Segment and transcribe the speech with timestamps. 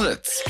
[0.00, 0.42] Fritz.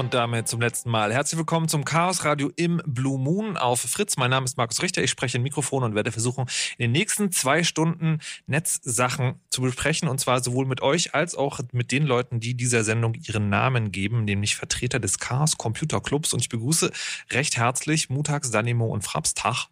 [0.00, 1.12] Und damit zum letzten Mal.
[1.12, 4.16] Herzlich willkommen zum Chaos Radio im Blue Moon auf Fritz.
[4.16, 5.02] Mein Name ist Markus Richter.
[5.02, 6.46] Ich spreche ein Mikrofon und werde versuchen,
[6.78, 10.08] in den nächsten zwei Stunden Netzsachen zu besprechen.
[10.08, 13.92] Und zwar sowohl mit euch als auch mit den Leuten, die dieser Sendung ihren Namen
[13.92, 16.32] geben, nämlich Vertreter des Chaos Computer Clubs.
[16.32, 16.90] Und ich begrüße
[17.32, 19.34] recht herzlich Mutags, Danimo und Fraps.
[19.34, 19.66] Tag.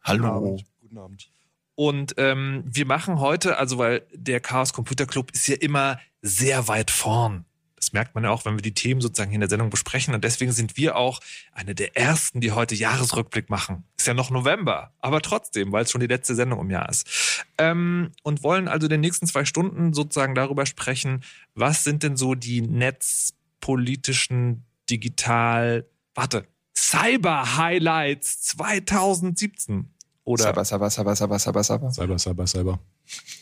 [0.00, 0.58] Hallo.
[0.80, 1.28] Guten Abend.
[1.74, 6.68] Und ähm, wir machen heute, also weil der Chaos Computer Club ist ja immer sehr
[6.68, 7.46] weit vorn
[7.86, 10.12] das merkt man ja auch, wenn wir die Themen sozusagen in der Sendung besprechen.
[10.12, 11.20] Und deswegen sind wir auch
[11.52, 13.84] eine der ersten, die heute Jahresrückblick machen.
[13.96, 17.44] Ist ja noch November, aber trotzdem, weil es schon die letzte Sendung im Jahr ist.
[17.58, 21.22] Ähm, und wollen also in den nächsten zwei Stunden sozusagen darüber sprechen,
[21.54, 25.86] was sind denn so die netzpolitischen, digital,
[26.16, 29.94] warte, Cyber-Highlights 2017.
[30.24, 31.90] Oder Cyber, Cyber, Cyber, Cyber, Cyber, Cyber.
[31.92, 32.80] Cyber, Cyber, Cyber.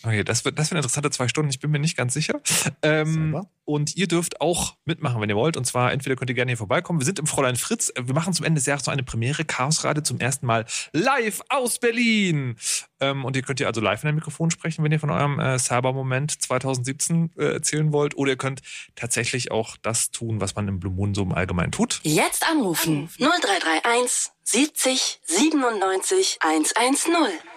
[0.02, 1.50] Okay, das wird, das wird interessante zwei Stunden.
[1.50, 2.40] Ich bin mir nicht ganz sicher.
[2.82, 5.56] Ähm, und ihr dürft auch mitmachen, wenn ihr wollt.
[5.56, 7.00] Und zwar entweder könnt ihr gerne hier vorbeikommen.
[7.00, 7.93] Wir sind im Fräulein Fritz.
[7.99, 9.44] Wir machen zum Ende des Jahres noch eine Premiere.
[9.44, 12.56] Chaosradio zum ersten Mal live aus Berlin.
[13.00, 15.40] Ähm, und ihr könnt ja also live in ein Mikrofon sprechen, wenn ihr von eurem
[15.40, 18.17] äh, Cyber-Moment 2017 äh, erzählen wollt.
[18.17, 18.60] Oder ihr könnt
[18.96, 22.00] tatsächlich auch das tun, was man im Blue Moon so im Allgemeinen tut.
[22.02, 23.08] Jetzt anrufen.
[23.19, 27.54] 0331 70 97 110.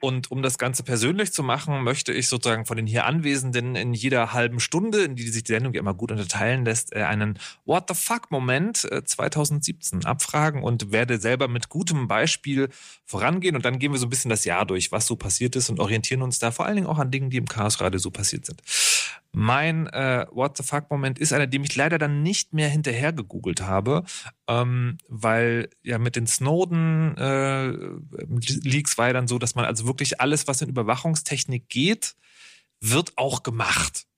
[0.00, 3.94] Und um das Ganze persönlich zu machen, möchte ich sozusagen von den hier Anwesenden in
[3.94, 7.38] jeder halben Stunde, in die sich die Sendung ja immer gut unterteilen lässt, äh, einen
[7.64, 12.68] What the fuck-Moment 2017 äh, abfragen und werde selber mit gutem Beispiel
[13.04, 13.56] vorangehen.
[13.56, 15.80] Und dann gehen wir so ein bisschen das Jahr durch, was so passiert ist und
[15.80, 18.46] orientieren uns da vor allen Dingen auch an Dingen, die im Chaos gerade so passiert
[18.46, 18.62] sind.
[19.40, 23.60] Mein äh, What the fuck-Moment ist einer, dem ich leider dann nicht mehr hinterher gegoogelt
[23.60, 24.02] habe,
[24.48, 30.20] ähm, weil ja mit den Snowden-Leaks äh, war ja dann so, dass man also wirklich
[30.20, 32.16] alles, was in Überwachungstechnik geht,
[32.80, 34.08] wird auch gemacht.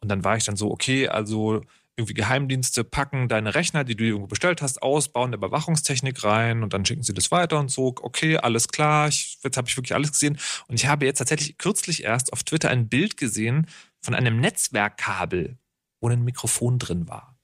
[0.00, 1.60] Und dann war ich dann so, okay, also
[1.96, 6.62] irgendwie Geheimdienste packen deine Rechner, die du irgendwo bestellt hast, aus, bauen eine Überwachungstechnik rein
[6.62, 7.94] und dann schicken sie das weiter und so.
[8.00, 9.08] Okay, alles klar.
[9.08, 10.38] Ich, jetzt habe ich wirklich alles gesehen.
[10.68, 13.66] Und ich habe jetzt tatsächlich kürzlich erst auf Twitter ein Bild gesehen
[14.00, 15.56] von einem Netzwerkkabel,
[16.00, 17.38] wo ein Mikrofon drin war.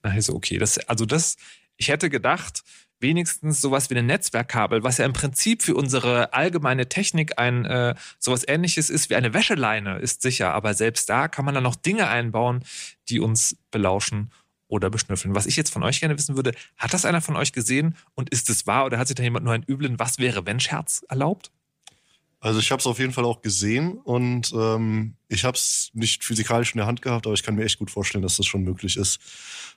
[0.00, 1.36] Da ich so, okay, das, also das,
[1.76, 2.62] ich hätte gedacht,
[3.02, 7.94] wenigstens sowas wie ein Netzwerkkabel, was ja im Prinzip für unsere allgemeine Technik ein äh,
[8.18, 10.54] sowas ähnliches ist wie eine Wäscheleine, ist sicher.
[10.54, 12.64] Aber selbst da kann man dann noch Dinge einbauen,
[13.08, 14.30] die uns belauschen
[14.68, 15.34] oder beschnüffeln.
[15.34, 18.30] Was ich jetzt von euch gerne wissen würde, hat das einer von euch gesehen und
[18.30, 21.04] ist es wahr oder hat sich da jemand nur einen üblen Was wäre wenn Scherz
[21.08, 21.50] erlaubt?
[22.42, 26.24] Also ich habe es auf jeden Fall auch gesehen und ähm, ich habe es nicht
[26.24, 28.64] physikalisch in der Hand gehabt, aber ich kann mir echt gut vorstellen, dass das schon
[28.64, 29.20] möglich ist.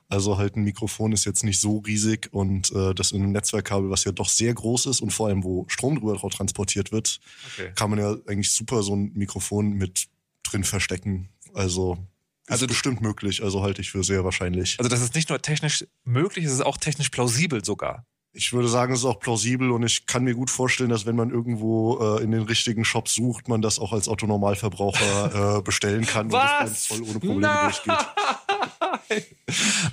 [0.09, 3.91] Also halt ein Mikrofon ist jetzt nicht so riesig und äh, das in einem Netzwerkkabel,
[3.91, 7.19] was ja doch sehr groß ist und vor allem wo Strom drüber drauf transportiert wird,
[7.53, 7.71] okay.
[7.75, 10.07] kann man ja eigentlich super so ein Mikrofon mit
[10.41, 11.29] drin verstecken.
[11.53, 11.99] Also
[12.47, 14.79] also bestimmt möglich, also halte ich für sehr wahrscheinlich.
[14.79, 18.67] Also das ist nicht nur technisch möglich, es ist auch technisch plausibel sogar ich würde
[18.67, 22.17] sagen, es ist auch plausibel und ich kann mir gut vorstellen, dass wenn man irgendwo
[22.17, 26.59] äh, in den richtigen Shops sucht, man das auch als Autonormalverbraucher äh, bestellen kann Was?
[26.59, 27.71] und das voll ohne Probleme Nein.
[27.71, 27.95] durchgeht.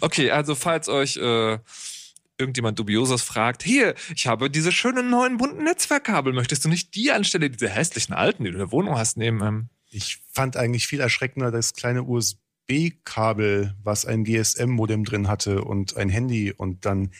[0.00, 1.59] Okay, also falls euch äh,
[2.39, 7.12] irgendjemand Dubioses fragt, hier, ich habe diese schönen neuen bunten Netzwerkkabel, möchtest du nicht die
[7.12, 9.43] anstelle dieser hässlichen alten, die du in der Wohnung hast, nehmen?
[9.43, 9.69] Ähm?
[9.91, 16.09] Ich fand eigentlich viel erschreckender das kleine USB-Kabel, was ein GSM-Modem drin hatte und ein
[16.09, 17.12] Handy und dann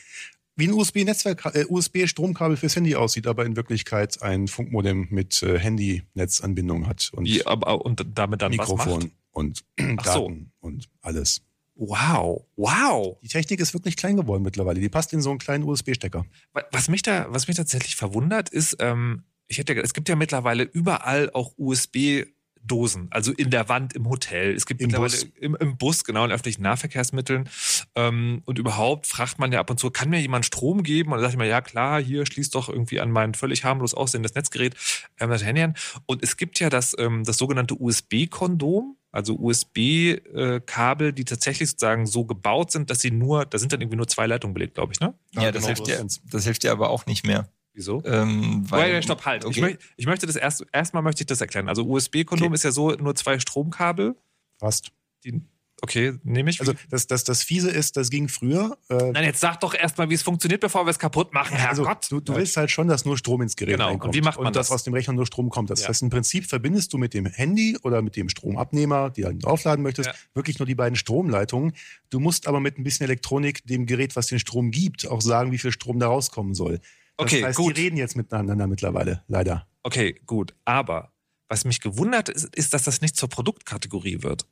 [0.55, 5.57] wie ein USB-Netzwerk, äh, USB-Stromkabel fürs Handy aussieht, aber in Wirklichkeit ein Funkmodem mit äh,
[5.57, 10.31] Handy-Netzanbindung hat und, Wie, aber, und damit dann Mikrofon und Daten so.
[10.59, 11.41] und alles.
[11.75, 13.17] Wow, wow.
[13.23, 14.79] Die Technik ist wirklich klein geworden mittlerweile.
[14.79, 16.25] Die passt in so einen kleinen USB-Stecker.
[16.71, 20.63] Was mich da, was mich tatsächlich verwundert, ist, ähm, ich hätte, es gibt ja mittlerweile
[20.63, 22.25] überall auch USB
[22.65, 24.53] Dosen, also in der Wand im Hotel.
[24.55, 25.27] Es gibt Im Bus.
[25.39, 27.49] Im, im, Bus, genau, in öffentlichen Nahverkehrsmitteln.
[27.95, 31.11] Ähm, und überhaupt fragt man ja ab und zu, kann mir jemand Strom geben?
[31.11, 33.93] Und dann sage ich mal, ja klar, hier schließt doch irgendwie an mein völlig harmlos
[33.93, 34.75] aussehendes Netzgerät
[35.19, 35.75] ähm, das Handy an.
[36.05, 42.25] Und es gibt ja das, ähm, das sogenannte USB-Kondom, also USB-Kabel, die tatsächlich sozusagen so
[42.25, 44.99] gebaut sind, dass sie nur, da sind dann irgendwie nur zwei Leitungen belegt, glaube ich,
[44.99, 45.13] ne?
[45.33, 47.47] Ja, ja das, genau hilft dir, das hilft dir aber auch nicht mehr.
[47.73, 48.03] Wieso?
[48.05, 49.45] Ähm, weil, Wait, stopp, halt.
[49.45, 49.53] Okay.
[49.55, 51.67] Ich, möcht, ich, möchte das erst, erstmal möchte ich das erklären.
[51.67, 52.55] Also USB-Kondom okay.
[52.55, 54.15] ist ja so nur zwei Stromkabel.
[54.59, 54.91] Fast.
[55.23, 55.41] Die,
[55.81, 56.59] okay, nehme ich.
[56.59, 58.77] Also das, das, das Fiese ist, das ging früher.
[58.89, 61.57] Äh, Nein, jetzt sag doch erstmal, wie es funktioniert, bevor wir es kaputt machen.
[61.57, 62.11] Also, Herrgott.
[62.11, 63.87] Du, du willst halt schon, dass nur Strom ins Gerät genau.
[63.87, 64.13] reinkommt.
[64.13, 64.67] Und wie macht man und das?
[64.67, 65.71] dass aus dem Rechner nur Strom kommt.
[65.71, 65.87] Das ja.
[65.87, 69.81] heißt, im Prinzip verbindest du mit dem Handy oder mit dem Stromabnehmer, die du aufladen
[69.81, 70.15] möchtest, ja.
[70.35, 71.73] wirklich nur die beiden Stromleitungen.
[72.11, 75.51] Du musst aber mit ein bisschen Elektronik dem Gerät, was den Strom gibt, auch sagen,
[75.51, 76.79] wie viel Strom da rauskommen soll.
[77.17, 77.77] Okay, das heißt, gut.
[77.77, 79.67] Die reden jetzt miteinander mittlerweile, leider.
[79.83, 80.53] Okay, gut.
[80.65, 81.11] Aber
[81.47, 84.45] was mich gewundert ist, ist, dass das nicht zur Produktkategorie wird.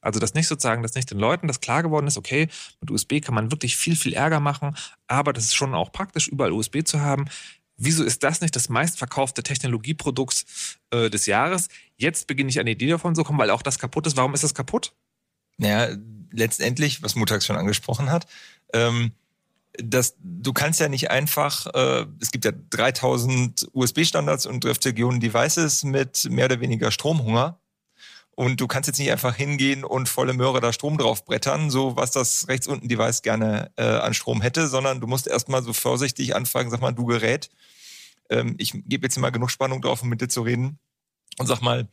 [0.00, 2.48] Also, dass nicht sozusagen, dass nicht den Leuten das klar geworden ist, okay,
[2.80, 4.76] mit USB kann man wirklich viel, viel Ärger machen,
[5.06, 7.24] aber das ist schon auch praktisch, überall USB zu haben.
[7.76, 10.44] Wieso ist das nicht das meistverkaufte Technologieprodukt
[10.90, 11.68] äh, des Jahres?
[11.96, 14.16] Jetzt beginne ich eine Idee davon zu kommen, weil auch das kaputt ist.
[14.16, 14.92] Warum ist das kaputt?
[15.56, 15.96] Naja,
[16.30, 18.26] letztendlich, was Mutax schon angesprochen hat,
[18.72, 19.12] ähm,
[19.78, 25.84] dass du kannst ja nicht einfach, äh, es gibt ja 3000 USB-Standards und Drift-Regionen Devices
[25.84, 27.58] mit mehr oder weniger Stromhunger.
[28.36, 32.10] Und du kannst jetzt nicht einfach hingehen und volle Möhre da Strom draufbrettern, so was
[32.10, 36.34] das rechts unten Device gerne äh, an Strom hätte, sondern du musst erstmal so vorsichtig
[36.34, 37.50] anfragen, sag mal, du Gerät,
[38.30, 40.78] ähm, ich gebe jetzt mal genug Spannung drauf, um mit dir zu reden.
[41.38, 41.88] Und sag mal,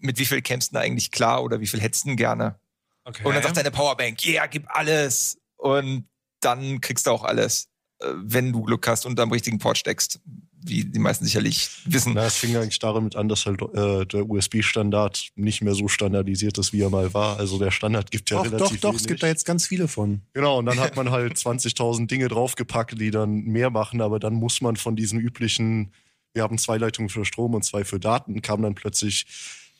[0.00, 2.58] mit wie viel kämpfst du eigentlich klar oder wie viel hättest du gerne?
[3.04, 3.24] Okay.
[3.24, 5.38] Und dann sagt deine Powerbank, yeah, gib alles.
[5.56, 6.08] Und
[6.40, 7.68] dann kriegst du auch alles.
[8.00, 10.20] äh, wenn du Glück hast und am richtigen Port steckst,
[10.60, 12.12] wie die meisten sicherlich wissen.
[12.14, 16.58] Na, es fing eigentlich damit an, dass halt äh, der USB-Standard nicht mehr so standardisiert
[16.58, 17.38] ist, wie er mal war.
[17.38, 19.00] Also der Standard gibt ja doch, relativ doch, doch, wenig.
[19.00, 20.22] es gibt da jetzt ganz viele von.
[20.34, 24.34] Genau, und dann hat man halt 20.000 Dinge draufgepackt, die dann mehr machen, aber dann
[24.34, 25.92] muss man von diesen üblichen,
[26.34, 29.26] wir haben zwei Leitungen für Strom und zwei für Daten, kam dann plötzlich,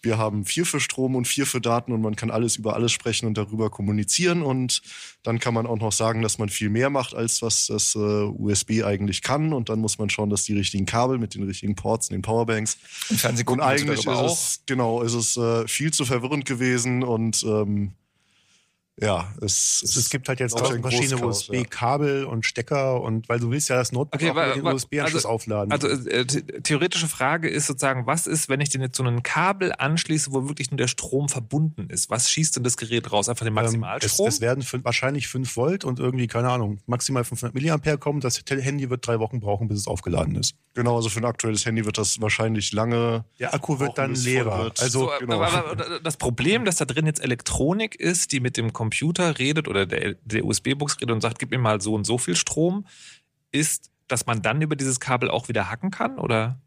[0.03, 2.93] wir haben vier für Strom und vier für Daten und man kann alles über alles
[2.93, 4.43] sprechen und darüber kommunizieren.
[4.43, 4.83] Und
[5.23, 7.99] dann kann man auch noch sagen, dass man viel mehr macht, als was das äh,
[7.99, 9.53] USB eigentlich kann.
[9.53, 12.23] Und dann muss man schauen, dass die richtigen Kabel mit den richtigen Ports und den
[12.23, 12.79] Powerbanks
[13.53, 14.33] und wir eigentlich ist darüber auch.
[14.33, 17.03] es, genau, ist es äh, viel zu verwirrend gewesen.
[17.03, 17.93] Und ähm,
[19.01, 21.55] ja, es, Es, es gibt halt jetzt ein verschiedene Großchaos, ja.
[21.61, 24.65] USB-Kabel und Stecker und weil du willst ja das Notebook Okay, auch wa- mit dem
[24.65, 25.71] wa- USB-Anschluss also- aufladen.
[25.73, 29.23] Also äh, the- theoretische Frage ist sozusagen, was ist, wenn ich denn jetzt so ein
[29.23, 32.11] Kabel anschließe, wo wirklich nur der Strom verbunden ist?
[32.11, 33.29] Was schießt denn das Gerät raus?
[33.29, 34.29] Einfach den Ähm, es, Maximalstrom?
[34.29, 38.21] es werden fün- wahrscheinlich 5 Volt und irgendwie, keine Ahnung, maximal 500 Milliampere kommen.
[38.21, 40.55] Das Handy wird drei Wochen brauchen, bis es aufgeladen ist.
[40.75, 44.13] genau, also für ein aktuelles Handy wird das wahrscheinlich lange Der Akku wird Brauchen, dann
[44.13, 44.65] es leerer.
[44.65, 44.81] wird.
[44.81, 45.41] Also so, genau.
[45.43, 49.69] aber, aber das Problem, dass da drin jetzt Elektronik ist, die mit dem Computer redet
[49.69, 52.87] oder der, der USB-Bus redet und sagt, gib mir mal so und so viel Strom,
[53.53, 56.19] ist, dass man dann über dieses Kabel auch wieder hacken kann?
[56.19, 56.61] Oder?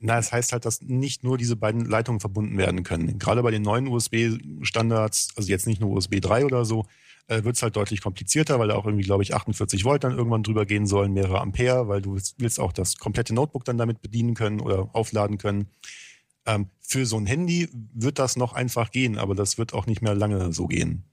[0.00, 3.18] Na, es heißt halt, dass nicht nur diese beiden Leitungen verbunden werden können.
[3.18, 6.86] Gerade bei den neuen USB-Standards, also jetzt nicht nur USB 3 oder so,
[7.26, 10.16] äh, wird es halt deutlich komplizierter, weil da auch irgendwie, glaube ich, 48 Volt dann
[10.16, 13.78] irgendwann drüber gehen sollen, mehrere Ampere, weil du willst- willst auch das komplette Notebook dann
[13.78, 15.68] damit bedienen können oder aufladen können.
[16.46, 20.02] Ähm, für so ein Handy wird das noch einfach gehen, aber das wird auch nicht
[20.02, 21.04] mehr lange so gehen.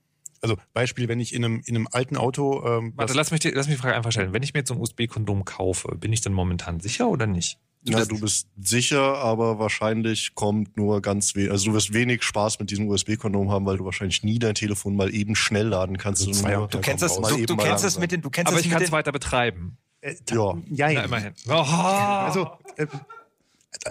[0.42, 3.50] Also Beispiel, wenn ich in einem, in einem alten Auto ähm, Warte, lass mich, die,
[3.52, 4.34] lass mich die Frage einfach stellen.
[4.34, 7.60] Wenn ich mir jetzt so ein USB-Kondom kaufe, bin ich dann momentan sicher oder nicht?
[7.84, 11.50] Ja, du bist sicher, aber wahrscheinlich kommt nur ganz wenig.
[11.52, 14.96] Also du wirst wenig Spaß mit diesem USB-Kondom haben, weil du wahrscheinlich nie dein Telefon
[14.96, 16.28] mal eben schnell laden kannst.
[16.28, 18.02] Also Ampere Du kennst das, mal du, eben du kennst das langsam.
[18.02, 19.78] mit den, du kennst Aber das ich kann es weiter betreiben.
[20.02, 20.56] äh, Ja.
[20.70, 21.34] Na, immerhin.
[21.48, 21.54] Oh.
[21.54, 22.86] Also äh,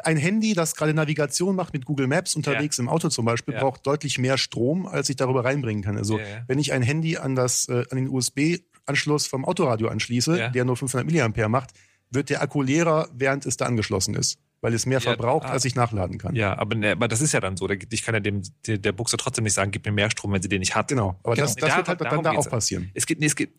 [0.05, 3.61] ein Handy, das gerade Navigation macht mit Google Maps unterwegs im Auto zum Beispiel, Ja.
[3.61, 5.97] braucht deutlich mehr Strom, als ich darüber reinbringen kann.
[5.97, 6.45] Also Ja, ja.
[6.47, 10.49] wenn ich ein Handy an das äh, an den USB-Anschluss vom Autoradio anschließe, Ja.
[10.49, 11.71] der nur 500 Milliampere macht,
[12.11, 15.53] wird der Akku leerer, während es da angeschlossen ist, weil es mehr Ja, verbraucht, ah.
[15.53, 16.35] als ich nachladen kann.
[16.35, 17.69] Ja, aber, ne, aber das ist ja dann so.
[17.71, 20.43] Ich kann ja dem, der, der Buchse trotzdem nicht sagen, gib mir mehr Strom, wenn
[20.43, 20.89] sie den nicht hat.
[20.89, 21.19] Genau.
[21.23, 21.47] Aber Genau.
[21.47, 22.51] das, das Da- wird halt dann da auch ja.
[22.51, 22.91] passieren.
[22.95, 23.51] Es geht, nee, es geht.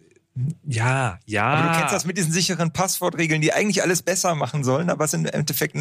[0.66, 1.44] Ja, ja.
[1.46, 5.04] aber du kennst das mit diesen sicheren Passwortregeln, die eigentlich alles besser machen sollen, aber
[5.06, 5.76] es im Endeffekt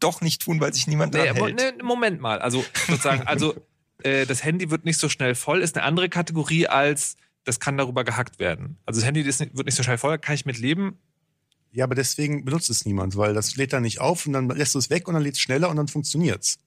[0.00, 1.56] doch nicht tun, weil sich niemand Nee, dran mo- hält.
[1.76, 2.40] nee, Moment mal.
[2.40, 3.54] Also sozusagen, also
[4.02, 7.76] äh, das Handy wird nicht so schnell voll, ist eine andere Kategorie als das kann
[7.76, 8.76] darüber gehackt werden.
[8.86, 10.98] Also das Handy nicht- wird nicht so schnell voll, kann ich mit leben.
[11.72, 14.74] Ja, aber deswegen benutzt es niemand, weil das lädt dann nicht auf und dann lässt
[14.74, 16.58] du es weg und dann lädt es schneller und dann funktioniert's.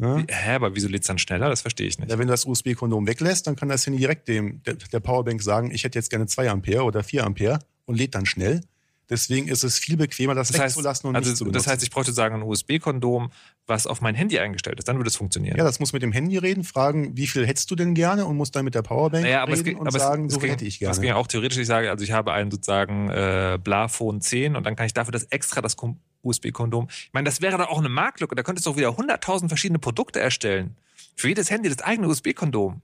[0.00, 0.22] Ja?
[0.28, 1.48] Hä, aber wieso lädt es dann schneller?
[1.48, 2.10] Das verstehe ich nicht.
[2.10, 5.42] Ja, wenn du das USB-Kondom weglässt, dann kann das Handy direkt dem, der, der Powerbank
[5.42, 8.60] sagen, ich hätte jetzt gerne 2 Ampere oder 4 Ampere und lädt dann schnell.
[9.08, 11.64] Deswegen ist es viel bequemer, das, Das heißt, wegzulassen und also, nicht zu benutzen.
[11.64, 13.32] das heißt, ich bräuchte sagen ein USB-Kondom,
[13.66, 14.86] was auf mein Handy eingestellt ist.
[14.86, 15.56] Dann würde es funktionieren.
[15.58, 18.36] ja, das muss mit dem Handy reden, fragen, wie viel hättest du denn gerne und
[18.36, 20.64] muss dann mit der Powerbank Naja, reden ging- und sagen, es, so es ging, hätte
[20.64, 21.00] ich Das gerne.
[21.08, 24.76] ging auch theoretisch, ich sage, also ich habe einen sozusagen äh, Blafon 10 und dann
[24.76, 26.88] kann ich dafür das extra das Kom- USB-Kondom.
[26.90, 28.34] Ich meine, das wäre doch auch eine Marktlücke.
[28.34, 30.76] Da könntest du doch wieder 100.000 verschiedene Produkte erstellen.
[31.16, 32.82] Für jedes Handy das eigene USB-Kondom.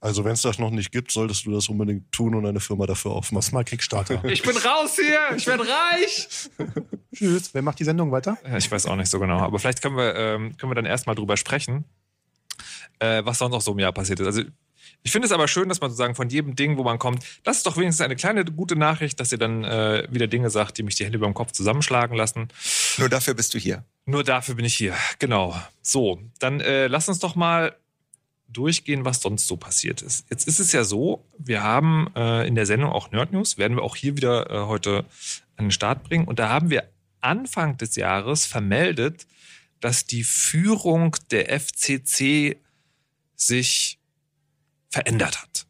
[0.00, 2.86] Also wenn es das noch nicht gibt, solltest du das unbedingt tun und eine Firma
[2.86, 3.54] dafür Mach aufmachen.
[3.54, 4.22] mal Kickstarter.
[4.30, 6.28] Ich bin raus hier, ich werde reich.
[7.14, 7.52] Tschüss.
[7.52, 8.38] Wer macht die Sendung weiter?
[8.56, 11.16] Ich weiß auch nicht so genau, aber vielleicht können wir, ähm, können wir dann erstmal
[11.16, 11.84] drüber sprechen,
[13.00, 14.26] äh, was sonst noch so im Jahr passiert ist.
[14.26, 14.42] Also
[15.02, 17.58] ich finde es aber schön, dass man sozusagen von jedem Ding, wo man kommt, das
[17.58, 20.82] ist doch wenigstens eine kleine gute Nachricht, dass ihr dann äh, wieder Dinge sagt, die
[20.82, 22.48] mich die Hände über dem Kopf zusammenschlagen lassen.
[22.98, 23.84] Nur dafür bist du hier.
[24.04, 24.94] Nur dafür bin ich hier.
[25.18, 25.54] Genau.
[25.82, 27.74] So, dann äh, lass uns doch mal
[28.48, 30.26] durchgehen, was sonst so passiert ist.
[30.30, 33.76] Jetzt ist es ja so, wir haben äh, in der Sendung auch Nerd News, werden
[33.76, 35.04] wir auch hier wieder äh, heute
[35.56, 36.26] an den Start bringen.
[36.26, 36.88] Und da haben wir
[37.20, 39.26] Anfang des Jahres vermeldet,
[39.80, 42.56] dass die Führung der FCC
[43.36, 43.97] sich
[44.90, 45.66] verändert hat.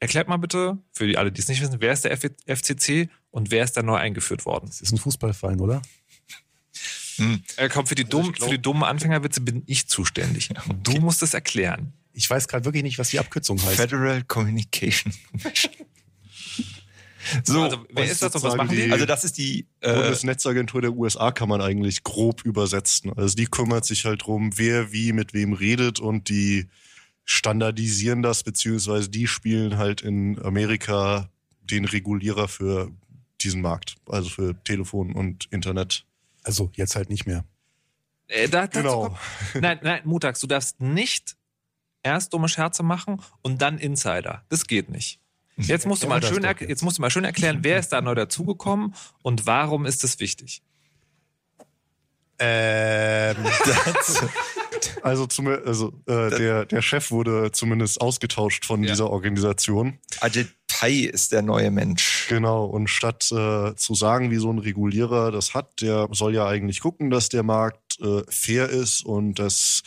[0.00, 3.08] Erklärt mal bitte, für die alle, die es nicht wissen, wer ist der F FCC
[3.30, 4.66] und wer ist da neu eingeführt worden?
[4.66, 5.80] Das ist ein Fußballverein, oder?
[7.56, 10.48] Äh, komm, für die, Also dummen, glaub- für die dummen Anfängerwitze bin ich zuständig.
[10.82, 11.92] Du musst es erklären.
[12.14, 13.76] Ich weiß gerade wirklich nicht, was die Abkürzung heißt.
[13.76, 15.72] Federal Communication Commission.
[17.44, 18.86] So, also, wer ist das und was machen die?
[18.86, 23.12] die- also das ist die äh, Bundesnetzagentur der USA kann man eigentlich grob übersetzen.
[23.16, 26.66] Also die kümmert sich halt drum, wer wie mit wem redet und die
[27.24, 31.28] standardisieren das, beziehungsweise die spielen halt in Amerika
[31.62, 32.90] den Regulierer für
[33.40, 36.04] diesen Markt, also für Telefon und Internet.
[36.42, 37.44] Also jetzt halt nicht mehr.
[38.28, 39.08] Äh, da, Genau.
[39.08, 39.18] kommt-
[39.62, 41.36] Nein, nein, Mutax, du darfst nicht
[42.02, 44.44] erst dumme Scherze machen und dann Insider.
[44.48, 45.20] Das geht nicht.
[45.56, 48.14] Jetzt musst, du mal schön, jetzt musst du mal schön erklären, wer ist da neu
[48.14, 50.62] dazugekommen und warum ist das wichtig?
[52.38, 54.24] Ähm, das,
[55.02, 58.90] also, zum, also äh, der, der Chef wurde zumindest ausgetauscht von ja.
[58.90, 59.98] dieser Organisation.
[60.20, 60.48] Ajit
[60.82, 62.26] Pai ist der neue Mensch.
[62.28, 66.46] Genau, und statt äh, zu sagen, wie so ein Regulierer das hat, der soll ja
[66.46, 69.82] eigentlich gucken, dass der Markt äh, fair ist und dass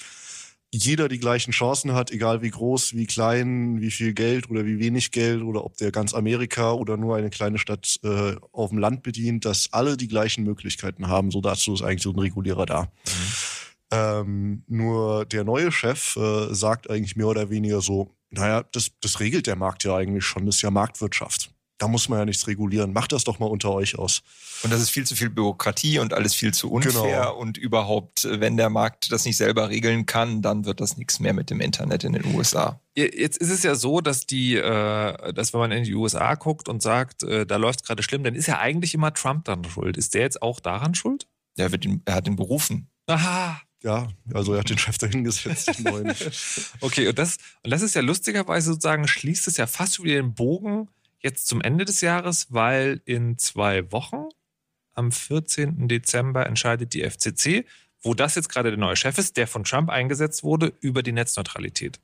[0.71, 4.79] jeder die gleichen Chancen hat, egal wie groß, wie klein, wie viel Geld oder wie
[4.79, 8.79] wenig Geld oder ob der ganz Amerika oder nur eine kleine Stadt äh, auf dem
[8.79, 11.31] Land bedient, dass alle die gleichen Möglichkeiten haben.
[11.31, 12.81] So dazu ist eigentlich so ein Regulierer da.
[12.83, 13.54] Mhm.
[13.91, 19.19] Ähm, nur der neue Chef äh, sagt eigentlich mehr oder weniger so, naja, das, das
[19.19, 22.47] regelt der Markt ja eigentlich schon, das ist ja Marktwirtschaft da muss man ja nichts
[22.47, 22.93] regulieren.
[22.93, 24.21] Macht das doch mal unter euch aus.
[24.63, 26.91] Und das ist viel zu viel Bürokratie und alles viel zu unfair.
[26.93, 27.35] Genau.
[27.35, 31.19] Und überhaupt, äh, wenn der Markt das nicht selber regeln kann, dann wird das nichts
[31.19, 32.79] mehr mit dem Internet in den USA.
[32.95, 36.69] Jetzt ist es ja so, dass die, äh, dass wenn man in die USA guckt
[36.69, 39.97] und sagt, äh, da läuft gerade schlimm, dann ist ja eigentlich immer Trump dann schuld.
[39.97, 41.27] Ist der jetzt auch daran schuld?
[41.57, 42.89] Der wird ihn, er hat ihn berufen.
[43.07, 43.61] Aha.
[43.85, 45.69] Ja, also er hat den Chef dahingesetzt.
[46.81, 50.33] okay, und das, und das ist ja lustigerweise sozusagen, schließt es ja fast wieder den
[50.33, 50.89] Bogen
[51.19, 54.25] jetzt zum Ende des Jahres, weil in zwei Wochen,
[54.95, 55.87] am 14.
[55.87, 57.65] Dezember, entscheidet die FCC,
[58.01, 61.11] wo das jetzt gerade der neue Chef ist, der von Trump eingesetzt wurde, über die
[61.11, 61.99] Netzneutralität.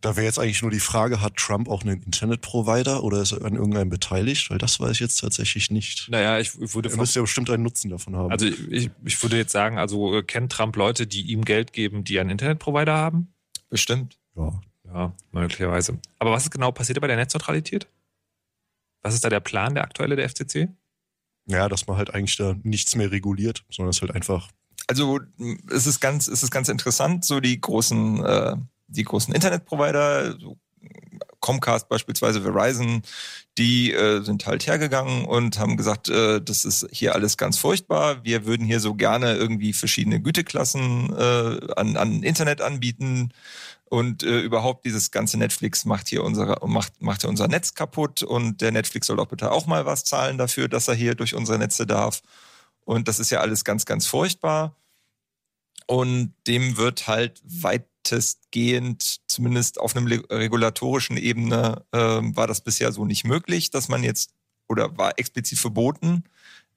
[0.00, 3.44] Da wäre jetzt eigentlich nur die Frage, hat Trump auch einen Internetprovider oder ist er
[3.44, 4.50] an irgendeinem beteiligt?
[4.50, 6.08] Weil das weiß ich jetzt tatsächlich nicht.
[6.10, 6.88] Naja, ich, würde...
[6.88, 8.30] Er müsste ja bestimmt einen Nutzen davon haben.
[8.30, 12.04] Also ich, ich würde jetzt sagen, also äh, kennt Trump Leute, die ihm Geld geben,
[12.04, 13.34] die einen Internetprovider haben?
[13.68, 14.18] Bestimmt.
[14.36, 14.60] Ja.
[14.92, 15.98] Ja, möglicherweise.
[16.18, 17.86] Aber was ist genau passiert bei der Netzneutralität?
[19.02, 20.68] Was ist da der Plan, der aktuelle der FCC?
[21.46, 24.50] Ja, dass man halt eigentlich da nichts mehr reguliert, sondern es halt einfach.
[24.88, 25.20] Also
[25.70, 28.56] es ist ganz, es ist ganz interessant, so die großen, äh,
[28.90, 30.58] die großen Internetprovider, so
[31.40, 33.02] Comcast beispielsweise, Verizon,
[33.58, 38.24] die äh, sind halt hergegangen und haben gesagt, äh, das ist hier alles ganz furchtbar.
[38.24, 43.32] Wir würden hier so gerne irgendwie verschiedene Güteklassen äh, an, an Internet anbieten.
[43.86, 48.22] Und äh, überhaupt dieses ganze Netflix macht hier unsere, macht, macht hier unser Netz kaputt
[48.22, 51.34] und der Netflix soll doch bitte auch mal was zahlen dafür, dass er hier durch
[51.34, 52.22] unsere Netze darf.
[52.84, 54.76] Und das ist ja alles ganz, ganz furchtbar.
[55.86, 57.42] Und dem wird halt
[58.00, 64.02] weitestgehend, zumindest auf einem regulatorischen Ebene, äh, war das bisher so nicht möglich, dass man
[64.02, 64.30] jetzt,
[64.68, 66.24] oder war explizit verboten,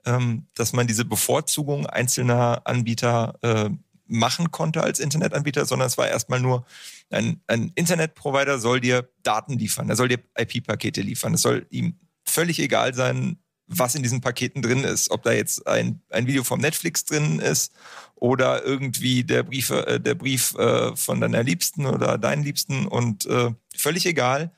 [0.06, 3.70] ähm, dass man diese Bevorzugung einzelner Anbieter äh,
[4.06, 6.66] machen konnte als Internetanbieter, sondern es war erstmal nur,
[7.10, 11.34] ein, ein Internetprovider soll dir Daten liefern, er soll dir IP-Pakete liefern.
[11.36, 15.12] Es soll ihm völlig egal sein, was in diesen Paketen drin ist.
[15.12, 17.73] Ob da jetzt ein, ein Video vom Netflix drin ist
[18.15, 23.26] oder irgendwie der Brief, äh, der Brief äh, von deiner Liebsten oder deinen Liebsten und
[23.26, 24.52] äh, völlig egal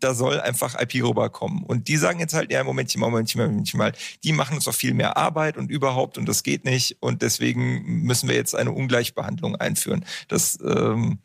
[0.00, 1.62] da soll einfach IP rüberkommen.
[1.64, 3.92] Und die sagen jetzt halt, ja, Momentchen mal, Momentchen mal, Momentchen mal,
[4.24, 8.02] die machen uns doch viel mehr Arbeit und überhaupt und das geht nicht und deswegen
[8.04, 10.04] müssen wir jetzt eine Ungleichbehandlung einführen.
[10.28, 11.18] Das ähm,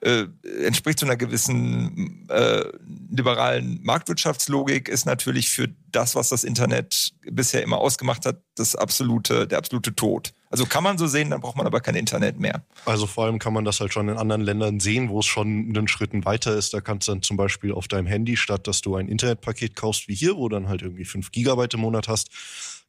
[0.00, 0.24] äh,
[0.64, 2.64] entspricht zu einer gewissen äh,
[3.10, 9.46] liberalen Marktwirtschaftslogik, ist natürlich für das, was das Internet bisher immer ausgemacht hat, das absolute,
[9.46, 10.32] der absolute Tod.
[10.48, 12.64] Also kann man so sehen, dann braucht man aber kein Internet mehr.
[12.84, 15.46] Also vor allem kann man das halt schon in anderen Ländern sehen, wo es schon
[15.76, 16.74] einen Schritten weiter ist.
[16.74, 20.08] Da kannst du dann zum Beispiel auf deinem Handy, statt dass du ein Internetpaket kaufst
[20.08, 22.30] wie hier, wo du dann halt irgendwie 5 Gigabyte im Monat hast,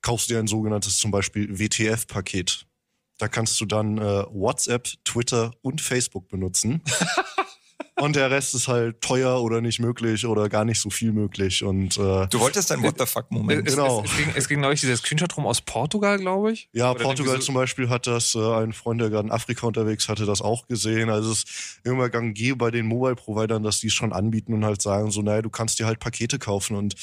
[0.01, 2.65] kaufst du dir ein sogenanntes zum Beispiel WTF-Paket.
[3.21, 6.81] Da kannst du dann äh, WhatsApp, Twitter und Facebook benutzen.
[7.99, 11.63] Und der Rest ist halt teuer oder nicht möglich oder gar nicht so viel möglich.
[11.63, 13.65] Und, äh, du wolltest ein What the fuck-Moment.
[13.65, 14.03] Genau.
[14.03, 16.69] Es, es, ging, es ging neulich dieser Screenshot rum aus Portugal, glaube ich.
[16.73, 19.67] Ja, oder Portugal so zum Beispiel hat das, äh, ein Freund, der gerade in Afrika
[19.67, 21.09] unterwegs hatte, das auch gesehen.
[21.09, 24.65] Also es ist immer gang geh bei den Mobile-Providern, dass die es schon anbieten und
[24.65, 26.75] halt sagen, so, naja, du kannst dir halt Pakete kaufen.
[26.75, 26.95] Und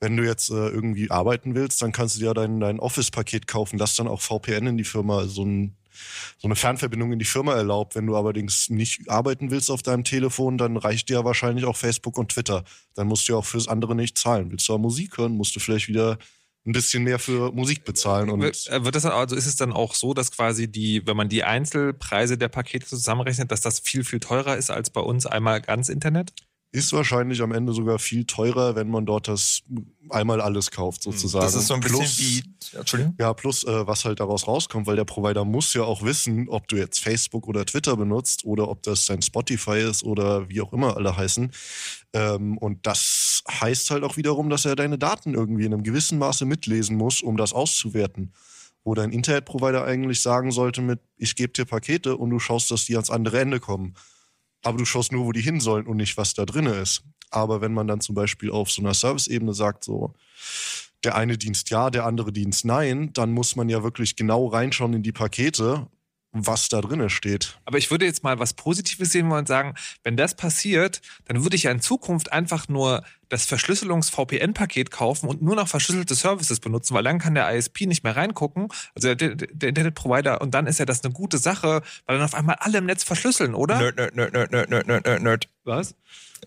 [0.00, 3.78] wenn du jetzt äh, irgendwie arbeiten willst, dann kannst du dir dein, dein Office-Paket kaufen.
[3.78, 5.76] Lass dann auch VPN in die Firma, so ein
[6.38, 7.94] so eine Fernverbindung in die Firma erlaubt.
[7.94, 11.76] Wenn du allerdings nicht arbeiten willst auf deinem Telefon, dann reicht dir ja wahrscheinlich auch
[11.76, 12.64] Facebook und Twitter.
[12.94, 14.50] Dann musst du ja auch fürs andere nicht zahlen.
[14.50, 16.18] Willst du Musik hören, musst du vielleicht wieder
[16.66, 18.30] ein bisschen mehr für Musik bezahlen.
[18.30, 21.28] Und äh, wird das also ist es dann auch so, dass quasi die, wenn man
[21.28, 25.60] die Einzelpreise der Pakete zusammenrechnet, dass das viel viel teurer ist als bei uns einmal
[25.60, 26.32] ganz Internet?
[26.74, 29.62] Ist wahrscheinlich am Ende sogar viel teurer, wenn man dort das
[30.10, 31.44] einmal alles kauft, hm, sozusagen.
[31.44, 32.42] Das ist so ein bisschen plus, wie.
[32.76, 33.14] Entschuldigung?
[33.16, 36.66] Ja, plus äh, was halt daraus rauskommt, weil der Provider muss ja auch wissen, ob
[36.66, 40.72] du jetzt Facebook oder Twitter benutzt oder ob das dein Spotify ist oder wie auch
[40.72, 41.52] immer alle heißen.
[42.12, 46.18] Ähm, und das heißt halt auch wiederum, dass er deine Daten irgendwie in einem gewissen
[46.18, 48.32] Maße mitlesen muss, um das auszuwerten.
[48.82, 52.84] Wo dein Internetprovider eigentlich sagen sollte mit, ich gebe dir Pakete und du schaust, dass
[52.84, 53.94] die ans andere Ende kommen
[54.64, 57.02] aber du schaust nur, wo die hin sollen und nicht, was da drin ist.
[57.30, 60.14] Aber wenn man dann zum Beispiel auf so einer Service-Ebene sagt, so,
[61.04, 64.94] der eine Dienst ja, der andere Dienst nein, dann muss man ja wirklich genau reinschauen
[64.94, 65.86] in die Pakete,
[66.34, 67.58] was da drin steht.
[67.64, 71.42] Aber ich würde jetzt mal was Positives sehen wollen und sagen, wenn das passiert, dann
[71.44, 76.60] würde ich ja in Zukunft einfach nur das Verschlüsselungs-VPN-Paket kaufen und nur noch verschlüsselte Services
[76.60, 80.66] benutzen, weil dann kann der ISP nicht mehr reingucken, also der, der Internetprovider, und dann
[80.66, 83.78] ist ja das eine gute Sache, weil dann auf einmal alle im Netz verschlüsseln, oder?
[83.78, 85.48] Nerd, nerd, nerd, nerd, nerd, nerd, nerd, nerd.
[85.64, 85.94] Was?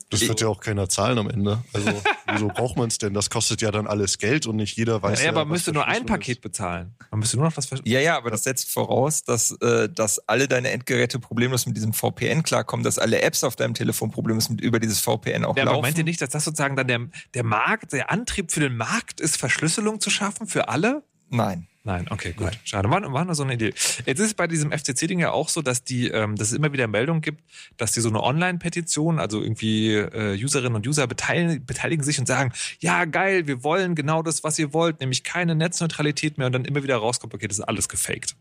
[0.10, 1.64] Das wird ja auch keiner zahlen am Ende.
[1.74, 1.92] Also,
[2.32, 3.14] wieso braucht man es denn?
[3.14, 5.20] Das kostet ja dann alles Geld und nicht jeder weiß.
[5.20, 6.96] Ja, ja aber man müsste nur ein Paket bezahlen.
[7.12, 7.94] Man müsste nur noch das verschlüsseln.
[7.94, 11.94] Ja, ja, aber das setzt voraus, dass, äh, dass alle deine Endgeräte problemlos mit diesem
[11.94, 15.64] VPN klarkommen, dass alle Apps auf deinem Telefon problemlos mit über dieses VPN auch Ja,
[15.64, 15.82] aber laufen.
[15.82, 19.20] meint ihr nicht, dass das sozusagen dann der, der Markt, der Antrieb für den Markt
[19.20, 21.04] ist, Verschlüsselung zu schaffen für alle?
[21.30, 21.68] Nein.
[21.88, 22.52] Nein, okay, gut.
[22.66, 23.74] Schade, war, war nur so eine Idee.
[24.06, 26.74] Jetzt ist es bei diesem FCC-Ding ja auch so, dass die, ähm, dass es immer
[26.74, 27.42] wieder Meldungen gibt,
[27.78, 32.26] dass die so eine Online-Petition, also irgendwie äh, Userinnen und User beteiligen, beteiligen sich und
[32.26, 36.54] sagen, ja geil, wir wollen genau das, was ihr wollt, nämlich keine Netzneutralität mehr und
[36.54, 38.36] dann immer wieder rauskommt, okay, das ist alles gefaked.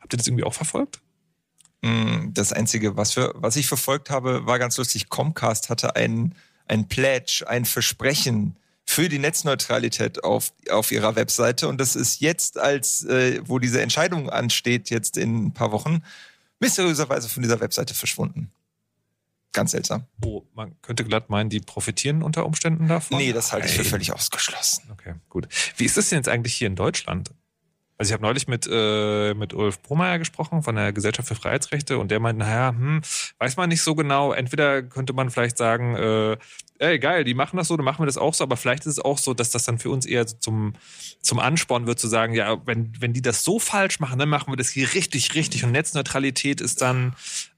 [0.00, 1.00] Habt ihr das irgendwie auch verfolgt?
[1.82, 5.08] Mm, Das Einzige, was, wir, was ich verfolgt habe, war ganz lustig.
[5.08, 6.34] Comcast hatte ein,
[6.66, 8.56] ein Pledge, ein Versprechen
[8.92, 11.66] für die Netzneutralität auf, auf ihrer Webseite.
[11.66, 16.02] Und das ist jetzt, als äh, wo diese Entscheidung ansteht, jetzt in ein paar Wochen,
[16.60, 18.50] mysteriöserweise von dieser Webseite verschwunden.
[19.52, 20.04] Ganz seltsam.
[20.24, 23.18] Oh, man könnte glatt meinen, die profitieren unter Umständen davon.
[23.18, 24.84] Nee, das halte ich für völlig ausgeschlossen.
[24.90, 25.48] Okay, gut.
[25.76, 27.30] Wie ist das denn jetzt eigentlich hier in Deutschland?
[28.02, 31.98] Also ich habe neulich mit, äh, mit Ulf Bromeyer gesprochen von der Gesellschaft für Freiheitsrechte
[31.98, 33.00] und der meint, naja, hm,
[33.38, 34.32] weiß man nicht so genau.
[34.32, 36.36] Entweder könnte man vielleicht sagen, äh,
[36.80, 38.94] ey, geil, die machen das so, dann machen wir das auch so, aber vielleicht ist
[38.94, 40.74] es auch so, dass das dann für uns eher zum,
[41.20, 44.52] zum Ansporn wird, zu sagen, ja, wenn, wenn die das so falsch machen, dann machen
[44.52, 47.14] wir das hier richtig, richtig und Netzneutralität ist dann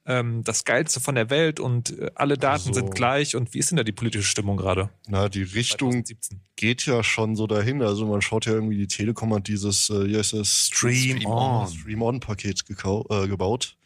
[0.06, 3.58] ähm, das Geilste von der Welt und äh, alle Daten Also- sind gleich und wie
[3.58, 4.90] ist denn da die politische Stimmung gerade?
[5.08, 6.40] Na, die Richtung 2017.
[6.56, 7.80] geht ja schon so dahin.
[7.82, 10.66] Also man schaut ja irgendwie, die Telekom hat dieses, äh, wie heißt das?
[10.72, 11.66] Stream On.
[11.68, 13.76] Stream On Paket gekau- äh, gebaut,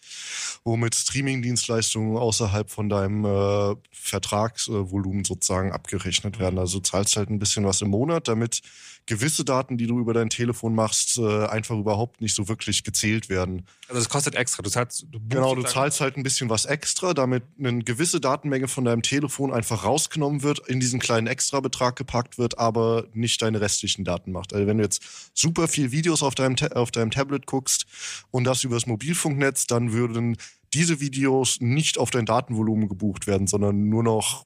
[0.65, 6.59] womit Streaming-Dienstleistungen außerhalb von deinem äh, Vertragsvolumen sozusagen abgerechnet werden.
[6.59, 8.61] Also du zahlst halt ein bisschen was im Monat, damit
[9.09, 13.29] gewisse Daten, die du über dein Telefon machst, äh, einfach überhaupt nicht so wirklich gezählt
[13.29, 13.67] werden.
[13.89, 14.63] Also das kostet extra.
[14.63, 18.69] Du zahlst, du Genau, du zahlst halt ein bisschen was extra, damit eine gewisse Datenmenge
[18.69, 23.61] von deinem Telefon einfach rausgenommen wird, in diesen kleinen Extrabetrag gepackt wird, aber nicht deine
[23.61, 24.53] restlichen Daten macht.
[24.53, 25.03] Also wenn du jetzt
[25.35, 27.87] super viel Videos auf deinem, Ta- auf deinem Tablet guckst
[28.31, 30.37] und das übers Mobilfunknetz, dann würden
[30.75, 34.45] diese Videos nicht auf dein Datenvolumen gebucht werden, sondern nur noch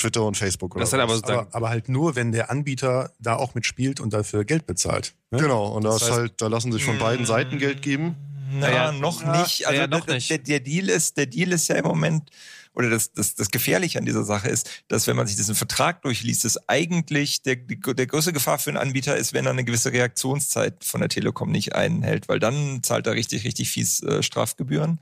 [0.00, 3.36] Twitter und Facebook oder Das hat aber Aber, aber halt nur, wenn der Anbieter da
[3.36, 5.14] auch mitspielt und dafür Geld bezahlt.
[5.30, 5.38] Ne?
[5.38, 8.16] Genau, und da Das ist heißt- halt, da lassen sich von beiden Seiten Geld geben.
[8.52, 9.66] Naja, Naja, noch ja, nicht.
[9.66, 10.28] Also naja, noch der, nicht.
[10.30, 12.30] Der, der Deal ist, der Deal ist ja im Moment,
[12.74, 16.02] oder das, das, das Gefährliche an dieser Sache ist, dass wenn man sich diesen Vertrag
[16.02, 19.64] durchliest, ist eigentlich der, die, der größte Gefahr für einen Anbieter ist, wenn er eine
[19.64, 24.22] gewisse Reaktionszeit von der Telekom nicht einhält, weil dann zahlt er richtig, richtig fies äh,
[24.22, 25.00] Strafgebühren,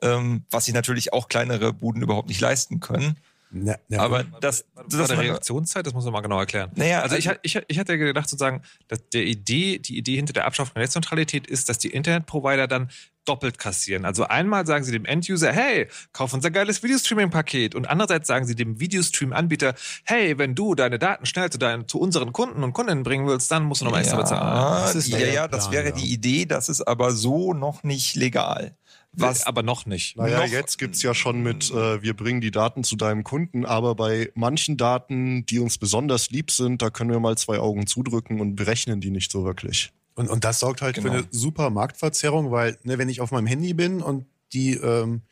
[0.00, 3.16] ähm, was sich natürlich auch kleinere Buden überhaupt nicht leisten können.
[3.50, 6.70] Ja, ja, Aber das, das das war Reaktionszeit, das muss man mal genau erklären.
[6.74, 10.46] naja, Also ich, ich, ich hatte gedacht sozusagen, dass der Idee, die Idee hinter der
[10.46, 12.90] Abschaffung der Netzneutralität ist, dass die Internetprovider dann
[13.24, 14.04] doppelt kassieren.
[14.04, 17.74] Also einmal sagen sie dem Enduser, hey, kauf unser geiles Videostreaming-Paket.
[17.74, 22.00] Und andererseits sagen sie dem Videostream-Anbieter, hey, wenn du deine Daten schnell zu, deinen, zu
[22.00, 24.42] unseren Kunden und Kundinnen bringen willst, dann musst du nochmal extra bezahlen.
[24.42, 25.94] ja, Das ist ja, ja, das Plan, wäre ja.
[25.94, 28.76] die Idee, das ist aber so noch nicht legal.
[29.12, 30.16] Was Aber noch nicht.
[30.16, 33.64] Naja, Noch- jetzt gibt's ja schon mit, äh, wir bringen die Daten zu deinem Kunden,
[33.64, 37.86] aber bei manchen Daten, die uns besonders lieb sind, da können wir mal zwei Augen
[37.86, 39.90] zudrücken und berechnen die nicht so wirklich.
[40.14, 41.08] Und, und das sorgt halt Genau.
[41.08, 45.22] für eine super Marktverzerrung, weil ne, wenn ich auf meinem Handy bin und die, ähm,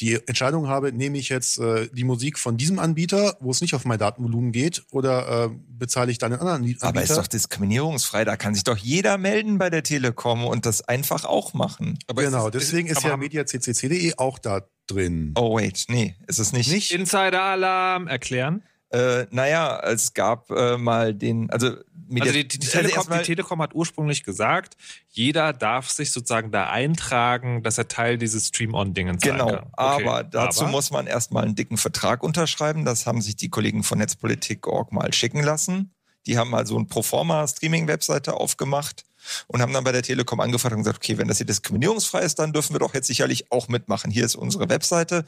[0.00, 3.74] die Entscheidung habe, nehme ich jetzt äh, die Musik von diesem Anbieter, wo es nicht
[3.74, 6.86] auf mein Datenvolumen geht, oder äh, bezahle ich dann einen anderen Anbieter?
[6.86, 10.82] Aber ist doch diskriminierungsfrei, da kann sich doch jeder melden bei der Telekom und das
[10.86, 11.98] einfach auch machen.
[12.08, 15.32] Aber genau, ist- deswegen ist aber ja mediaccc.de auch da drin.
[15.36, 16.70] Oh wait, nee, ist es nicht.
[16.70, 16.92] Nicht?
[16.92, 18.62] Insider-Alarm erklären.
[18.96, 23.74] Äh, naja, es gab äh, mal den, also, Also die, die, Telekom, die Telekom hat
[23.74, 24.76] ursprünglich gesagt,
[25.10, 29.48] jeder darf sich sozusagen da eintragen, dass er Teil dieses Stream-On-Dingens sein Genau.
[29.48, 32.86] Okay, aber dazu aber- muss man erstmal einen dicken Vertrag unterschreiben.
[32.86, 35.92] Das haben sich die Kollegen von Netzpolitik.org mal schicken lassen.
[36.26, 39.04] Die haben also eine Proforma-Streaming-Webseite aufgemacht
[39.46, 42.38] und haben dann bei der Telekom angefragt und gesagt, okay, wenn das hier diskriminierungsfrei ist,
[42.38, 44.10] dann dürfen wir doch jetzt sicherlich auch mitmachen.
[44.10, 45.26] Hier ist unsere Webseite.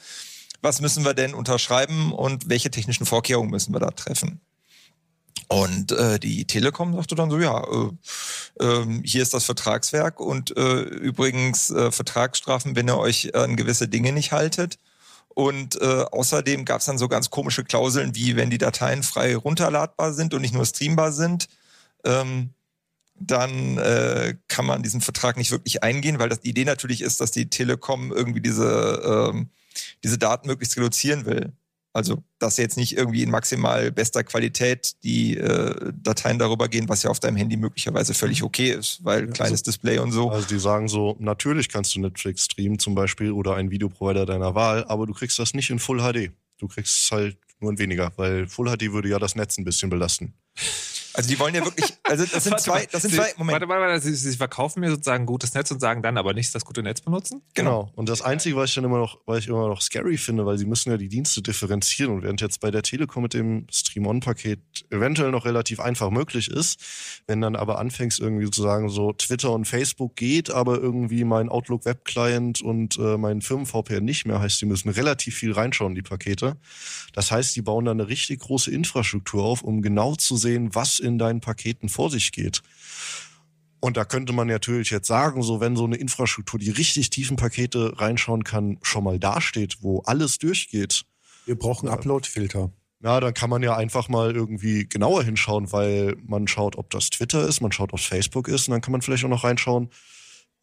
[0.61, 4.41] Was müssen wir denn unterschreiben und welche technischen Vorkehrungen müssen wir da treffen?
[5.49, 7.91] Und äh, die Telekom sagte dann so, ja, äh,
[8.61, 13.89] ähm, hier ist das Vertragswerk und äh, übrigens äh, Vertragsstrafen, wenn ihr euch an gewisse
[13.89, 14.79] Dinge nicht haltet.
[15.29, 19.37] Und äh, außerdem gab es dann so ganz komische Klauseln, wie wenn die Dateien frei
[19.37, 21.49] runterladbar sind und nicht nur streambar sind,
[22.05, 22.51] ähm,
[23.21, 27.21] dann äh, kann man diesen Vertrag nicht wirklich eingehen, weil das die Idee natürlich ist,
[27.21, 29.51] dass die Telekom irgendwie diese, ähm,
[30.05, 31.53] diese Daten möglichst reduzieren will.
[31.95, 37.03] Also, dass jetzt nicht irgendwie in maximal bester Qualität die äh, Dateien darüber gehen, was
[37.03, 40.31] ja auf deinem Handy möglicherweise völlig okay ist, weil Ja, kleines Display und so.
[40.31, 44.55] Also die sagen so, natürlich kannst du Netflix streamen zum Beispiel oder einen Videoprovider deiner
[44.55, 46.31] Wahl, aber du kriegst das nicht in Full HD.
[46.59, 49.65] Du kriegst es halt nur in weniger, weil Full HD würde ja das Netz ein
[49.65, 50.35] bisschen belasten.
[51.19, 53.55] Also die wollen ja wirklich, also das sind zwei, mal, das sind Sie- zwei, Moment.
[53.55, 54.01] Warte, warte, warte.
[54.01, 57.01] Sie, Sie verkaufen mir sozusagen gutes Netz und sagen dann aber nicht das gute Netz
[57.01, 57.43] benutzen?
[57.55, 57.91] Genau.
[57.97, 60.59] Und das Einzige, was ich dann immer noch, was ich immer noch scary finde, weil
[60.59, 64.61] sie müssen ja die Dienste differenzieren und während jetzt bei der Telekom mit dem Stream-On-Paket
[64.91, 66.79] eventuell noch relativ einfach möglich ist,
[67.27, 71.49] wenn dann aber anfängst irgendwie zu sagen, so Twitter und Facebook geht, aber irgendwie mein
[71.49, 76.03] Outlook Web-Client und äh, mein Firmen-VPN nicht mehr, heißt, die müssen relativ viel reinschauen, die
[76.03, 76.57] Pakete.
[77.13, 81.01] Das heißt, die bauen da eine richtig große Infrastruktur auf, um genau zu sehen, was
[81.01, 82.61] in deinen Paketen vor sich geht.
[83.81, 87.37] Und da könnte man natürlich jetzt sagen, so wenn so eine Infrastruktur, die richtig tiefen
[87.37, 91.05] Pakete reinschauen kann, schon mal dasteht, wo alles durchgeht,
[91.47, 92.73] Wir brauchen Upload-Filter.
[93.05, 97.11] ja, dann kann man ja einfach mal irgendwie genauer hinschauen, weil man schaut, ob das
[97.11, 99.45] Twitter ist, man schaut, ob es Facebook ist und dann kann man vielleicht auch noch
[99.45, 99.91] reinschauen,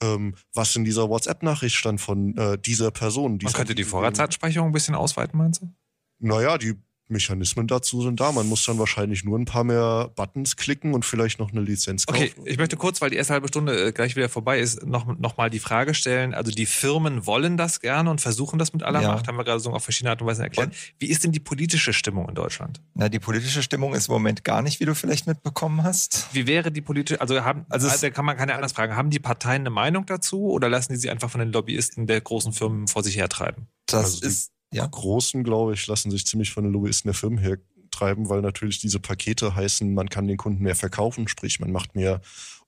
[0.04, 3.32] ähm, was in dieser WhatsApp-Nachricht stand von äh, dieser Person.
[3.32, 5.74] Man dieser- könnte die Vorratsdatenspeicherung ein bisschen ausweiten, meinst du?
[6.20, 6.74] Naja, die
[7.10, 8.32] Mechanismen dazu sind da.
[8.32, 12.06] Man muss dann wahrscheinlich nur ein paar mehr Buttons klicken und vielleicht noch eine Lizenz
[12.06, 12.22] kaufen.
[12.22, 15.06] Okay, ich möchte kurz, weil die erste halbe Stunde äh, gleich wieder vorbei ist, noch,
[15.18, 16.34] noch mal die Frage stellen.
[16.34, 19.13] Also die Firmen wollen das gerne und versuchen das mit aller Ja.
[19.13, 20.74] Macht, haben wir gerade so auf verschiedene Art und Weise erklärt.
[21.00, 22.82] Wie ist denn die politische Stimmung in Deutschland?
[22.94, 26.28] Na, die politische Stimmung ist im Moment gar nicht, wie du vielleicht mitbekommen hast.
[26.34, 29.20] Wie wäre die politische, also haben, Also also kann man keine anders fragen, haben die
[29.20, 32.88] Parteien eine Meinung dazu oder lassen die sie einfach von den Lobbyisten der großen Firmen
[32.88, 33.68] vor sich hertreiben?
[33.86, 34.86] Das Also die- ist, ja.
[34.86, 39.00] Großen, glaube ich, lassen sich ziemlich von den Lobbyisten der Firmen hertreiben, weil natürlich diese
[39.00, 42.22] Pakete heißen, man kann den Kunden mehr verkaufen, sprich man macht mehr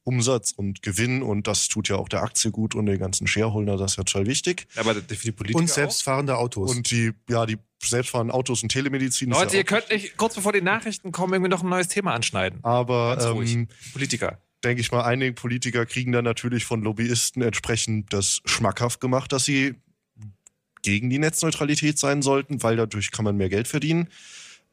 [0.08, 3.76] Umsatz und Gewinn und das tut ja auch der Aktie gut und den ganzen Shareholder,
[3.76, 4.65] das ist ja total wichtig.
[4.78, 6.72] Aber für die Politiker Und selbstfahrende Autos.
[6.72, 9.32] Und die, ja, die selbstfahrenden Autos und Telemedizin.
[9.32, 12.13] Leute, ja ihr könnt nicht kurz bevor die Nachrichten kommen irgendwie noch ein neues Thema
[12.13, 12.63] anschneiden.
[12.63, 13.54] auch, aber Ganz ruhig.
[13.54, 14.39] ähm, Politiker.
[14.63, 19.43] denke ich mal, einige Politiker kriegen dann natürlich von Lobbyisten entsprechend das schmackhaft gemacht, dass
[19.43, 19.76] sie
[20.88, 24.08] gegen die Netzneutralität sein sollten, weil dadurch kann man mehr Geld verdienen.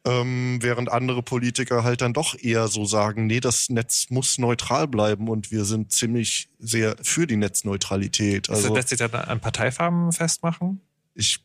[0.06, 4.86] Ähm, während andere Politiker halt dann doch eher so sagen, nee, das Netz muss neutral
[4.86, 8.48] bleiben und wir sind ziemlich sehr für die Netzneutralität.
[8.48, 10.80] Also, Also lässt sich das an Parteifarben festmachen?
[11.16, 11.40] ich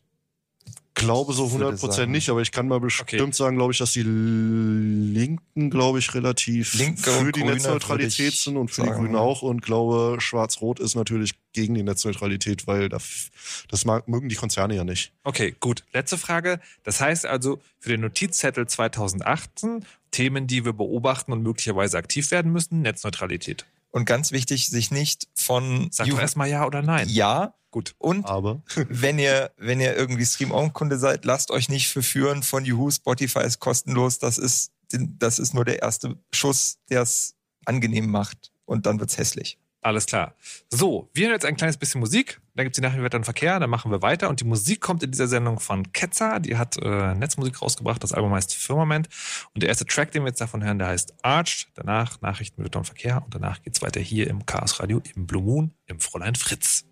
[0.94, 3.32] glaube so Ich würde 100 Prozent sagen- nicht, aber ich kann mal bestimmt Okay.
[3.32, 8.56] sagen, glaube ich, dass die Linken, glaube ich, relativ Linke für die Grüne Netzneutralität sind
[8.56, 9.00] und für die sagen.
[9.00, 13.30] Grünen auch und glaube, Schwarz-Rot ist natürlich gegen die Netzneutralität, weil das,
[13.68, 15.12] das mag, mögen die Konzerne ja nicht.
[15.24, 15.84] Okay, gut.
[15.92, 16.60] Letzte Frage.
[16.84, 22.52] Das heißt also, für den Notizzettel 2018 Themen, die wir beobachten und möglicherweise aktiv werden
[22.52, 23.64] müssen, Netzneutralität.
[23.92, 27.08] Und ganz wichtig, sich nicht von Sag doch erstmal ja oder nein.
[27.08, 27.54] Ja.
[27.70, 27.94] Gut.
[27.98, 32.90] Und Aber wenn ihr, wenn ihr irgendwie Stream-On-Kunde seid, lasst euch nicht verführen von Juhu,
[32.90, 34.18] Spotify ist kostenlos.
[34.18, 38.52] Das ist, das ist nur der erste Schuss, der es angenehm macht.
[38.64, 39.58] Und dann wird's hässlich.
[39.82, 40.34] Alles klar.
[40.68, 42.40] So, wir hören jetzt ein kleines bisschen Musik.
[42.54, 43.58] Dann gibt's die Nachrichten Wetter und Verkehr.
[43.58, 44.28] Dann machen wir weiter.
[44.28, 46.38] Und die Musik kommt in dieser Sendung von Ketzer.
[46.38, 48.02] Die hat äh, Netzmusik rausgebracht.
[48.02, 49.08] Das Album heißt Firmament.
[49.54, 51.68] Und der erste Track, den wir jetzt davon hören, der heißt Arched.
[51.74, 53.22] Danach Nachrichten Wetter und Verkehr.
[53.24, 56.84] Und danach geht's weiter hier im Chaos Radio, im Blue Moon, im Fräulein Fritz.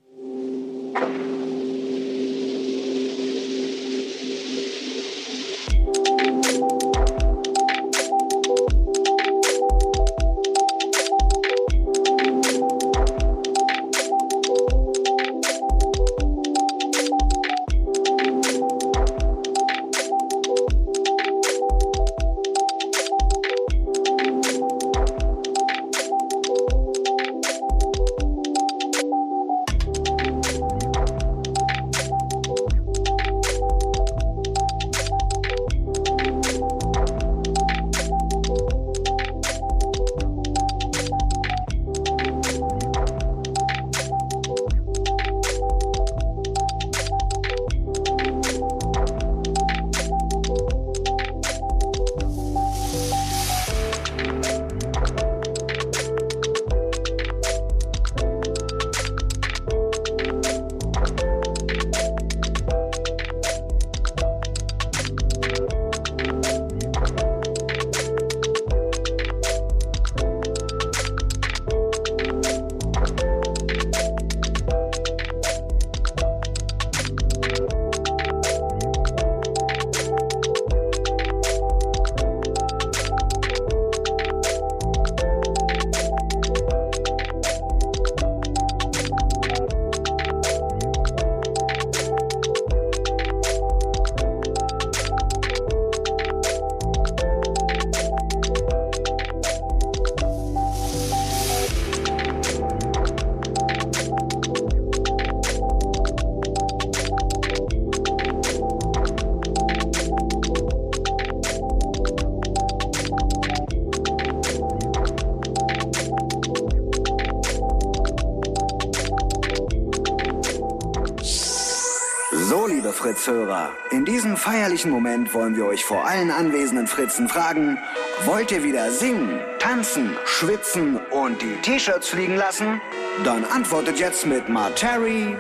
[124.39, 127.79] Feierlichen Moment wollen wir euch vor allen anwesenden Fritzen fragen,
[128.25, 132.81] wollt ihr wieder singen, tanzen, schwitzen und die T-Shirts fliegen lassen?
[133.25, 135.37] Dann antwortet jetzt mit Materi.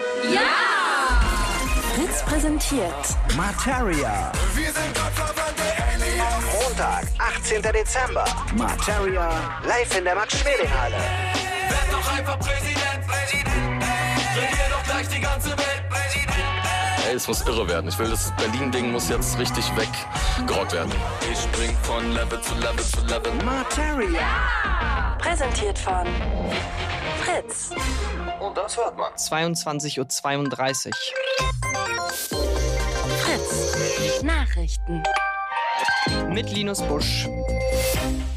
[1.94, 4.32] Fritz präsentiert Materia.
[4.54, 6.62] Wir sind Gottverwandte Aliens.
[6.62, 7.62] Montag, 18.
[7.62, 8.24] Dezember.
[8.56, 9.30] Materia
[9.64, 10.96] live in der Max-Schmeling-Halle.
[10.96, 13.06] Werd doch einfach Präsident.
[13.06, 13.84] Präsident.
[14.36, 15.87] Regier doch gleich die ganze Welt.
[17.08, 17.88] Ey, es muss irre werden.
[17.88, 20.92] Ich will, das Berlin-Ding muss jetzt richtig weggerockt werden.
[21.32, 23.32] Ich spring von Level zu Level zu Level.
[23.46, 25.16] Materia.
[25.18, 26.06] präsentiert von
[27.22, 27.70] Fritz.
[28.40, 29.10] Und das hört man.
[29.14, 30.94] 22.32 Uhr.
[33.20, 34.22] Fritz.
[34.22, 35.02] Nachrichten.
[36.28, 37.26] Mit Linus Busch.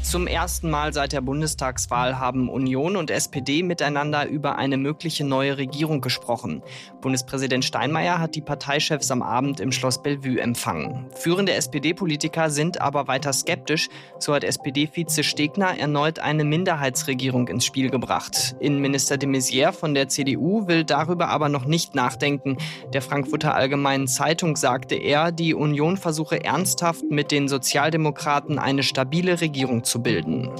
[0.02, 5.56] Zum ersten Mal seit der Bundestagswahl haben Union und SPD miteinander über eine mögliche neue
[5.56, 6.62] Regierung gesprochen.
[7.00, 11.06] Bundespräsident Steinmeier hat die Parteichefs am Abend im Schloss Bellevue empfangen.
[11.14, 13.88] Führende SPD-Politiker sind aber weiter skeptisch.
[14.18, 18.56] So hat SPD-Vize Stegner erneut eine Minderheitsregierung ins Spiel gebracht.
[18.60, 22.58] Innenminister de Maizière von der CDU will darüber aber noch nicht nachdenken.
[22.92, 29.40] Der Frankfurter Allgemeinen Zeitung sagte er, die Union versuche ernsthaft mit den Sozialdemokraten eine stabile
[29.40, 30.50] Regierung zu bilden.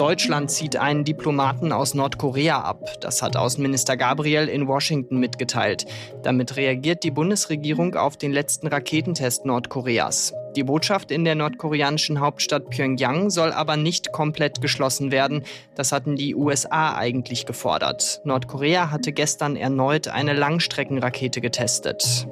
[0.00, 3.00] Deutschland zieht einen Diplomaten aus Nordkorea ab.
[3.02, 5.84] Das hat Außenminister Gabriel in Washington mitgeteilt.
[6.22, 10.32] Damit reagiert die Bundesregierung auf den letzten Raketentest Nordkoreas.
[10.56, 15.44] Die Botschaft in der nordkoreanischen Hauptstadt Pyongyang soll aber nicht komplett geschlossen werden.
[15.74, 18.22] Das hatten die USA eigentlich gefordert.
[18.24, 22.26] Nordkorea hatte gestern erneut eine Langstreckenrakete getestet.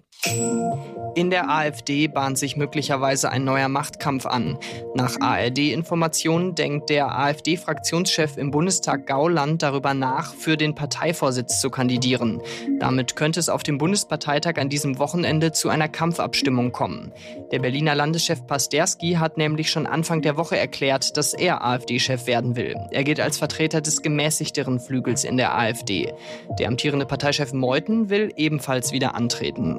[1.15, 4.59] In der AfD bahnt sich möglicherweise ein neuer Machtkampf an.
[4.95, 12.41] Nach ARD-Informationen denkt der AfD-Fraktionschef im Bundestag Gauland darüber nach, für den Parteivorsitz zu kandidieren.
[12.81, 17.13] Damit könnte es auf dem Bundesparteitag an diesem Wochenende zu einer Kampfabstimmung kommen.
[17.53, 22.57] Der Berliner Landeschef Pasterski hat nämlich schon Anfang der Woche erklärt, dass er AfD-Chef werden
[22.57, 22.77] will.
[22.91, 26.13] Er gilt als Vertreter des gemäßigteren Flügels in der AfD.
[26.59, 29.79] Der amtierende Parteichef Meuthen will ebenfalls wieder antreten.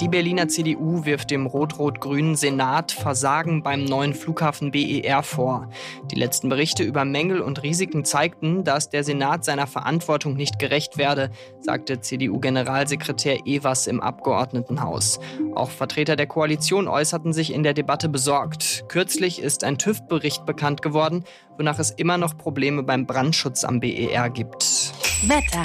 [0.00, 5.68] Die Berliner CDU wirft dem rot-rot-grünen Senat Versagen beim neuen Flughafen BER vor.
[6.10, 10.98] Die letzten Berichte über Mängel und Risiken zeigten, dass der Senat seiner Verantwortung nicht gerecht
[10.98, 15.20] werde, sagte CDU-Generalsekretär Evers im Abgeordnetenhaus.
[15.54, 18.84] Auch Vertreter der Koalition äußerten sich in der Debatte besorgt.
[18.88, 21.24] Kürzlich ist ein TÜV-Bericht bekannt geworden,
[21.56, 24.92] wonach es immer noch Probleme beim Brandschutz am BER gibt.
[25.28, 25.62] Wetter.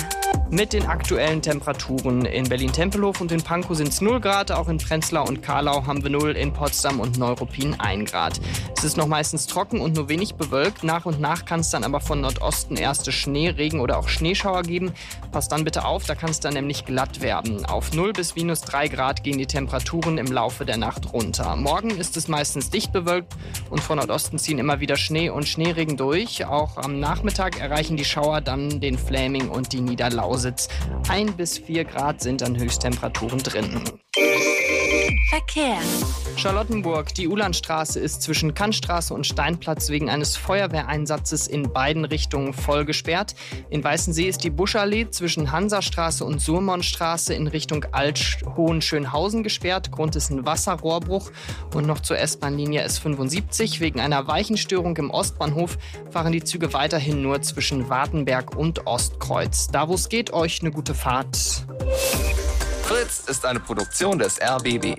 [0.51, 4.80] Mit den aktuellen Temperaturen in Berlin-Tempelhof und in Pankow sind es 0 Grad, auch in
[4.80, 8.39] Prenzlau und Karlau haben wir 0, in Potsdam und Neuruppin 1 Grad.
[8.76, 10.84] Es ist noch meistens trocken und nur wenig bewölkt.
[10.84, 14.63] Nach und nach kann es dann aber von Nordosten erste Schnee, Regen oder auch Schneeschauer
[14.63, 14.91] geben.
[15.32, 17.63] Passt dann bitte auf, da kann es dann nämlich glatt werden.
[17.65, 21.56] Auf 0 bis minus 3 Grad gehen die Temperaturen im Laufe der Nacht runter.
[21.56, 23.36] Morgen ist es meistens dicht bewölkt
[23.69, 26.43] und von Nordosten ziehen immer wieder Schnee und Schneeregen durch.
[26.45, 30.69] Auch am Nachmittag erreichen die Schauer dann den Fläming und die Niederlausitz.
[31.08, 33.81] 1 bis 4 Grad sind dann Höchsttemperaturen drin.
[35.29, 35.77] Verkehr.
[36.37, 42.85] Charlottenburg, die Ulandstraße ist zwischen Kantstraße und Steinplatz wegen eines Feuerwehreinsatzes in beiden Richtungen voll
[42.85, 43.35] gesperrt.
[43.69, 49.91] In Weißensee ist die Buschallee zwischen Hansastraße und Surmonstraße in Richtung Alt-Hohenschönhausen gesperrt.
[49.91, 51.31] Grund ist ein Wasserrohrbruch.
[51.73, 53.79] Und noch zur S-Bahn-Linie S75.
[53.79, 55.77] Wegen einer Weichenstörung im Ostbahnhof
[56.09, 59.67] fahren die Züge weiterhin nur zwischen Wartenberg und Ostkreuz.
[59.67, 61.65] Da wo es geht, euch eine gute Fahrt.
[62.88, 64.97] Fritz ist eine Produktion des RBB.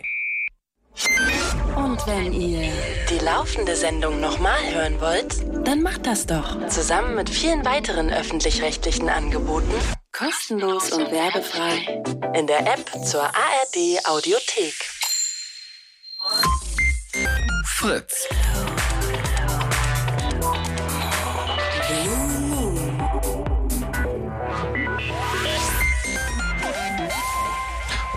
[1.74, 2.70] Und wenn ihr
[3.08, 6.68] die laufende Sendung nochmal hören wollt, dann macht das doch.
[6.68, 9.72] Zusammen mit vielen weiteren öffentlich-rechtlichen Angeboten.
[10.12, 12.02] Kostenlos und werbefrei.
[12.38, 14.74] In der App zur ARD Audiothek.
[17.64, 18.28] Fritz.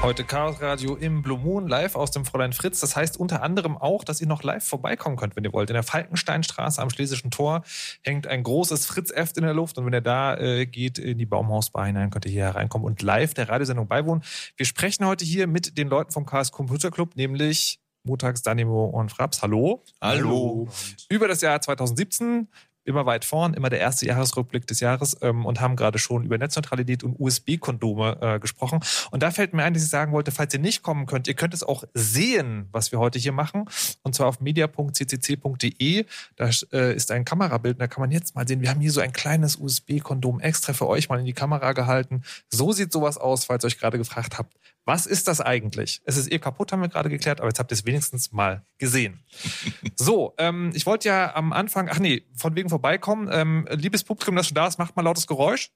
[0.01, 2.79] Heute Chaos Radio im Blue Moon live aus dem Fräulein Fritz.
[2.79, 5.69] Das heißt unter anderem auch, dass ihr noch live vorbeikommen könnt, wenn ihr wollt.
[5.69, 7.63] In der Falkensteinstraße am Schlesischen Tor
[8.01, 9.77] hängt ein großes Fritz-Eft in der Luft.
[9.77, 13.03] Und wenn ihr da äh, geht in die Baumhausbar hinein, könnt ihr hier hereinkommen und
[13.03, 14.23] live der Radiosendung beiwohnen.
[14.57, 19.11] Wir sprechen heute hier mit den Leuten vom Chaos Computer Club, nämlich Montags Danimo und
[19.11, 19.43] Fraps.
[19.43, 19.83] Hallo.
[20.01, 20.67] Hallo.
[21.09, 22.47] Über das Jahr 2017
[22.84, 26.38] immer weit vorn, immer der erste Jahresrückblick des Jahres ähm, und haben gerade schon über
[26.38, 28.79] Netzneutralität und USB-Kondome äh, gesprochen.
[29.11, 31.34] Und da fällt mir ein, dass ich sagen wollte, falls ihr nicht kommen könnt, ihr
[31.34, 33.65] könnt es auch sehen, was wir heute hier machen.
[34.03, 36.05] Und zwar auf media.ccc.de.
[36.36, 38.91] Da äh, ist ein Kamerabild und da kann man jetzt mal sehen, wir haben hier
[38.91, 42.23] so ein kleines USB-Kondom extra für euch mal in die Kamera gehalten.
[42.49, 44.55] So sieht sowas aus, falls ihr euch gerade gefragt habt,
[44.86, 46.01] Was ist das eigentlich?
[46.05, 48.65] Es ist eh kaputt, haben wir gerade geklärt, aber jetzt habt ihr es wenigstens mal
[48.79, 49.23] gesehen.
[49.95, 53.29] so, ähm, ich wollte ja am Anfang, ach nee, von wegen vorbeikommen.
[53.32, 55.71] Ähm, liebes Publikum, das schon da ist, macht mal lautes Geräusch.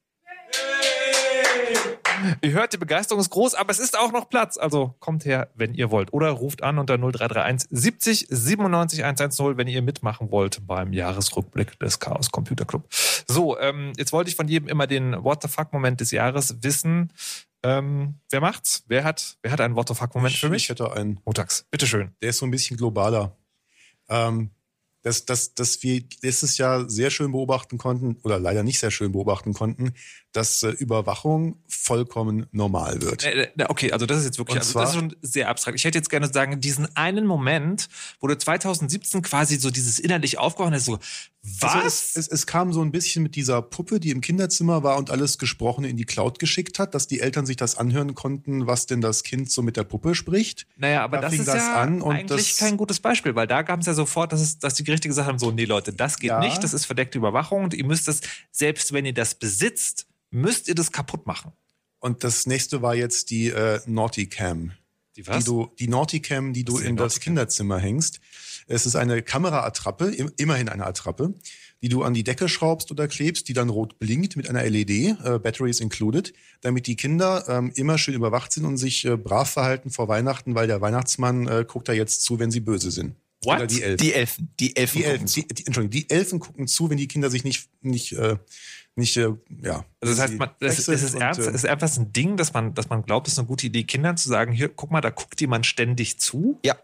[2.42, 4.58] Ihr hört, die Begeisterung ist groß, aber es ist auch noch Platz.
[4.58, 6.14] Also kommt her, wenn ihr wollt.
[6.14, 12.00] Oder ruft an unter 0331 70 97 110, wenn ihr mitmachen wollt beim Jahresrückblick des
[12.00, 12.88] Chaos Computer Club.
[13.28, 17.12] So, ähm, jetzt wollte ich von jedem immer den What the fuck-Moment des Jahres wissen.
[17.64, 18.84] Ähm, wer macht's?
[18.88, 20.64] Wer hat, wer hat einen What the fuck-Moment für mich?
[20.64, 21.20] Ich hätte einen.
[21.26, 21.66] Montags.
[21.72, 22.12] Bitteschön.
[22.22, 23.36] Der ist so ein bisschen globaler.
[24.08, 24.52] Ähm,
[25.06, 29.12] dass, dass, dass wir letztes Jahr sehr schön beobachten konnten, oder leider nicht sehr schön
[29.12, 29.94] beobachten konnten,
[30.32, 33.24] dass äh, Überwachung vollkommen normal wird.
[33.24, 35.78] Äh, äh, okay, also das ist jetzt wirklich, also das ist schon sehr abstrakt.
[35.78, 37.88] Ich hätte jetzt gerne sagen, diesen einen Moment,
[38.20, 40.98] wo du 2017 quasi so dieses innerlich aufgewacht ist, so,
[41.62, 41.76] was?
[41.76, 44.98] Also es, es, es kam so ein bisschen mit dieser Puppe, die im Kinderzimmer war
[44.98, 48.66] und alles Gesprochene in die Cloud geschickt hat, dass die Eltern sich das anhören konnten,
[48.66, 50.66] was denn das Kind so mit der Puppe spricht.
[50.76, 53.80] Naja, aber Da das ist das ja eigentlich das- kein gutes Beispiel, weil da gab
[53.82, 56.30] es ja sofort, dass, es, dass die Gerichte gesagt haben, so, nee Leute, das geht
[56.30, 56.40] Ja.
[56.40, 58.22] nicht, das ist verdeckte Überwachung und ihr müsst es,
[58.52, 61.52] selbst wenn ihr das besitzt, müsst ihr das kaputt machen.
[62.00, 64.72] Und das nächste war jetzt die äh, Naughty Cam.
[65.16, 67.20] Die Die, du, die Naughty Cam, die du ist die in das?
[67.20, 68.20] Kinderzimmer hängst.
[68.68, 71.34] Es ist eine Kameraattrappe, im, immerhin eine Attrappe,
[71.82, 74.90] die du an die Decke schraubst oder klebst, die dann rot blinkt mit einer LED,
[74.90, 79.50] äh, Batteries included, damit die Kinder ähm, immer schön überwacht sind und sich äh, brav
[79.50, 83.16] verhalten vor Weihnachten, weil der Weihnachtsmann äh, guckt da jetzt zu, wenn sie böse sind.
[83.46, 83.58] What?
[83.58, 83.98] Oder die Elfen.
[84.00, 84.50] Die Elfen.
[84.60, 84.98] Die Elfen.
[84.98, 85.42] Die gucken Elfen, zu.
[85.42, 88.38] die, die, Entschuldigung, die Elfen gucken zu, wenn die Kinder sich nicht, nicht, äh,
[88.96, 89.86] nicht, äh, ja.
[90.00, 92.38] Also das heißt, man, das, wechseln ist und, ernst, äh, es ist einfach ein Ding,
[92.38, 94.92] dass man, dass man glaubt, es ist eine gute Idee, Kindern zu sagen, hier, guck
[94.92, 96.60] mal, da guckt jemand ständig zu.
[96.66, 96.76] Ja.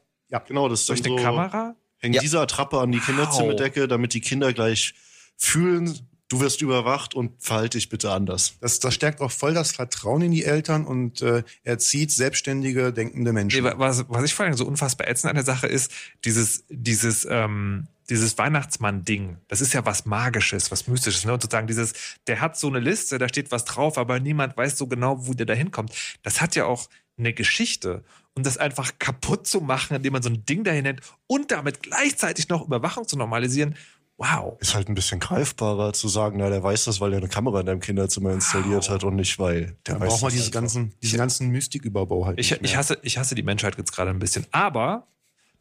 [0.47, 1.75] Genau, das ist Durch eine so, Kamera.
[1.97, 2.21] hängt Ja.
[2.21, 4.93] diese Attrappe an die Kinderzimmerdecke, damit die Kinder gleich
[5.35, 5.99] fühlen,
[6.31, 8.55] du wirst überwacht und verhalte dich bitte anders.
[8.61, 13.33] Das, das stärkt auch voll das Vertrauen in die Eltern und äh, erzieht selbstständige, denkende
[13.33, 13.63] Menschen.
[13.63, 15.91] Nee, wa- was, was ich vor allem so unfassbar ätzend an der Sache ist,
[16.23, 21.33] dieses, dieses, ähm, dieses Weihnachtsmann-Ding, das ist ja was Magisches, was Mystisches, ne?
[21.33, 21.93] Und sozusagen dieses,
[22.27, 25.33] der hat so eine Liste, da steht was drauf, aber niemand weiß so genau, wo
[25.33, 25.93] der da hinkommt.
[26.23, 28.03] Das hat ja auch eine Geschichte.
[28.33, 31.83] Und das einfach kaputt zu machen, indem man so ein Ding dahin nennt und damit
[31.83, 33.75] gleichzeitig noch Überwachung zu normalisieren,
[34.21, 34.57] wow.
[34.59, 37.61] Ist halt ein bisschen greifbarer zu sagen, na, der weiß das, weil er eine Kamera
[37.61, 40.45] in deinem Kinderzimmer installiert hat und nicht, weil der da weiß braucht man das diese
[40.45, 40.61] einfach.
[40.61, 42.39] ganzen, diesen ganzen Mystiküberbau halt.
[42.39, 44.45] Ich, nicht ich, hasse, ich hasse die Menschheit jetzt gerade ein bisschen.
[44.51, 45.07] Aber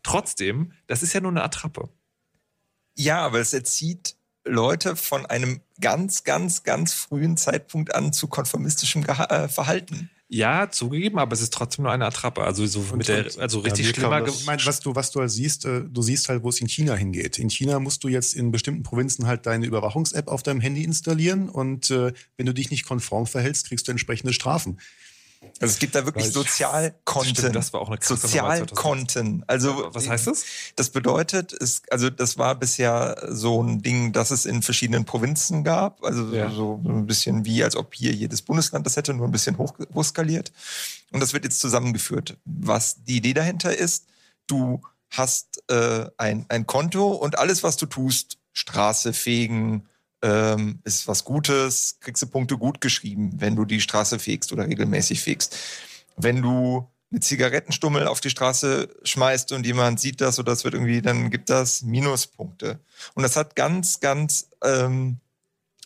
[0.02, 1.88] trotzdem, das ist ja nur eine Attrappe.
[2.96, 9.04] Ja, aber es erzieht Leute von einem ganz, ganz, ganz frühen Zeitpunkt an zu konformistischem
[9.04, 10.10] Geha äh, Verhalten.
[10.32, 12.44] Ja, zugegeben, aber es ist trotzdem nur eine Attrappe.
[12.44, 14.28] Also so Und- mit der, also Ja, richtig kam schlimmer.
[14.28, 16.68] Ich meine, was du, was du halt siehst, äh, du siehst halt, wo es in
[16.68, 17.40] China hingeht.
[17.40, 21.48] In China musst du jetzt in bestimmten Provinzen halt deine Überwachungs-App auf deinem Handy installieren
[21.48, 24.78] und äh, wenn du dich nicht konform verhältst, kriegst du entsprechende Strafen.
[25.42, 27.52] Also es gibt da wirklich Sozialkonten.
[27.52, 29.42] Das war auch eine Sozialkonten.
[29.46, 30.44] Also Was heißt das?
[30.76, 35.64] Das bedeutet, es, also das war bisher so ein Ding, das es in verschiedenen Provinzen
[35.64, 36.04] gab.
[36.04, 36.50] Also Ja.
[36.50, 39.74] so ein bisschen wie, als ob hier jedes Bundesland das hätte, nur ein bisschen hoch,
[39.94, 40.52] hochskaliert.
[41.10, 42.36] Und das wird jetzt zusammengeführt.
[42.44, 44.06] Was die Idee dahinter ist,
[44.46, 49.86] du hast äh, ein, ein Konto und alles, was du tust, Straße fegen,
[50.22, 54.66] ähm, ist was Gutes, kriegst du Punkte gut geschrieben, wenn du die Straße fegst oder
[54.66, 55.56] regelmäßig fegst.
[56.16, 60.74] Wenn du eine Zigarettenstummel auf die Straße schmeißt und jemand sieht das oder das wird
[60.74, 62.78] irgendwie, dann gibt das Minuspunkte.
[63.14, 65.18] Und das hat ganz, ganz, ähm,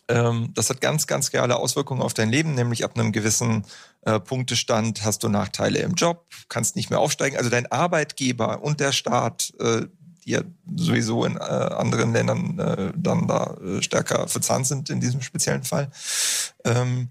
[0.07, 3.65] ähm, das hat ganz, ganz reale Auswirkungen auf dein Leben, nämlich ab einem gewissen
[4.01, 7.37] äh, Punktestand hast du Nachteile im Job, kannst nicht mehr aufsteigen.
[7.37, 9.87] Also dein Arbeitgeber und der Staat, äh,
[10.25, 10.41] die ja
[10.75, 15.63] sowieso in äh, anderen Ländern äh, dann da äh, stärker verzahnt sind in diesem speziellen
[15.63, 15.89] Fall,
[16.63, 17.09] ähm,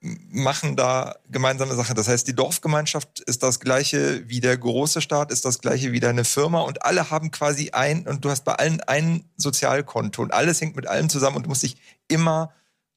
[0.00, 1.94] machen da gemeinsame Sache.
[1.94, 6.00] Das heißt, die Dorfgemeinschaft ist das gleiche wie der große Staat, ist das gleiche wie
[6.00, 10.32] deine Firma und alle haben quasi ein, und du hast bei allen ein Sozialkonto und
[10.32, 11.76] alles hängt mit allem zusammen und du musst dich
[12.08, 12.52] immer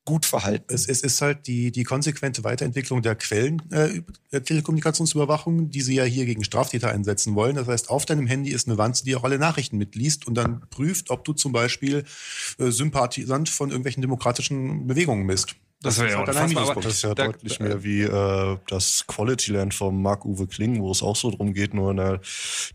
[0.05, 0.65] gut verhalten.
[0.73, 4.01] Es, es ist halt die, die konsequente Weiterentwicklung der Quellen äh,
[4.39, 7.55] Telekommunikationsüberwachung, die sie ja hier gegen Straftäter einsetzen wollen.
[7.55, 10.61] Das heißt, auf deinem Handy ist eine Wanze, die auch alle Nachrichten mitliest und dann
[10.69, 12.05] prüft, ob du zum Beispiel
[12.59, 15.55] äh, Sympathisant von irgendwelchen demokratischen Bewegungen bist.
[15.81, 16.81] Das wäre ja halt unfassbar, aber-.
[16.81, 20.89] Das ist ja Da- deutlich mehr wie äh, das Quality Land vom Marc-Uwe Kling, wo
[20.91, 22.19] es auch so drum geht, nur na,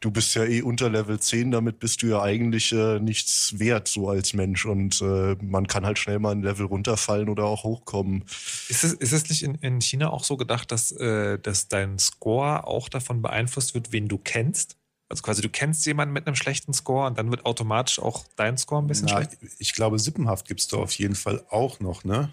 [0.01, 3.89] du bist ja eh unter Level 10, damit bist du ja eigentlich äh, nichts wert,
[3.89, 4.65] so als Mensch.
[4.65, 8.25] Und äh, man kann halt schnell mal ein Level runterfallen oder auch hochkommen.
[8.69, 11.99] Ist es, ist es nicht in, in China auch so gedacht, dass, äh, dass dein
[11.99, 14.77] Score auch davon beeinflusst wird, wen du kennst?
[15.09, 18.57] Also quasi du kennst jemanden mit einem schlechten Score und dann wird automatisch auch dein
[18.57, 19.39] Score ein bisschen Na, schlecht.
[19.59, 22.31] ich glaube, Sippenhaft gibt's da auf jeden Fall auch noch, ne?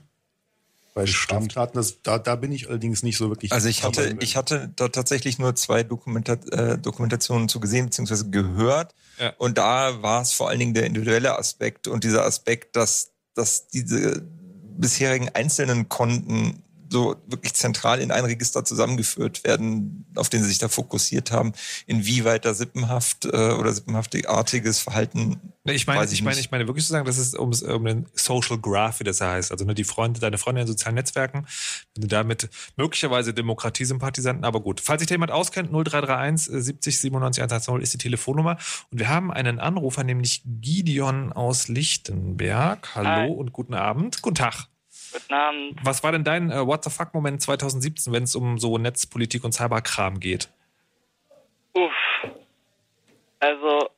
[0.97, 3.51] Bei Straftaten, das, da, da bin ich allerdings nicht so wirklich.
[3.51, 8.31] Also ich hatte, ich hatte da tatsächlich nur zwei Dokumenta äh, Dokumentationen zu gesehen bzw.
[8.31, 8.95] gehört.
[9.19, 9.31] Ja.
[9.37, 13.67] Und da war es vor allen Dingen der individuelle Aspekt und dieser Aspekt, dass, dass
[13.67, 14.25] diese
[14.75, 20.57] bisherigen einzelnen Konten so wirklich zentral in ein Register zusammengeführt werden, auf den sie sich
[20.57, 21.53] da fokussiert haben,
[21.85, 25.39] inwieweit da sippenhaft äh, oder sippenhaftartiges Verhalten.
[25.65, 27.85] Ich meine, weiß ich, ich meine, ich meine wirklich zu sagen, das ist um, um
[27.85, 29.51] den Social Graph, wie das ja heißt.
[29.51, 31.45] Also nur die Freunde, deine Freunde in sozialen Netzwerken,
[31.95, 34.81] wenn du damit möglicherweise Demokratiesympathisanten, aber gut.
[34.81, 38.57] Falls sich da jemand auskennt, 0331 äh, 70 97 110 ist die Telefonnummer.
[38.91, 42.95] Und wir haben einen Anrufer, nämlich Gideon aus Lichtenberg.
[42.95, 43.29] Hallo Hi.
[43.29, 44.21] und guten Abend.
[44.21, 44.67] Guten Tag.
[45.11, 45.79] Guten Abend.
[45.83, 49.53] Was war denn dein äh, What the fuck-Moment 2017, wenn es um so Netzpolitik und
[49.53, 50.49] Cyberkram geht?
[51.73, 51.93] Uff.
[53.39, 53.89] Also.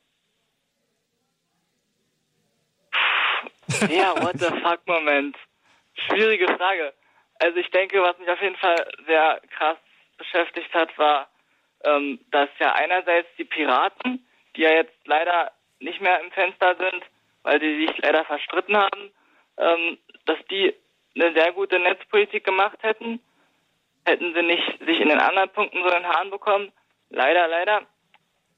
[3.88, 5.36] Ja, what the fuck Moment.
[5.94, 6.92] Schwierige Frage.
[7.38, 9.78] Also ich denke, was mich auf jeden Fall sehr krass
[10.18, 11.28] beschäftigt hat, war,
[11.84, 17.02] ähm, dass ja einerseits die Piraten, die ja jetzt leider nicht mehr im Fenster sind,
[17.42, 19.10] weil die sich leider verstritten haben,
[19.56, 20.74] ähm, dass die
[21.14, 23.20] eine sehr gute Netzpolitik gemacht hätten,
[24.04, 26.72] hätten sie nicht sich in den anderen Punkten so in den Haaren bekommen.
[27.10, 27.82] Leider, leider.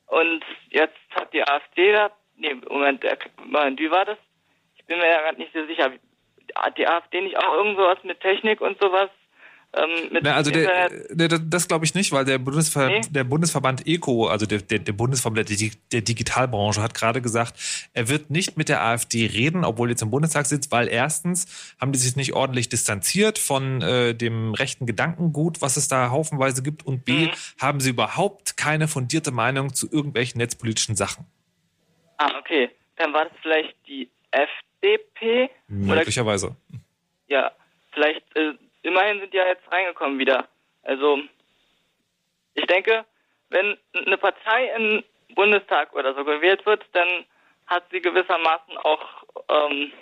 [0.06, 4.18] Und jetzt hat die AfD da, nee, Moment, wie war das?
[4.76, 5.92] Ich bin mir ja gerade nicht so sicher.
[6.54, 9.08] Hat die AfD nicht auch irgend sowas mit Technik und sowas?
[9.74, 13.00] Ähm, Na, also der, der, das, das glaube ich nicht, weil der, Bundesver Nee.
[13.08, 17.54] der Bundesverband ECO, also der, der, der Bundesverband der, Di- der Digitalbranche, hat gerade gesagt,
[17.94, 21.74] er wird nicht mit der AfD reden, obwohl er jetzt im Bundestag sitzt, weil erstens
[21.80, 26.62] haben die sich nicht ordentlich distanziert von äh, dem rechten Gedankengut, was es da haufenweise
[26.62, 31.24] gibt, und B, haben sie überhaupt keine fundierte Meinung zu irgendwelchen netzpolitischen Sachen.
[32.18, 32.68] Ah, okay.
[32.96, 35.44] Dann war das vielleicht die FDP?
[35.44, 35.50] Oder
[35.96, 36.56] Möglicherweise.
[37.28, 37.52] Ja,
[37.92, 38.52] vielleicht, äh,
[38.82, 40.48] immerhin sind die ja jetzt reingekommen wieder.
[40.82, 41.20] Also,
[42.54, 43.04] ich denke,
[43.48, 45.04] wenn eine Partei im
[45.34, 47.24] Bundestag oder so gewählt wird, dann
[47.66, 49.92] hat sie gewissermaßen auch, ähm,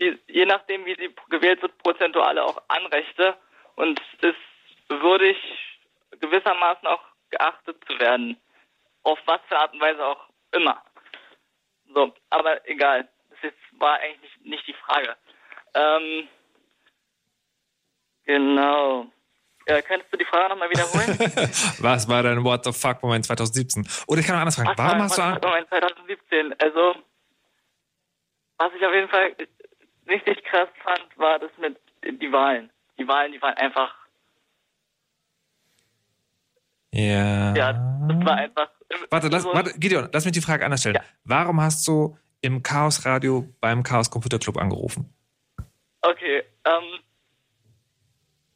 [0.00, 3.36] die, je nachdem, wie sie gewählt wird, prozentuale auch Anrechte
[3.76, 4.36] und ist
[4.88, 5.36] würdig,
[6.20, 8.40] gewissermaßen auch geachtet zu werden.
[9.02, 10.82] Auf was für Art und Weise auch immer.
[11.94, 13.08] So, aber egal.
[13.42, 15.16] Das war eigentlich nicht, nicht die Frage.
[15.74, 16.28] Ähm,
[18.24, 19.06] genau.
[19.66, 21.18] Äh, könntest du die Frage nochmal wiederholen?
[21.78, 23.88] Was war dein What the fuck-Moment 2017?
[24.06, 26.54] Oder ich kann auch anders fragen, Ach, warum hast du Moment, Moment, 2017.
[26.60, 26.94] Also,
[28.58, 29.34] was ich auf jeden Fall
[30.06, 31.78] richtig krass fand, war das mit
[32.20, 32.70] die Wahlen.
[32.98, 33.92] Die Wahlen, die waren einfach,
[36.92, 37.54] Ja.
[37.56, 38.68] ja, das war einfach.
[39.10, 40.98] Warte, lass, so- warte, Gideon, lass mich die Frage anders stellen.
[41.24, 45.12] Warum hast du im Chaos Radio beim Chaos Computer Club angerufen?
[46.02, 47.00] Okay, ähm,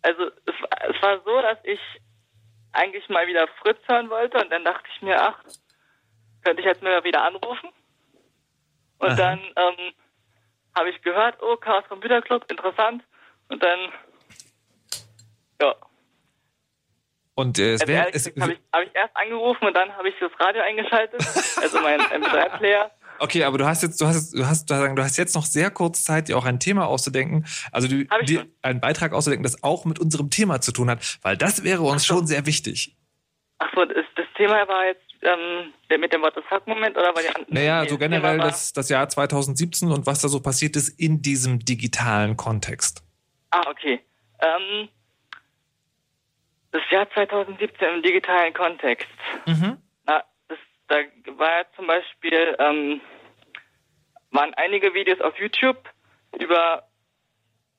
[0.03, 1.81] also es, war- es war so, dass ich
[2.73, 5.39] eigentlich mal wieder Fritz hören wollte und dann dachte ich mir, ach,
[6.45, 7.71] könnte ich jetzt mal wieder anrufen?
[8.99, 9.17] Und Aha.
[9.17, 9.93] dann ähm,
[10.77, 13.03] habe ich gehört, oh, Chaos Computer Club, interessant.
[13.49, 13.93] Und dann,
[15.61, 15.75] ja,
[17.35, 18.11] Und äh, es also wäre.
[18.13, 21.21] gesagt habe ich, hab ich erst angerufen und dann habe ich das Radio eingeschaltet,
[21.63, 22.91] also mein MP3-Player.
[23.19, 26.05] Okay, aber du hast jetzt, du hast, du hast, du hast jetzt noch sehr kurz
[26.05, 27.47] Zeit, dir auch ein Thema auszudenken.
[27.73, 31.37] Also du, dir einen Beitrag auszudenken, das auch mit unserem Thema zu tun hat, weil
[31.37, 32.97] das wäre uns schon sehr wichtig.
[33.59, 34.05] Ach so, das,
[34.39, 37.53] Thema war jetzt ähm, der mit dem What the fuck-Moment oder war die andere?
[37.53, 41.23] Naja, nee, so generell das, das Jahr 2017 und was da so passiert ist in
[41.23, 43.03] diesem digitalen Kontext.
[43.51, 44.01] Ah, okay.
[44.41, 44.89] Ähm,
[46.71, 49.09] das Jahr 2017 im digitalen Kontext.
[49.47, 49.79] Mhm.
[50.89, 50.97] Da
[51.37, 53.01] war ja zum Beispiel, ähm,
[54.31, 55.79] waren einige Videos auf YouTube
[56.39, 56.89] über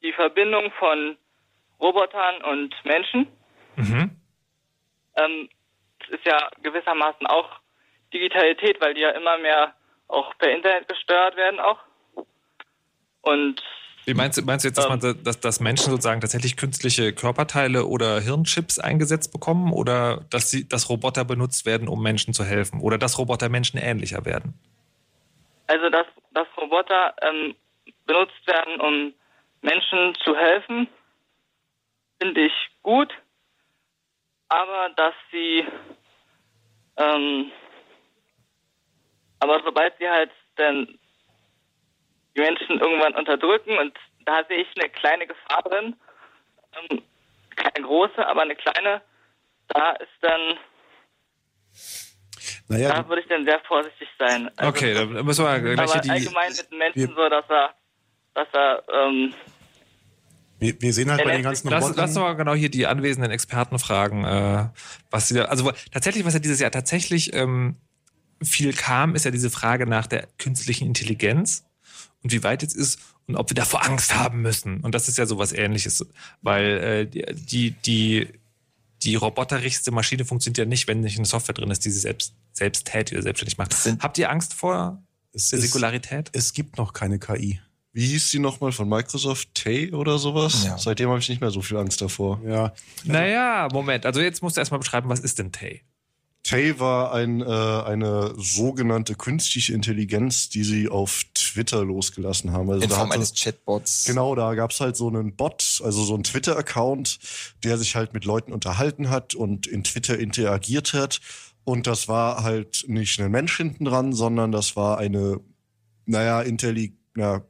[0.02, 1.18] die Verbindung von
[1.80, 3.28] Robotern und Menschen.
[3.76, 4.12] Mhm.
[5.16, 5.50] Ähm,
[6.00, 7.60] das ist ja gewissermaßen auch
[8.14, 9.76] Digitalität, weil die ja immer mehr
[10.08, 11.80] auch per Internet gesteuert werden auch.
[13.22, 13.62] Und
[14.14, 15.00] meinst du, meinst du jetzt, dass, Ähm.
[15.02, 20.68] man, dass, dass Menschen sozusagen tatsächlich künstliche Körperteile oder Hirnchips eingesetzt bekommen oder dass, sie,
[20.68, 24.54] dass Roboter benutzt werden, um Menschen zu helfen oder dass Roboter Menschen ähnlicher werden?
[25.68, 27.56] Also, dass, dass Roboter ähm,
[28.06, 29.14] benutzt werden, um
[29.62, 30.88] Menschen zu helfen,
[32.20, 33.14] finde ich gut.
[34.48, 35.64] Aber dass sie,
[36.98, 37.52] ähm,
[39.40, 41.00] aber sobald sie halt dann
[42.36, 43.94] die Menschen irgendwann unterdrücken und
[44.26, 45.96] da sehe ich eine kleine Gefahr drin,
[46.92, 47.02] ähm,
[47.56, 49.02] keine große, aber eine kleine,
[49.70, 50.58] da ist dann,
[52.68, 54.50] Naja, da würde ich dann sehr vorsichtig sein.
[54.56, 56.10] Also, Okay, dann müssen wir gleich aber die.
[56.10, 57.74] allgemein mit den Menschen wir- so, dass er,
[58.36, 59.34] dass er, ähm,
[60.60, 62.02] Wir, wir sehen halt bei den ganzen Lass, Robotern...
[62.06, 64.70] lass doch mal genau hier die anwesenden Experten fragen, äh,
[65.10, 67.78] was sie da, also tatsächlich, was ja dieses Jahr tatsächlich ähm,
[68.44, 71.66] viel kam, ist ja diese Frage nach der künstlichen Intelligenz
[72.24, 74.82] und wie weit jetzt ist und ob wir davor Angst haben müssen.
[74.82, 76.06] Und das ist ja sowas ähnliches,
[76.42, 78.28] weil äh, die, die,
[79.04, 82.34] die roboterischste Maschine funktioniert ja nicht, wenn nicht eine Software drin ist, die sie selbst,
[82.52, 83.76] selbst tätig oder selbstständig macht.
[84.00, 85.02] Habt ihr Angst vor
[85.32, 86.30] es der ist- Singularität?
[86.34, 87.62] Es gibt noch keine KI.
[87.92, 89.50] Wie hieß die nochmal von Microsoft?
[89.56, 90.64] Tay oder sowas?
[90.64, 90.78] Ja.
[90.78, 92.40] Seitdem habe ich nicht mehr so viel Angst davor.
[92.46, 92.72] Ja,
[93.04, 94.06] Naja, Moment.
[94.06, 95.82] Also jetzt musst du erstmal beschreiben, was ist denn Tay?
[96.50, 102.72] Tay war ein, äh, eine sogenannte künstliche Intelligenz, die sie auf Twitter losgelassen haben.
[102.72, 104.06] Also In da Form hatte- eines Chatbots.
[104.06, 107.20] Genau, da gab's halt so einen Bot, also so einen Twitter-Account,
[107.64, 111.20] der sich halt mit Leuten unterhalten hat und in Twitter interagiert hat.
[111.66, 115.40] Und das war halt nicht ein Mensch hinten dran, sondern das war eine,
[116.08, 117.44] naja, intelli ja,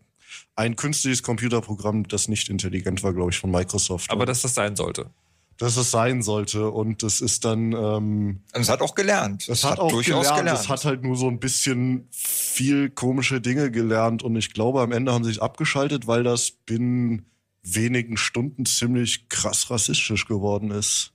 [0.58, 4.10] ein künstliches Computerprogramm, das nicht intelligent war, glaube ich, von Microsoft.
[4.12, 5.10] Aber dass das sein sollte.
[5.60, 6.72] Dass es sein sollte.
[6.72, 7.74] Und es ist dann.
[7.74, 9.47] Ähm, Und es hat auch gelernt.
[9.47, 10.39] es hat, auch durchaus gelernt.
[10.39, 10.60] gelernt.
[10.60, 14.24] Es hat halt nur so ein bisschen viel komische Dinge gelernt.
[14.24, 17.26] Und ich glaube, am Ende haben sie es abgeschaltet, weil das binnen
[17.62, 21.12] wenigen Stunden ziemlich krass rassistisch geworden ist.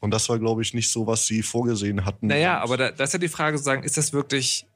[0.00, 2.28] Und das war, glaube ich, nicht so, was sie vorgesehen hatten.
[2.28, 4.66] Naja, aber da, das ist ja die Frage, sozusagen, ist das wirklich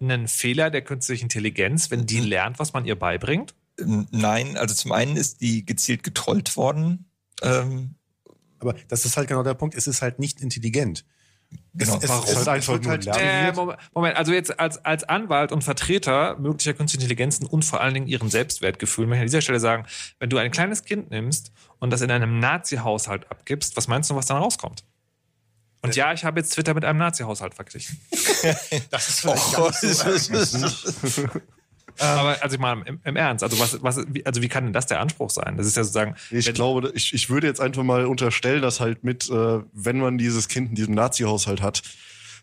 [0.00, 3.54] ein Fehler der künstlichen Intelligenz, wenn die lernt, was man ihr beibringt?
[3.76, 7.06] Nein, also zum einen ist die gezielt getrollt worden.
[7.42, 7.94] Ähm,
[8.60, 9.74] aber das ist halt genau der Punkt.
[9.74, 11.04] Es ist halt nicht intelligent.
[11.74, 11.96] Genau.
[11.96, 12.24] Es, es, Warum?
[12.24, 13.06] es, es wird halt.
[13.06, 13.78] Äh, trainiert.
[13.94, 18.06] Moment, also jetzt als, als Anwalt und Vertreter möglicher künstlicher Intelligenzen und vor allen Dingen
[18.06, 19.86] ihren Selbstwertgefühl möchte ich an dieser Stelle sagen,
[20.18, 24.16] wenn du ein kleines Kind nimmst und das in einem Nazi-Haushalt abgibst, was meinst du,
[24.16, 24.84] was dann rauskommt?
[25.80, 28.00] Und ja, ich habe jetzt Twitter mit einem Nazi-Haushalt verglichen.
[28.90, 31.28] Das ist vielleicht gar nicht so
[32.00, 34.72] Aber also ich meine, im, im Ernst, also was, was, wie, also wie kann denn
[34.72, 35.56] das der Anspruch sein?
[35.56, 39.04] Das ist ja sozusagen, Ich glaube, ich, ich würde jetzt einfach mal unterstellen, dass halt
[39.04, 41.82] mit, äh, wenn man dieses Kind in diesem Nazi-Haushalt hat,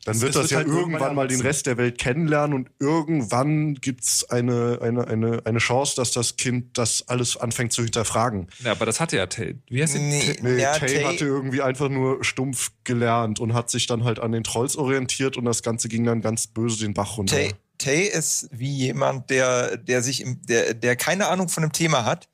[0.03, 1.41] dann wird es das wird ja halt irgendwann irgendwann mal den.
[1.41, 6.77] Rest der Welt kennenlernen und irgendwann gibt's eine, eine, eine, eine Chance, dass das Kind
[6.77, 8.47] das alles anfängt zu hinterfragen.
[8.63, 9.59] ja, aber das hatte ja Tate.
[9.67, 9.99] Wie heißt die?
[9.99, 14.03] nee, Nee, ja, Tay Tay- hatte irgendwie einfach nur stumpf gelernt und hat sich dann
[14.03, 17.35] halt an den Trolls orientiert und das Ganze ging dann ganz böse den Bach runter.
[17.35, 21.71] Tay, Tay ist wie jemand, der, der sich im, der, der keine Ahnung von dem
[21.71, 22.29] Thema hat,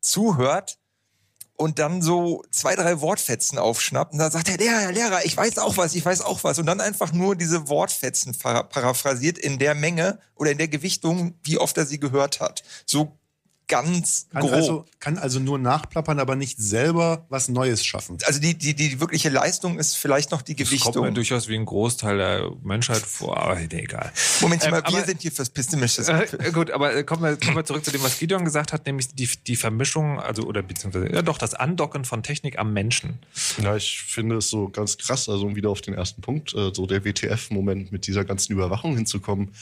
[0.00, 0.78] zuhört
[1.56, 5.36] und dann so zwei, drei Wortfetzen aufschnappt und dann sagt er, Lehrer, Herr Lehrer, ich
[5.36, 6.58] weiß auch was, ich weiß auch was.
[6.58, 11.38] Und dann einfach nur diese Wortfetzen para- paraphrasiert in der Menge oder in der Gewichtung,
[11.42, 12.64] wie oft er sie gehört hat.
[12.86, 13.18] So
[13.66, 14.52] ganz Kann grob.
[14.52, 18.18] also, kann also nur nachplappern, aber nicht selber was Neues schaffen.
[18.26, 21.14] also die, die, die wirkliche Leistung ist vielleicht noch die Das kommt mir Gewichtung.
[21.14, 24.12] durchaus wie ein Großteil der Menschheit vor, aber nee, egal.
[24.40, 26.12] Moment Ähm, mal, wir aber- sind hier fürs Pessimistische.
[26.38, 28.84] Äh, gut, aber äh, kommen wir, kommen wir zurück zu dem, was Gideon gesagt hat,
[28.86, 33.18] nämlich die, die Vermischung, also oder beziehungsweise ja doch das Andocken von Technik am Menschen.
[33.62, 36.70] Ja, ich finde es so ganz krass, also um wieder auf den ersten Punkt, äh,
[36.74, 39.52] so der WTF-Moment mit dieser ganzen Überwachung hinzukommen.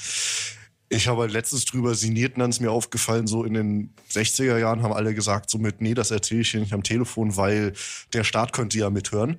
[0.94, 4.58] Ich habe halt letztens drüber sinniert und dann ist mir aufgefallen, so in den 60er
[4.58, 7.72] Jahren haben alle gesagt, so mit, nee, das erzähle ich hier nicht am Telefon, weil
[8.12, 9.38] der Staat könnte ja mithören.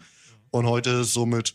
[0.49, 1.54] Und heute ist so mit,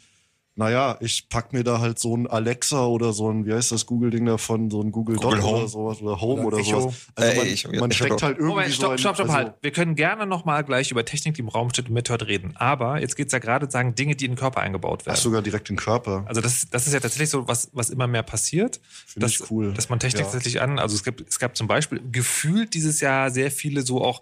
[0.59, 3.87] naja, ich pack mir da halt so ein Alexa oder so ein, wie heißt das
[3.87, 5.59] Google-Ding davon, so ein Google, Google Dot Home.
[5.59, 6.95] oder sowas oder Home Oder oder, sowas.
[7.15, 9.27] Also Äh, man, Echo, man Echo steckt halt irgendwie Moment, so stopp, ein, stopp, stopp,
[9.29, 9.55] also, halt.
[9.63, 12.57] Wir können gerne nochmal gleich über Technik, die im Raum steht und mithört, reden.
[12.57, 15.17] Aber jetzt geht's ja gerade sagen, Dinge, die in den Körper eingebaut Ach, werden.
[15.21, 16.25] sogar direkt den Körper.
[16.27, 18.81] Also das, das ist ja tatsächlich so, was, was immer mehr passiert.
[19.07, 19.73] Finde ich cool.
[19.75, 20.25] Dass man Technik Ja.
[20.25, 24.03] tatsächlich an, also es gibt, es gab zum Beispiel gefühlt dieses Jahr sehr viele so
[24.03, 24.21] auch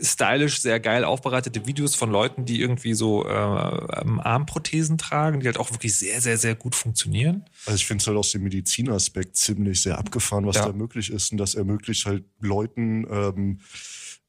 [0.00, 3.30] stylisch, sehr geil aufbereitete Videos von Leuten, die irgendwie so äh,
[4.00, 7.44] ähm, Armprothesen tragen, die halt auch wirklich sehr, sehr, sehr gut funktionieren.
[7.66, 10.66] Also ich finde es halt aus dem Medizinaspekt ziemlich sehr abgefahren, was Ja.
[10.66, 11.30] da möglich ist.
[11.32, 13.58] Und das ermöglicht halt Leuten ähm,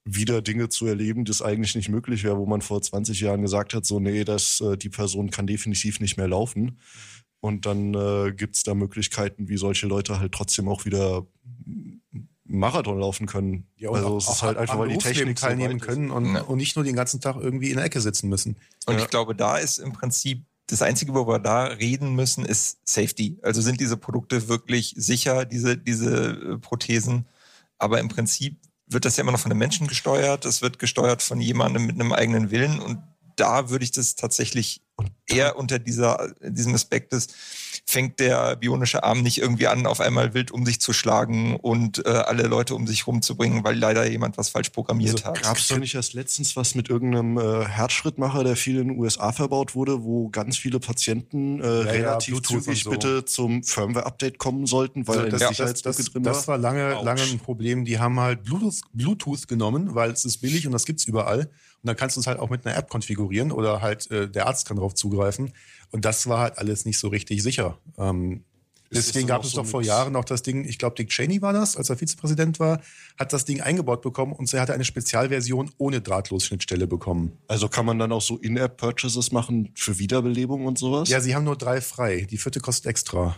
[0.06, 3.74] wieder Dinge zu erleben, das eigentlich nicht möglich wäre, wo man vor 20 Jahren gesagt
[3.74, 6.80] hat, so nee, das, äh, die Person kann definitiv nicht mehr laufen.
[7.40, 11.26] Und dann äh, gibt es da Möglichkeiten, wie solche Leute halt trotzdem auch wieder
[12.54, 13.68] Marathon laufen können.
[13.78, 15.86] Ja, und also auch, es ist halt einfach, weil die Technik so teilnehmen ist.
[15.86, 16.42] können und, Ja.
[16.42, 18.58] und nicht nur den ganzen Tag irgendwie in der Ecke sitzen müssen.
[18.86, 19.00] Und Ja.
[19.02, 23.38] ich glaube, da ist im Prinzip das Einzige, wo wir da reden müssen, ist Safety.
[23.42, 27.26] Also sind diese Produkte wirklich sicher, diese, diese äh, Prothesen.
[27.78, 30.46] Aber im Prinzip wird das ja immer noch von einem Menschen gesteuert.
[30.46, 32.80] Es wird gesteuert von jemandem mit einem eigenen Willen.
[32.80, 33.00] Und
[33.36, 34.82] da würde ich das tatsächlich
[35.28, 37.28] eher unter dieser, diesem Aspekt des,
[37.86, 42.06] fängt der bionische Arm nicht irgendwie an, auf einmal wild um sich zu schlagen und
[42.06, 45.44] äh, alle Leute um sich rumzubringen, weil leider jemand was falsch programmiert Also, hat.
[45.44, 49.00] Gab es doch nicht erst letztens was mit irgendeinem äh, Herzschrittmacher, der viel in den
[49.00, 52.90] USA verbaut wurde, wo ganz viele Patienten äh, ja, relativ Bluetooth und zügig so.
[52.92, 56.34] bitte zum Firmware-Update kommen sollten, weil Also eine das, das, Sicherheitslücke das, drin war?
[56.34, 57.86] das war lange, lange ein Problem.
[57.86, 61.50] Die haben halt Bluetooth, Bluetooth genommen, weil es ist billig und das gibt's überall.
[61.84, 64.48] Und dann kannst du es halt auch mit einer App konfigurieren oder halt äh, der
[64.48, 65.52] Arzt kann darauf zugreifen.
[65.92, 67.78] Und das war halt alles nicht so richtig sicher.
[67.98, 68.46] Ähm,
[68.90, 71.52] deswegen gab es so doch vor Jahren auch das Ding, ich glaube Dick Cheney war
[71.52, 72.80] das, als er Vizepräsident war,
[73.20, 77.38] hat das Ding eingebaut bekommen und er hatte eine Spezialversion ohne Drahtlos-Schnittstelle bekommen.
[77.50, 81.10] Also kann man dann auch so In-App-Purchases machen für Wiederbelebung und sowas?
[81.10, 82.28] Ja, sie haben nur drei frei.
[82.32, 83.36] Die vierte kostet extra.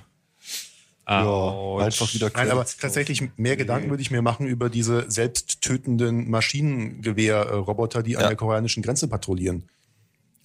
[1.08, 6.30] Ja einfach wieder Nein, aber tatsächlich mehr Gedanken würde ich mir machen über diese selbsttötenden
[6.30, 8.28] Maschinengewehr-Roboter, die an Ja.
[8.30, 9.64] der koreanischen Grenze patrouillieren.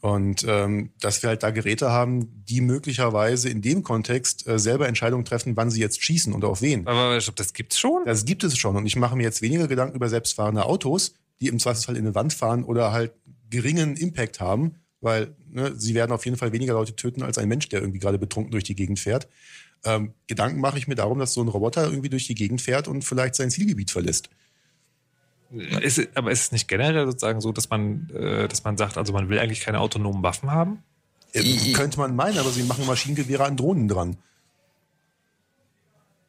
[0.03, 4.89] Und ähm, dass wir halt da Geräte haben, die möglicherweise in dem Kontext äh, selber
[4.89, 6.87] Entscheidungen treffen, wann sie jetzt schießen und auf wen.
[6.87, 8.05] Aber ich glaube, das gibt's schon.
[8.07, 8.77] Das gibt es schon.
[8.77, 12.15] Und ich mache mir jetzt weniger Gedanken über selbstfahrende Autos, die im Zweifelsfall in eine
[12.15, 13.13] Wand fahren oder halt
[13.51, 17.49] geringen Impact haben, weil ne, sie werden auf jeden Fall weniger Leute töten als ein
[17.49, 19.29] Mensch, der irgendwie gerade betrunken durch die Gegend fährt.
[19.85, 22.87] Ähm, Gedanken mache ich mir darum, dass so ein Roboter irgendwie durch die Gegend fährt
[22.89, 24.29] und vielleicht sein Zielgebiet verlässt.
[25.53, 28.97] Ist, es- aber ist es nicht generell sozusagen so, dass man, äh, dass man sagt,
[28.97, 30.83] also man will eigentlich keine autonomen Waffen haben?
[31.33, 34.17] Äh, könnte man meinen, aber sie machen Maschinengewehre an Drohnen dran.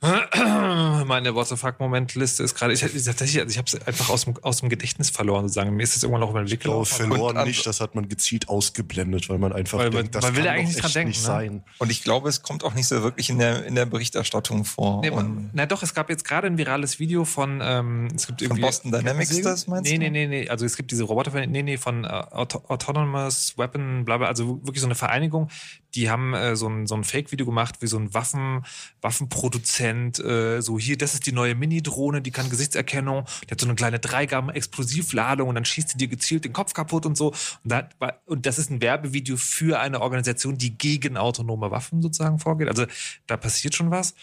[1.05, 4.25] Meine What the fuck-Moment-Liste ist gerade, ich, ich, tatsächlich, also ich habe es einfach aus
[4.25, 5.75] dem, aus dem Gedächtnis verloren, sozusagen.
[5.75, 7.07] Mir ist es irgendwann noch über den Weg Ich glaube, gelaufen.
[7.11, 10.23] verloren Und- nicht, das hat man gezielt ausgeblendet, weil man einfach Weil man- denkt, das
[10.23, 11.59] man will kann eigentlich doch nicht echt dran nicht denken, ne?
[11.59, 11.63] sein.
[11.77, 15.01] Und ich glaube, es kommt auch nicht so wirklich in der, in der Berichterstattung vor.
[15.01, 18.39] Nee, und na doch, es gab jetzt gerade ein virales Video von, ähm, es gibt
[18.39, 18.61] von irgendwie.
[18.63, 19.99] Boston Dynamics, das meinst Nee, du?
[19.99, 20.49] nee, nee, nee.
[20.49, 24.81] Also es gibt diese Roboter, nee, nee, von Auto Autonomous Weapon, bla bla, also wirklich
[24.81, 25.49] so eine Vereinigung,
[25.95, 28.65] die haben äh, so ein, so ein Fake-Video gemacht, wie so ein Waffen,
[29.01, 33.67] Waffenproduzent, äh, so hier, das ist die neue Mini-Drohne, die kann Gesichtserkennung, die hat so
[33.67, 37.17] eine kleine 3 Gramm Explosivladung und dann schießt sie dir gezielt den Kopf kaputt und
[37.17, 37.29] so.
[37.63, 37.89] Und, da,
[38.25, 42.67] und das ist ein Werbevideo für eine Organisation, die gegen autonome Waffen sozusagen vorgeht.
[42.67, 42.85] Also
[43.27, 44.13] da passiert schon was.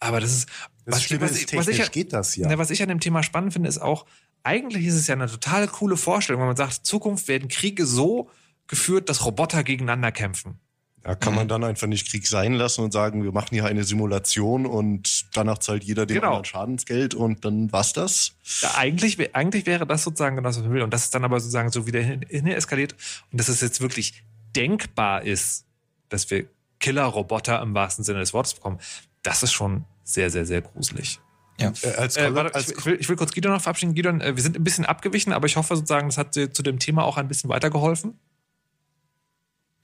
[0.00, 0.48] Aber das ist.
[0.84, 2.48] Das Schlimme ist, technisch geht das ja.
[2.48, 4.06] Na, was ich an dem Thema spannend finde, ist auch,
[4.42, 8.30] eigentlich ist es ja eine total coole Vorstellung, wenn man sagt, Zukunft werden Kriege so
[8.68, 10.58] geführt, dass Roboter gegeneinander kämpfen.
[11.02, 13.84] Da kann man dann einfach nicht Krieg sein lassen und sagen, wir machen hier eine
[13.84, 16.28] Simulation und danach zahlt jeder dem Genau.
[16.28, 18.34] anderen Schadensgeld und dann war's das.
[18.60, 20.82] Ja, eigentlich, eigentlich wäre das sozusagen genau, was man will.
[20.82, 22.94] Und das ist dann aber sozusagen so wieder hin, hin eskaliert.
[23.32, 24.22] Und dass es jetzt wirklich
[24.54, 25.64] denkbar ist,
[26.08, 26.46] dass wir
[26.80, 28.78] Killer-Roboter im wahrsten Sinne des Wortes bekommen,
[29.22, 31.20] das ist schon sehr, sehr, sehr gruselig.
[31.60, 31.72] Ja.
[31.82, 33.94] Äh, als Äh, warte, als ich, will, ich will kurz Gideon noch verabschieden.
[33.94, 36.62] Gideon, äh, wir sind ein bisschen abgewichen, aber ich hoffe sozusagen, das hat dir zu
[36.62, 38.18] dem Thema auch ein bisschen weitergeholfen.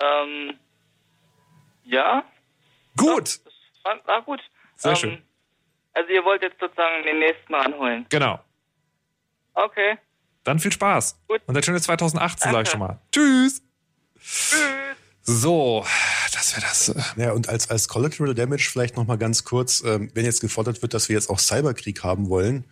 [0.00, 0.54] Ähm,
[1.84, 2.24] ja,
[2.96, 4.40] Gut, das war, war gut.
[4.76, 5.22] Sehr ähm, schön.
[5.92, 8.06] Also ihr wollt jetzt sozusagen den nächsten ranholen.
[8.08, 8.40] genau.
[9.54, 9.98] Okay.
[10.42, 11.20] Dann viel Spaß.
[11.28, 11.40] Gut.
[11.46, 12.98] Und ein schönes 2018, sag ich schon mal.
[13.12, 13.62] Tschüss.
[15.22, 15.84] So,
[16.32, 16.88] das wäre das.
[16.90, 20.40] äh, Ja, und als, als Collateral Damage vielleicht noch mal ganz kurz, ähm, wenn jetzt
[20.40, 22.64] gefordert wird, dass wir jetzt auch Cyberkrieg haben wollen,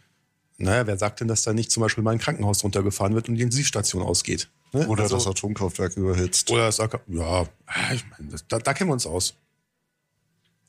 [0.59, 3.35] naja, wer sagt denn, dass da nicht zum Beispiel mal ein Krankenhaus runtergefahren wird und
[3.37, 4.49] die Intensivstation ausgeht?
[4.73, 4.87] Ne?
[4.89, 6.51] Oder Also- das Atomkraftwerk überhitzt.
[6.51, 7.47] Oder das ja,
[7.93, 9.35] ich meine, das- da, da kennen wir uns aus.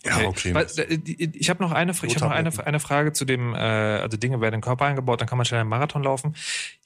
[0.06, 0.52] Ja, okay.
[0.52, 3.58] Äh, die- Ich habe noch eine, ich hab noch eine, eine Frage zu dem, äh,
[3.58, 6.36] also Dinge werden in den Körper eingebaut, dann kann man schnell einen Marathon laufen.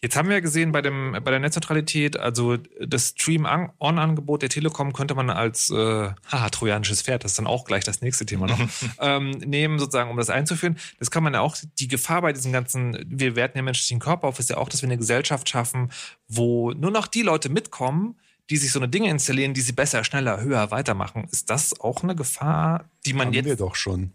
[0.01, 4.93] Jetzt haben wir ja gesehen bei dem, bei der Netzneutralität, also das Stream-On-Angebot der Telekom
[4.93, 5.73] könnte man als, äh,
[6.31, 8.59] haha, trojanisches Pferd, das ist dann auch gleich das nächste Thema noch,
[8.99, 10.77] ähm, nehmen sozusagen, um das einzuführen.
[10.99, 14.27] Das kann man ja auch, die Gefahr bei diesen ganzen, wir werten den menschlichen Körper
[14.27, 15.91] auf, ist ja auch, dass wir eine Gesellschaft schaffen,
[16.27, 18.15] wo nur noch die Leute mitkommen,
[18.49, 21.27] die sich so eine Dinge installieren, die sie besser, schneller, höher weitermachen.
[21.31, 24.13] Ist das auch eine Gefahr, die man Haben jetzt wir doch schon.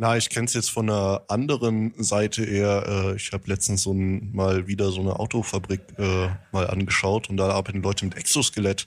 [0.00, 2.86] Na, ich kenne es jetzt von einer anderen Seite eher.
[2.86, 7.36] Äh, ich habe letztens so ein, mal wieder so eine Autofabrik äh, mal angeschaut und
[7.36, 8.86] da arbeiten Leute mit Exoskelett,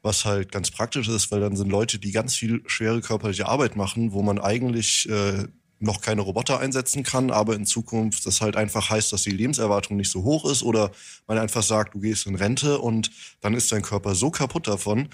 [0.00, 3.76] was halt ganz praktisch ist, weil dann sind Leute, die ganz viel schwere körperliche Arbeit
[3.76, 5.44] machen, wo man eigentlich äh,
[5.80, 9.96] noch keine Roboter einsetzen kann, aber in Zukunft das halt einfach heißt, dass die Lebenserwartung
[9.96, 10.92] nicht so hoch ist oder
[11.26, 13.10] man einfach sagt, du gehst in Rente und
[13.40, 15.08] dann ist dein Körper so kaputt davon,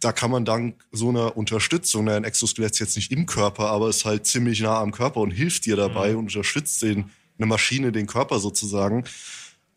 [0.00, 3.88] da kann man dank so einer Unterstützung, ein Exoskelett ist jetzt nicht im Körper, aber
[3.88, 7.92] ist halt ziemlich nah am Körper und hilft dir dabei und unterstützt den, eine Maschine,
[7.92, 9.04] den Körper sozusagen,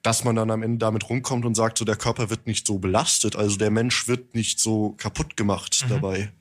[0.04, 2.80] dass man dann am Ende damit rumkommt und sagt, so der Körper wird nicht so
[2.80, 6.32] belastet, also der Mensch wird nicht so kaputt gemacht dabei.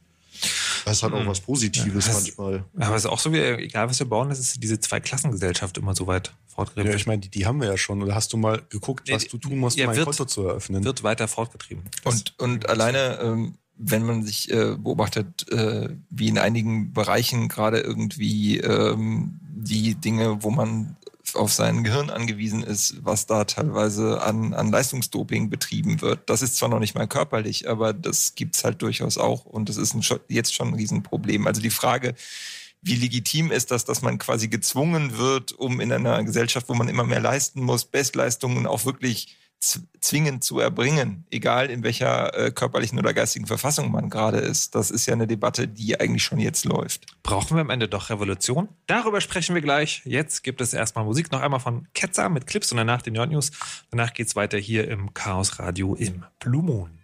[0.86, 2.64] Das hat auch was Positives Ja, das- manchmal.
[2.78, 5.94] Aber es ist auch so, wie, egal was wir bauen, das ist diese Zweiklassengesellschaft immer
[5.96, 8.02] so weit Ja, fortgetrieben ich meine, die, die haben wir ja schon.
[8.02, 10.24] Oder hast du mal geguckt, was Nee, du tun musst, ja, um ein wird- Konto
[10.24, 10.84] zu eröffnen?
[10.84, 11.82] wird weiter fortgetrieben.
[12.04, 17.80] Und, und alleine, ähm, wenn man sich äh, beobachtet, äh, wie in einigen Bereichen gerade
[17.80, 20.95] irgendwie ähm, die Dinge, wo man
[21.34, 26.28] auf sein Gehirn angewiesen ist, was da teilweise an, an Leistungsdoping betrieben wird.
[26.30, 29.76] Das ist zwar noch nicht mal körperlich, aber das gibt's halt durchaus auch und das
[29.76, 31.46] ist ein, jetzt schon ein Riesenproblem.
[31.46, 32.14] Also die Frage,
[32.82, 36.88] wie legitim ist das, dass man quasi gezwungen wird, um in einer Gesellschaft, wo man
[36.88, 42.98] immer mehr leisten muss, Bestleistungen auch wirklich zwingend zu erbringen, egal in welcher äh, körperlichen
[42.98, 44.74] oder geistigen Verfassung man gerade ist.
[44.74, 47.06] Das ist ja eine Debatte, die eigentlich schon jetzt läuft.
[47.22, 48.68] Brauchen wir am Ende doch Revolution?
[48.86, 50.02] Darüber sprechen wir gleich.
[50.04, 53.30] Jetzt gibt es erstmal Musik, noch einmal von Ketzer mit Clips und danach die Nerd
[53.30, 53.50] News.
[53.90, 56.95] Danach geht es weiter hier im Chaos Radio im Blue Moon.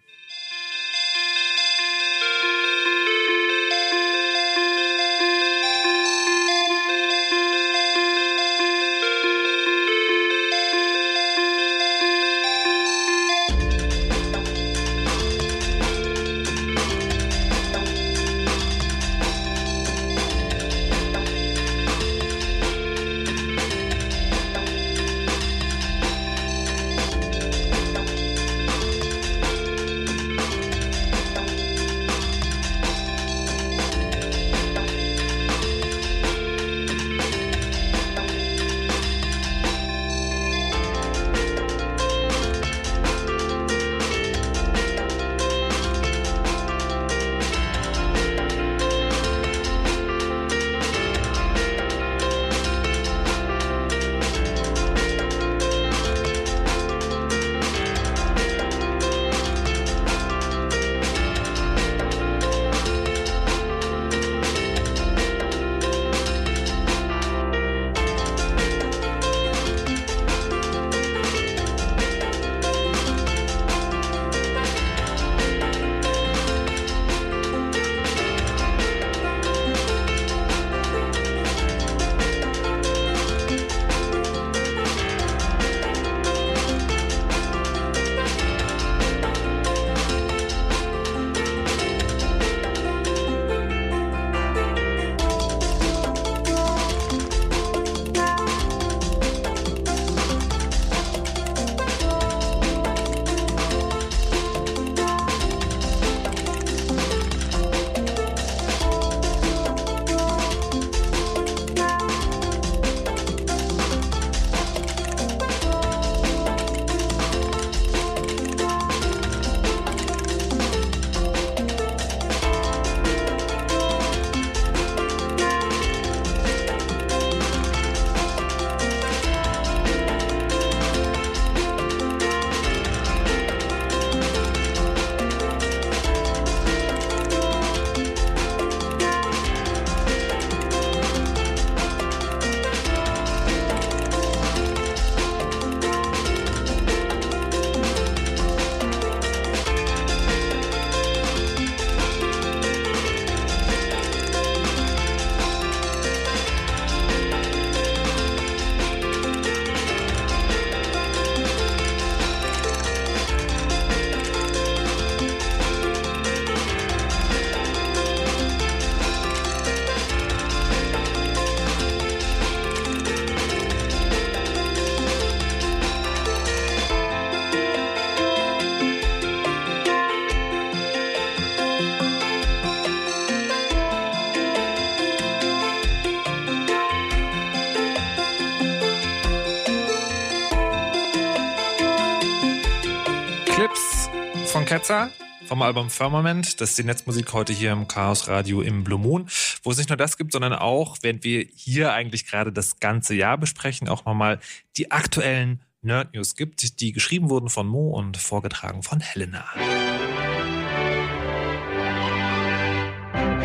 [194.73, 195.11] Ketzer
[195.49, 196.59] vom Album Firmament.
[196.63, 199.29] Das ist die Netzmusik heute hier im Chaos Radio im Blue Moon,
[199.63, 203.15] wo es nicht nur das gibt, sondern auch, während wir hier eigentlich gerade das ganze
[203.15, 204.41] Jahr besprechen, auch nochmal
[204.79, 209.45] die aktuellen Nerd News gibt, die geschrieben wurden von Mo und vorgetragen von Helena.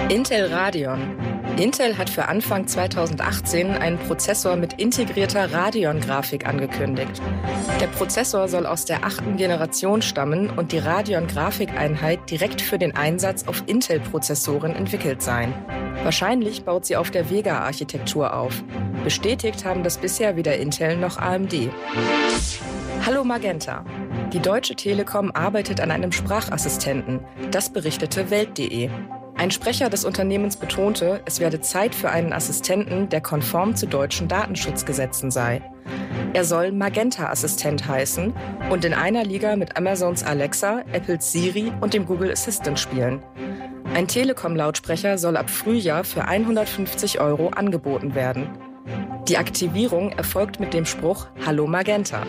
[0.08, 1.37] Intel Radeon.
[1.60, 7.22] Intel hat für Anfang 2018 einen Prozessor mit integrierter Radeon-Grafik angekündigt.
[7.80, 13.48] Der Prozessor soll aus der achten Generation stammen und die Radeon-Grafikeinheit direkt für den Einsatz
[13.48, 15.54] auf Intel-Prozessoren entwickelt sein.
[16.04, 18.64] Wahrscheinlich baut sie auf der Vega-Architektur auf.
[19.04, 21.72] Bestätigt haben das bisher weder Intel noch AMD.
[23.06, 23.84] Hallo Magenta.
[24.34, 27.22] Die Deutsche Telekom arbeitet an einem Sprachassistenten.
[27.52, 28.90] Das berichtete Welt.de.
[29.38, 34.28] Ein Sprecher des Unternehmens betonte, es werde Zeit für einen Assistenten, der konform zu deutschen
[34.28, 35.62] Datenschutzgesetzen sei.
[36.34, 38.34] Er soll Magenta-Assistent heißen
[38.72, 43.22] und in einer Liga mit Amazons Alexa, Apples Siri und dem Google Assistant spielen.
[43.94, 48.50] Ein Telekom-Lautsprecher soll ab Frühjahr für 150 Euro angeboten werden.
[49.28, 52.24] Die Aktivierung erfolgt mit dem Spruch Hallo Magenta.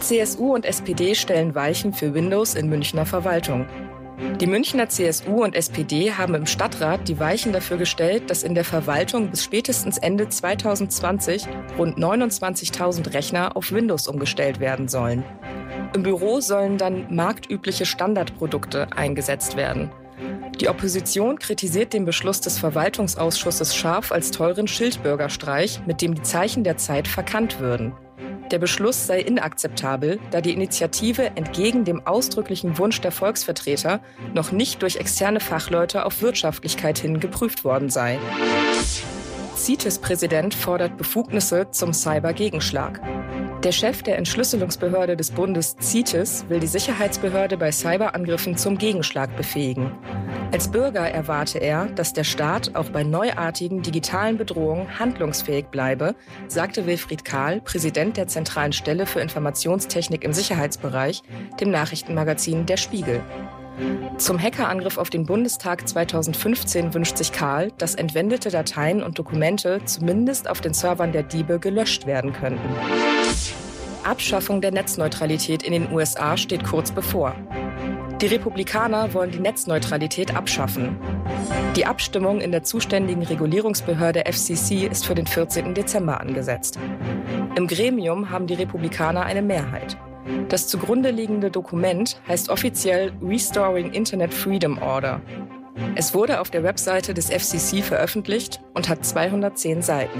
[0.00, 3.66] CSU und SPD stellen Weichen für Windows in Münchner Verwaltung.
[4.40, 8.64] Die Münchner CSU und SPD haben im Stadtrat die Weichen dafür gestellt, dass in der
[8.64, 11.46] Verwaltung bis spätestens Ende 2020
[11.78, 15.24] rund 29.000 Rechner auf Windows umgestellt werden sollen.
[15.94, 19.90] Im Büro sollen dann marktübliche Standardprodukte eingesetzt werden.
[20.60, 26.64] Die Opposition kritisiert den Beschluss des Verwaltungsausschusses scharf als teuren Schildbürgerstreich, mit dem die Zeichen
[26.64, 27.94] der Zeit verkannt würden.
[28.50, 34.00] Der Beschluss sei inakzeptabel, da die Initiative entgegen dem ausdrücklichen Wunsch der Volksvertreter
[34.34, 38.18] noch nicht durch externe Fachleute auf Wirtschaftlichkeit hin geprüft worden sei.
[39.56, 43.00] CITES-Präsident fordert Befugnisse zum Cyber-Gegenschlag.
[43.62, 49.92] Der Chef der Entschlüsselungsbehörde des Bundes CITES will die Sicherheitsbehörde bei Cyberangriffen zum Gegenschlag befähigen.
[50.50, 56.14] Als Bürger erwarte er, dass der Staat auch bei neuartigen digitalen Bedrohungen handlungsfähig bleibe,
[56.48, 61.22] sagte Wilfried Kahl, Präsident der Zentralen Stelle für Informationstechnik im Sicherheitsbereich,
[61.60, 63.20] dem Nachrichtenmagazin Der Spiegel.
[64.18, 70.48] Zum Hackerangriff auf den Bundestag 2015 wünscht sich Karl, dass entwendete Dateien und Dokumente zumindest
[70.48, 72.68] auf den Servern der Diebe gelöscht werden könnten.
[74.04, 77.34] Abschaffung der Netzneutralität in den USA steht kurz bevor.
[78.20, 80.98] Die Republikaner wollen die Netzneutralität abschaffen.
[81.76, 85.72] Die Abstimmung in der zuständigen Regulierungsbehörde FCC ist für den 14.
[85.72, 86.78] Dezember angesetzt.
[87.56, 89.96] Im Gremium haben die Republikaner eine Mehrheit.
[90.48, 95.20] Das zugrunde liegende Dokument heißt offiziell Restoring Internet Freedom Order.
[95.94, 100.18] Es wurde auf der Webseite des FCC veröffentlicht und hat 210 Seiten.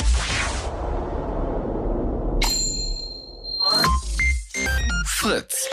[5.06, 5.68] Fritz.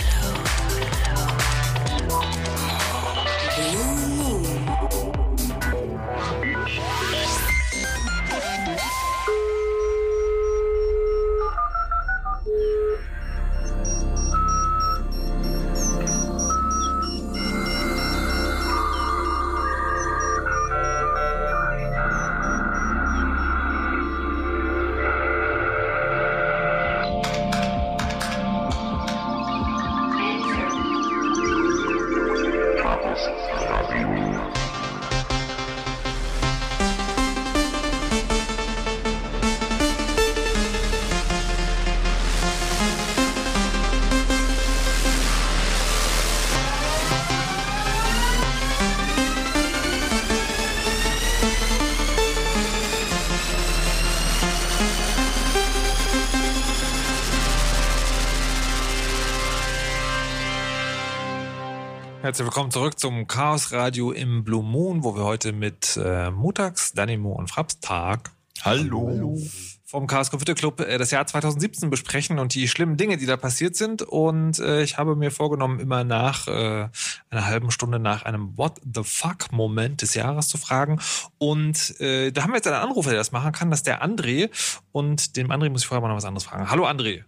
[62.27, 66.91] Herzlich willkommen zurück zum Chaos Radio im Blue Moon, wo wir heute mit äh, Mutax,
[66.91, 68.31] Danimo und Fraps Tag.
[68.63, 69.07] Hallo.
[69.07, 69.37] Hallo.
[69.85, 73.37] Vom Chaos Computer Club äh, das Jahr 2017 besprechen und die schlimmen Dinge, die da
[73.37, 74.01] passiert sind.
[74.01, 76.89] Und äh, ich habe mir vorgenommen, immer nach äh,
[77.29, 80.99] einer halben Stunde nach einem What the fuck Moment des Jahres zu fragen.
[81.37, 83.71] Und äh, da haben wir jetzt einen Anrufer, der das machen kann.
[83.71, 84.49] Das ist der André.
[84.91, 86.69] Und dem André muss ich vorher mal noch was anderes fragen.
[86.69, 87.23] Hallo André.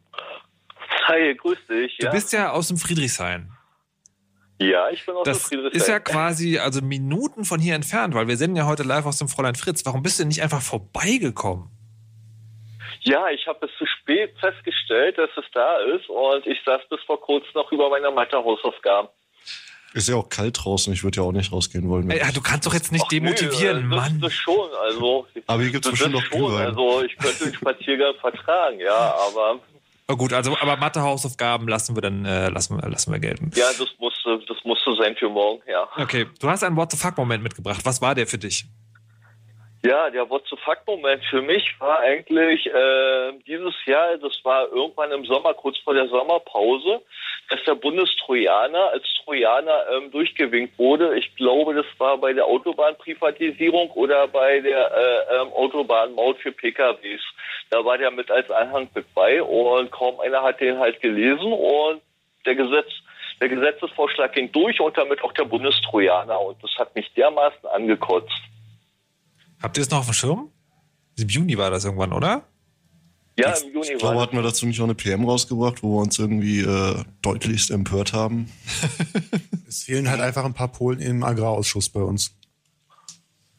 [1.08, 1.98] Hi, grüß dich.
[2.00, 3.54] Du bist ja aus dem Friedrichshain.
[4.60, 8.28] Ja, ich bin aus Das der ist ja quasi also Minuten von hier entfernt, weil
[8.28, 9.86] wir senden ja heute live aus dem Fräulein Fritz.
[9.86, 11.70] Warum bist du nicht einfach vorbeigekommen?
[13.02, 17.00] Ja, ich habe es zu spät festgestellt, dass es da ist und ich saß bis
[17.06, 19.08] vor kurzem noch über meiner Mathe-Hausaufgaben.
[19.94, 22.12] Ist ja auch kalt draußen, ich würde ja auch nicht rausgehen wollen.
[22.12, 24.22] Ja, du kannst doch jetzt nicht Ach, demotivieren, nö, das, Mann.
[24.22, 25.26] Das schon, also.
[25.48, 26.68] Aber hier gibt's das bestimmt noch schon, Glühwein.
[26.68, 29.60] Also ich könnte den Spaziergang vertragen, ja, aber
[30.12, 33.52] Oh gut, also aber Mathe-Hausaufgaben lassen wir dann äh, lassen, wir, lassen wir gelten.
[33.54, 35.88] ja, das musste, das musste sein für morgen, ja.
[35.98, 37.82] Okay, du hast einen What the fuck-Moment mitgebracht.
[37.84, 38.66] Was war der für dich?
[39.86, 44.68] Ja, der What the fuck Moment für mich war eigentlich äh, dieses Jahr, das war
[44.70, 47.02] irgendwann im Sommer, kurz vor der Sommerpause,
[47.50, 51.18] dass der Bundestrojaner als Trojaner ähm, durchgewinkt wurde.
[51.18, 57.22] Ich glaube, das war bei der Autobahnprivatisierung oder bei der äh, ähm, Autobahnmaut für PKWs.
[57.72, 61.52] Da war der mit als Anhang mit bei und kaum einer hat den halt gelesen
[61.52, 62.02] und
[62.46, 62.88] der Gesetz
[63.42, 68.42] der Gesetzesvorschlag ging durch und damit auch der Bundestrojaner und das hat mich dermaßen angekotzt.
[69.62, 70.52] Habt ihr es noch auf dem Schirm?
[71.18, 72.44] Im Juni war das irgendwann, oder?
[73.40, 75.96] Ja, im Juni Ich glaube, war hatten wir dazu nicht auch eine PM rausgebracht, wo
[75.96, 78.52] wir uns irgendwie äh, deutlichst empört haben.
[79.68, 82.32] Es fehlen halt einfach ein paar Polen im Agrarausschuss bei uns.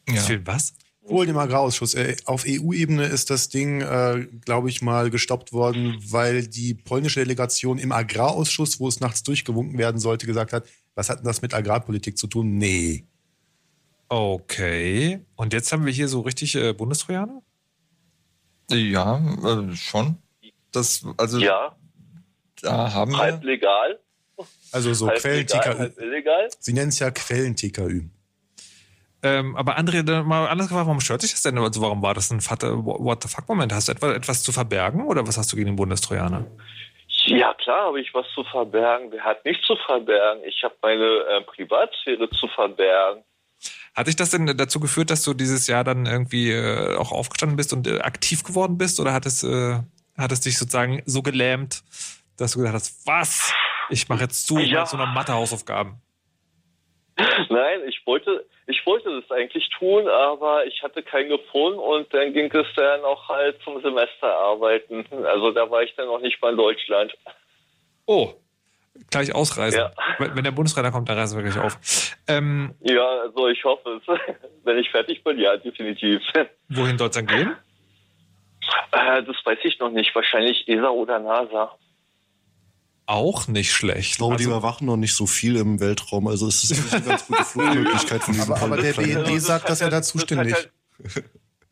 [0.05, 0.73] Es fehlt was?
[1.03, 1.93] Wohl dem Agrarausschuss.
[1.93, 7.21] Äh, Auf EU-Ebene ist das Ding, äh, glaube ich, mal gestoppt worden, weil die polnische
[7.21, 10.65] Delegation im Agrarausschuss, wo es nachts durchgewunken werden sollte, gesagt hat,
[10.95, 12.57] was hat denn das mit Agrarpolitik zu tun?
[12.57, 13.05] Nee.
[14.09, 15.21] Okay.
[15.35, 17.41] Und jetzt haben wir hier so richtig äh, Bundestrojaner?
[18.75, 20.17] Ja, äh, schon.
[20.71, 21.75] Das, also, Ja,
[22.61, 23.47] da haben halb wir.
[23.51, 23.99] legal,
[24.71, 25.79] Also so halb legal, Quellen-TKÜ.
[25.79, 26.47] halb illegal.
[26.59, 28.03] Sie nennen es ja Quellen-TKÜ.
[29.23, 31.57] Ähm, aber André, dann mal anders gefragt, warum stört dich das denn?
[31.59, 33.71] Also warum war das ein What the fuck-Moment?
[33.71, 36.45] Hast du etwa, etwas zu verbergen oder was hast du gegen den Bundestrojaner?
[37.25, 39.11] Ja, klar habe ich was zu verbergen.
[39.11, 40.43] Wer hat nichts zu verbergen?
[40.45, 43.23] Ich habe meine äh, Privatsphäre zu verbergen.
[43.93, 47.57] Hat dich das denn dazu geführt, dass du dieses Jahr dann irgendwie äh, auch aufgestanden
[47.57, 48.99] bist und äh, aktiv geworden bist?
[48.99, 49.79] Oder hat es, äh,
[50.17, 51.83] hat es dich sozusagen so gelähmt,
[52.37, 53.53] dass du gedacht hast, was?
[53.89, 54.81] Ich mache jetzt zu, ich Ja.
[54.81, 56.01] mache so noch Mathe-Hausaufgaben.
[57.49, 62.33] Nein, ich wollte, ich wollte das eigentlich tun, aber ich hatte keinen gefunden und dann
[62.33, 65.05] ging es dann auch halt zum Semester arbeiten.
[65.25, 67.13] Also da war ich dann noch nicht mal in Deutschland.
[68.05, 68.33] Oh,
[69.09, 69.79] gleich ausreisen.
[69.79, 69.91] Ja.
[70.19, 71.77] Wenn der Bundesreiter kommt, dann reisen wir gleich auf.
[72.27, 74.19] Ähm, Ja, also ich hoffe es.
[74.63, 76.21] Wenn ich fertig bin, ja, definitiv.
[76.69, 77.55] wohin soll es dann gehen?
[78.91, 80.13] Äh, das weiß ich noch nicht.
[80.15, 81.75] Wahrscheinlich ESA oder NASA.
[83.07, 84.11] Auch nicht schlecht.
[84.11, 86.27] Ich glaube, die Also- überwachen noch nicht so viel im Weltraum.
[86.27, 88.93] Also es ist eine ganz gute Flugmöglichkeit von diesem Aber, aber der.
[88.93, 90.53] BND sagt das ja da zuständig.
[90.53, 90.71] halt-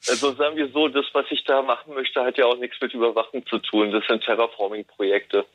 [0.10, 2.94] Also sagen wir so, das, was ich da machen möchte, hat ja auch nichts mit
[2.94, 3.92] Überwachung zu tun.
[3.92, 5.46] Das sind Terraforming-Projekte.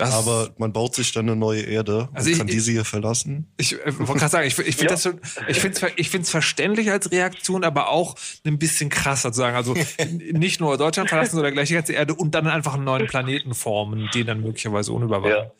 [0.00, 2.84] Das, Aber man baut sich dann eine neue Erde und Also ich- kann diese hier
[2.84, 3.52] verlassen.
[3.56, 4.90] Ich äh, wollte gerade sagen, ich, ich finde Ja.
[4.90, 9.32] das schon, ich finde es ich find's verständlich als Reaktion, aber auch ein bisschen krasser
[9.32, 9.56] zu sagen.
[9.56, 9.74] Also
[10.32, 13.54] nicht nur Deutschland verlassen, sondern gleich die ganze Erde und dann einfach einen neuen Planeten
[13.54, 15.30] formen, den dann möglicherweise unüberwachen.
[15.30, 15.50] Ja.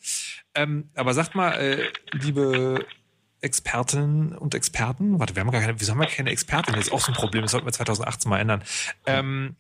[0.55, 2.84] Ähm, aber sagt mal, äh, liebe
[3.43, 6.74] Expertinnen und Experten, warte, wir haben gar keine, wieso haben wir keine Expertin?
[6.74, 8.62] Das ist auch so ein Problem, das sollten wir 2018 mal ändern.
[9.07, 9.57] Ähm,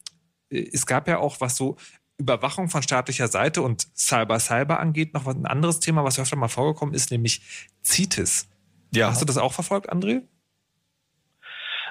[0.50, 1.76] äh, es gab ja auch, was so
[2.20, 6.48] Überwachung von staatlicher Seite und Cyber-Cyber angeht, noch was- ein anderes Thema, was öfter mal
[6.48, 7.40] vorgekommen ist, nämlich
[7.82, 8.48] CITES.
[8.94, 9.08] Ja.
[9.08, 10.22] Hast du das auch verfolgt, André?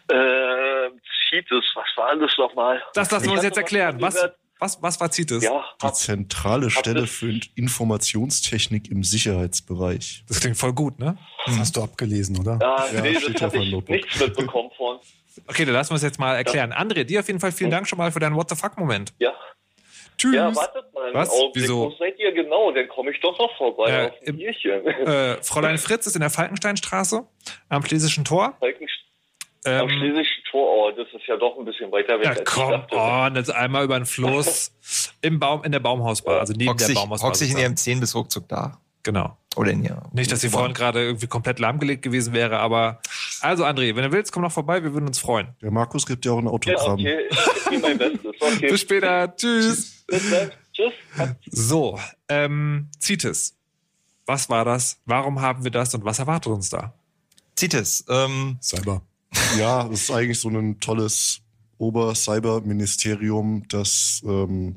[0.07, 0.89] Äh,
[1.29, 2.81] CITES, was war das nochmal?
[2.93, 4.01] Das lassen wir uns jetzt erklären.
[4.01, 4.15] Was,
[4.59, 5.43] was, was war CITES?
[5.43, 10.23] Ja, Die hab, zentrale Stelle für Informationstechnik im Sicherheitsbereich.
[10.27, 11.17] Das klingt voll gut, ne?
[11.45, 12.57] Das hast du abgelesen, oder?
[12.61, 13.95] ja, Ja, nee, steht das ja ich Notebook.
[13.95, 14.99] nichts mitbekommen von.
[15.47, 16.73] Okay, dann lassen wir es jetzt mal erklären.
[16.73, 19.13] André, dir auf jeden Fall vielen Dank schon mal für deinen What the fuck-Moment.
[19.19, 19.31] Ja.
[20.19, 20.35] Tschüss.
[20.35, 21.29] Ja, wartet mal Was?
[21.31, 21.63] Augenblick.
[21.63, 21.91] Wieso?
[21.91, 22.71] Wo seid ihr genau?
[22.71, 24.85] Dann komme ich doch noch vorbei Äh, auf Bierchen.
[24.85, 27.25] Äh, Fräulein Fritz ist in der Falkensteinstraße
[27.69, 28.53] am Schlesischen Tor.
[28.59, 28.99] Falkenst-
[29.65, 32.25] Am Ähm, Schlesischen Tor, oh, das ist ja doch ein bisschen weiter weg.
[32.25, 32.95] ja, als ich komm, dachte.
[32.95, 34.71] oh, und jetzt einmal über den Fluss
[35.21, 37.29] im Baum, in der Baumhausbar, also neben Hock der sich, Baumhausbar.
[37.29, 38.77] hock sich in ihrem 10 bis ruckzuck da.
[39.03, 39.37] Genau.
[39.55, 40.01] Oder in ihr.
[40.13, 42.99] Nicht, dass sie vorhin gerade irgendwie komplett lahmgelegt gewesen wäre, aber
[43.41, 45.47] also André, wenn du willst, komm noch vorbei, wir würden uns freuen.
[45.61, 46.93] Der Markus gibt ja auch ein Ja, Autogramm.
[46.93, 48.19] okay, ich gebe mein Bestes.
[48.41, 48.67] Okay.
[48.69, 49.98] Bis später, tschüss.
[50.09, 50.51] Bis dann.
[50.73, 50.93] Tschüss.
[51.51, 51.99] So,
[52.29, 53.55] ähm, CITES.
[54.25, 54.97] Was war das?
[55.05, 56.93] Warum haben wir das und was erwartet uns da?
[57.57, 58.05] CITES.
[58.09, 59.01] Ähm, Cyber.
[59.57, 61.41] Ja, das ist eigentlich so ein tolles
[61.79, 64.75] Ober-Cyber-Ministerium, das ähm,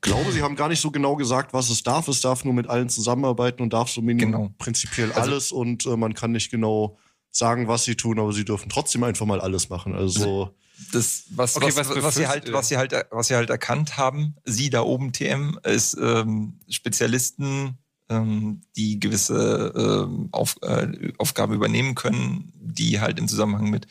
[0.00, 2.08] glaube, sie haben gar nicht so genau gesagt, was es darf.
[2.08, 4.52] Es darf nur mit allen zusammenarbeiten und darf so Genau.
[4.58, 6.98] prinzipiell Also- alles und äh, man kann nicht genau
[7.30, 9.94] sagen, was sie tun, aber sie dürfen trotzdem einfach mal alles machen.
[9.94, 10.54] Also
[10.92, 12.52] das, was, Okay, was, was was, sie halt, ihr?
[12.52, 17.78] was sie halt, was sie halt erkannt haben, sie da oben TM, ist ähm, Spezialisten,
[18.08, 23.86] ähm, die gewisse ähm, Auf, äh, Aufgaben übernehmen können, die halt im Zusammenhang mit,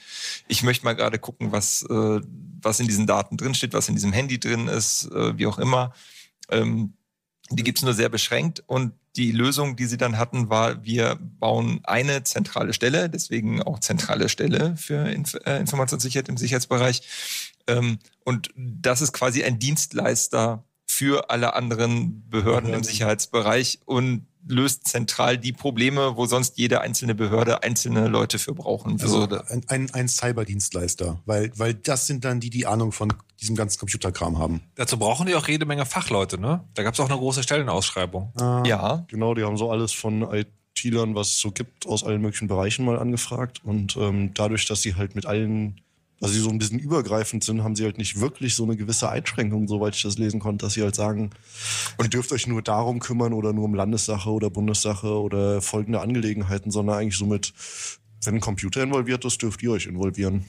[0.47, 2.21] ich möchte mal gerade gucken, was, äh,
[2.61, 5.57] was in diesen Daten drin steht, was in diesem Handy drin ist, äh, wie auch
[5.59, 5.93] immer.
[6.49, 6.93] Ähm,
[7.49, 11.81] die gibt's nur sehr beschränkt und die Lösung, die sie dann hatten, war, wir bauen
[11.83, 17.01] eine zentrale Stelle, deswegen auch zentrale Stelle für Inf äh, Informationssicherheit im Sicherheitsbereich.
[17.67, 24.87] Ähm, und das ist quasi ein Dienstleister für alle anderen Behörden im Sicherheitsbereich und löst
[24.87, 29.49] zentral die Probleme, wo sonst jede einzelne Behörde einzelne Leute für brauchen Also würde.
[29.49, 33.79] ein, ein, ein Cyberdienstleister, weil, weil das sind dann die, die Ahnung von diesem ganzen
[33.79, 34.61] Computerkram haben.
[34.75, 36.63] Dazu brauchen die auch jede Menge Fachleute, ne?
[36.73, 38.31] Da gab es auch eine große Stellenausschreibung.
[38.65, 42.47] ja, genau, die haben so alles von IT-Lern, was es so gibt, aus allen möglichen
[42.47, 43.61] Bereichen mal angefragt.
[43.63, 45.81] Und ähm, dadurch, dass sie halt mit allen,
[46.21, 49.09] also sie so ein bisschen übergreifend sind, haben sie halt nicht wirklich so eine gewisse
[49.09, 51.31] Einschränkung, soweit ich das lesen konnte, dass sie halt sagen,
[51.99, 56.69] ihr dürft euch nur darum kümmern oder nur um Landessache oder Bundessache oder folgende Angelegenheiten,
[56.69, 57.53] sondern eigentlich so mit,
[58.23, 60.45] wenn ein Computer involviert ist, dürft ihr euch involvieren.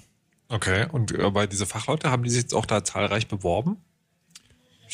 [0.49, 3.79] Okay, und äh, bei diese Fachleute, haben die sich jetzt auch da zahlreich beworben?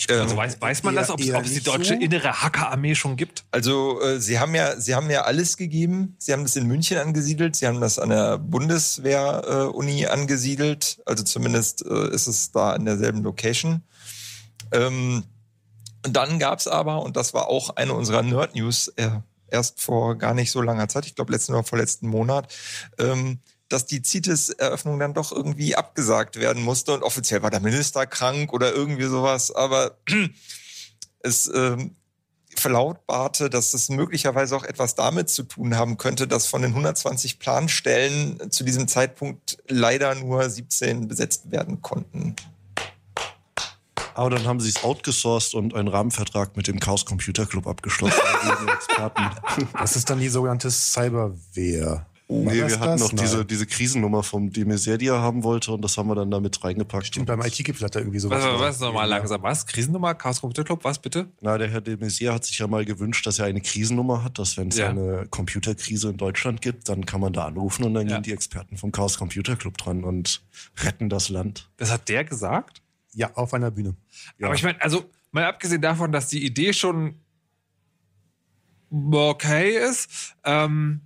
[0.08, 2.00] Also weiß, weiß man das, ob es ob es die deutsche so.
[2.00, 3.44] innere Hackerarmee schon gibt?
[3.50, 6.14] Also äh, sie haben ja, sie haben ja alles gegeben.
[6.18, 11.00] Sie haben das in München angesiedelt, sie haben das an der Bundeswehr-Uni angesiedelt.
[11.04, 13.82] Also zumindest äh, ist es da in derselben Location.
[14.72, 15.24] Ähm,
[16.02, 19.10] dann gab's aber, und das war auch eine unserer Nerd-News, äh,
[19.50, 22.54] erst vor gar nicht so langer Zeit, ich glaube letzten oder vorletzten Monat,
[22.98, 28.06] ähm, dass die CITES-Eröffnung dann doch irgendwie abgesagt werden musste und offiziell war der Minister
[28.06, 29.98] krank oder irgendwie sowas, aber
[31.20, 31.96] es ähm,
[32.56, 37.38] verlautbarte, dass es möglicherweise auch etwas damit zu tun haben könnte, dass von den 120
[37.38, 42.34] Planstellen zu diesem Zeitpunkt leider nur 17 besetzt werden konnten.
[44.14, 48.18] Aber dann haben sie es outgesourced und einen Rahmenvertrag mit dem Chaos Computer Club abgeschlossen.
[49.78, 52.04] Das ist dann die sogenannte Cyberwehr.
[52.30, 53.00] War Nee, wir hatten das?
[53.00, 53.24] noch Nein.
[53.24, 56.62] diese, diese Krisennummer vom Demeser, die er haben wollte, und das haben wir dann damit
[56.62, 57.06] reingepackt.
[57.06, 58.44] Stimmt, beim IT-Gipfel hat er irgendwie sowas.
[58.44, 59.42] Was, was, nochmal langsam?
[59.42, 59.64] Was?
[59.64, 60.14] Krisennummer?
[60.14, 60.84] Chaos Computer Club?
[60.84, 61.28] Was bitte?
[61.40, 64.38] Na, der Herr de Maizière hat sich ja mal gewünscht, dass er eine Krisennummer hat,
[64.38, 64.90] dass wenn es Ja.
[64.90, 68.16] eine Computerkrise in Deutschland gibt, dann kann man da anrufen und dann Ja.
[68.16, 70.42] gehen die Experten vom Chaos Computer Club dran und
[70.84, 71.70] retten das Land.
[71.78, 72.82] Das hat der gesagt?
[73.14, 73.96] Ja, auf einer Bühne.
[74.42, 77.14] Aber ich meine, also mal abgesehen davon, dass die Idee schon
[79.12, 81.00] okay ist, ähm,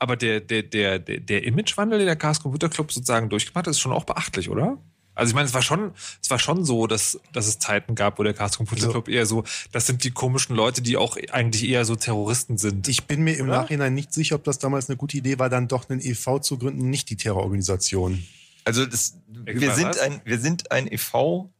[0.00, 3.80] aber der, der, der, der, Imagewandel, den der Chaos Computer Club sozusagen durchgemacht hat, ist
[3.80, 4.78] schon auch beachtlich, oder?
[5.14, 8.18] Also ich meine, es war schon, es war schon so, dass, dass es Zeiten gab,
[8.18, 11.18] wo der Chaos Computer Also- Club eher so, das sind die komischen Leute, die auch
[11.32, 12.88] eigentlich eher so Terroristen sind.
[12.88, 13.58] Ich bin mir im Oder?
[13.62, 16.56] Nachhinein nicht sicher, ob das damals eine gute Idee war, dann doch einen EV zu
[16.56, 18.24] gründen, nicht die Terrororganisation.
[18.64, 21.52] Also das, wir sind ein, wir sind ein e.V.,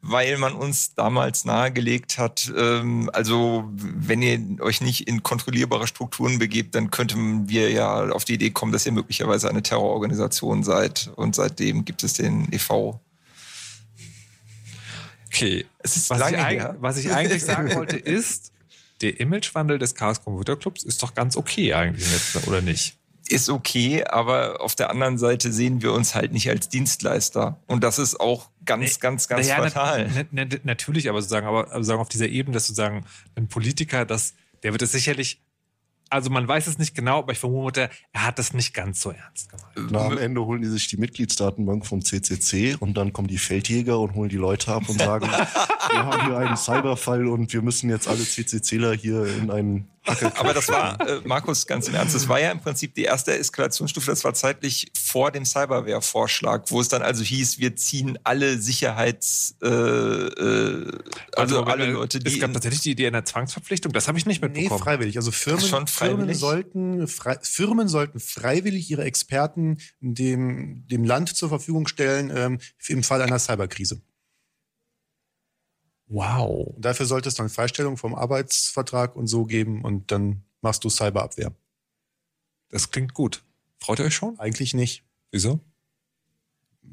[0.00, 6.38] weil man uns damals nahegelegt hat, ähm, also wenn ihr euch nicht in kontrollierbare Strukturen
[6.38, 11.10] begebt, dann könnten wir ja auf die Idee kommen, dass ihr möglicherweise eine Terrororganisation seid.
[11.16, 13.00] Und seitdem gibt es den e.V.
[15.26, 15.66] Okay.
[15.80, 16.76] Es ist Was ich, lange her.
[16.80, 18.52] was ich eigentlich sagen wollte, ist,
[19.00, 22.06] der Imagewandel des Chaos Computer Clubs ist doch ganz okay eigentlich,
[22.46, 22.96] oder nicht?
[23.30, 27.58] Ist okay, aber auf der anderen Seite sehen wir uns halt nicht als Dienstleister.
[27.66, 30.08] Und das ist auch ganz, ganz, ganz Naja, fatal.
[30.10, 33.04] nat- nat- natürlich, aber sozusagen, aber aber sagen auf dieser Ebene, dass sozusagen
[33.36, 35.40] ein Politiker, das, der wird es sicherlich,
[36.10, 39.10] also man weiß es nicht genau, aber ich vermute, er hat das nicht ganz so
[39.10, 39.90] ernst gemeint.
[39.92, 43.98] Na, am Ende holen die sich die Mitgliedsdatenbank vom CCC und dann kommen die Feldjäger
[44.00, 45.26] und holen die Leute ab und sagen,
[45.90, 49.90] wir haben hier einen Cyberfall und wir müssen jetzt alle CCCler hier in einen
[50.36, 53.36] Aber das war, äh, Markus, ganz im Ernst, das war ja im Prinzip die erste
[53.36, 58.58] Eskalationsstufe, das war zeitlich vor dem Cyberware-Vorschlag, wo es dann also hieß, wir ziehen alle
[58.58, 60.98] Sicherheits, äh, äh,
[61.36, 64.26] also Moment, alle Leute, die Es gab tatsächlich die Idee einer Zwangsverpflichtung, das habe ich
[64.26, 64.82] nicht Nee, mitbekommen.
[64.82, 65.16] freiwillig.
[65.16, 66.38] Also Firmen, Schon Firmen, freiwillig?
[66.38, 73.02] sollten, frei, Firmen sollten freiwillig ihre Experten dem, dem Land zur Verfügung stellen ähm, im
[73.02, 74.00] Fall einer Cyberkrise.
[76.08, 76.68] Wow.
[76.74, 80.90] Und dafür sollte es dann Freistellung vom Arbeitsvertrag und so geben und dann machst du
[80.90, 81.52] Cyberabwehr.
[82.70, 83.42] Das klingt gut.
[83.78, 84.38] Freut ihr euch schon?
[84.38, 85.60] Eigentlich nicht, Wieso?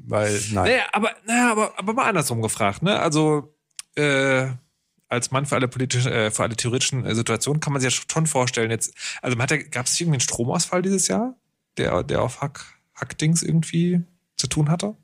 [0.04, 0.70] weil nein.
[0.70, 2.98] Naja, aber, naja, aber, aber mal andersrum gefragt, ne?
[2.98, 3.54] Also,
[3.96, 4.48] äh,
[5.08, 8.04] als Mann für alle politischen, äh, für alle theoretischen äh, Situationen kann man sich ja
[8.10, 11.36] schon vorstellen, jetzt, also man hat ja, gab es irgendwie einen Stromausfall dieses Jahr,
[11.76, 12.64] der, der auf Hack,
[12.94, 14.02] Hackdings irgendwie
[14.36, 14.96] zu tun hatte?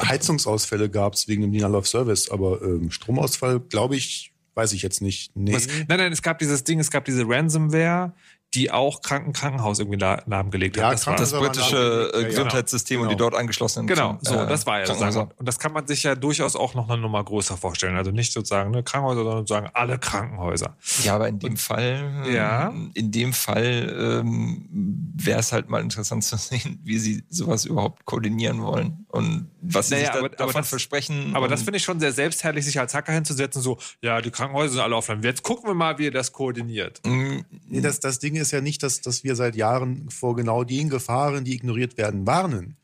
[0.00, 4.82] Heizungsausfälle gab es wegen dem Denial of Service, aber ähm, Stromausfall, glaube ich, weiß ich
[4.82, 5.34] jetzt nicht.
[5.34, 5.54] Nee.
[5.54, 8.14] Was, nein, nein, es gab dieses Ding, es gab diese Ransomware,
[8.54, 10.92] die auch Kranken Krankenhaus irgendwie la- lahmgelegt Ja, hat.
[10.94, 12.28] Das war, das aber britische äh, ja, ja.
[12.28, 13.30] Gesundheitssystem und die Genau.
[13.30, 15.30] dort angeschlossenen Genau, so, äh, das war ja sozusagen.
[15.36, 17.96] Und das kann man sich ja durchaus auch noch eine Nummer größer vorstellen.
[17.96, 20.76] Also nicht sozusagen ne, Krankenhäuser, sondern sozusagen alle Krankenhäuser.
[21.02, 22.72] Ja, aber in dem Fall, ähm, Ja.
[22.94, 24.68] in dem Fall ähm,
[25.16, 29.88] wäre es halt mal interessant zu sehen, wie sie sowas überhaupt koordinieren wollen und was
[29.88, 31.34] sie Naja, sich da, aber- aber davon das- versprechen.
[31.34, 34.30] Aber das und- finde ich schon sehr selbstherrlich, sich als Hacker hinzusetzen, so, ja, die
[34.30, 35.22] Krankenhäuser sind alle offline.
[35.22, 37.00] Jetzt gucken wir mal, wie ihr das koordiniert.
[37.04, 40.64] Mm, Nee, das, das Ding ist ja nicht, dass, dass wir seit Jahren vor genau
[40.64, 42.76] den Gefahren, die ignoriert werden, warnen.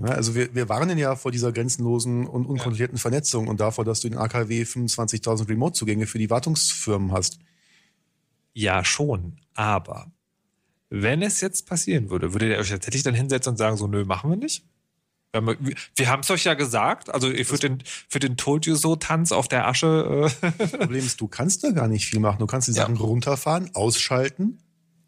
[0.00, 4.00] Ja, also wir, wir warnen ja vor dieser grenzenlosen und unkontrollierten Vernetzung und davor, dass
[4.00, 7.38] du in AKW 25.000 Remote-Zugänge für die Wartungsfirmen hast.
[8.54, 9.38] Ja, schon.
[9.54, 10.10] Aber
[10.90, 14.04] wenn es jetzt passieren würde, würdet ihr euch tatsächlich dann hinsetzen und sagen, so, nö,
[14.04, 14.64] machen wir nicht?
[15.32, 17.12] Wir haben- es euch ja gesagt.
[17.12, 20.30] Also für den, für den Told You So-Tanz auf der Asche.
[20.42, 22.38] Äh, Das Problem ist, du kannst da gar nicht viel machen.
[22.38, 22.82] Du kannst die Ja.
[22.82, 24.58] Sachen runterfahren, ausschalten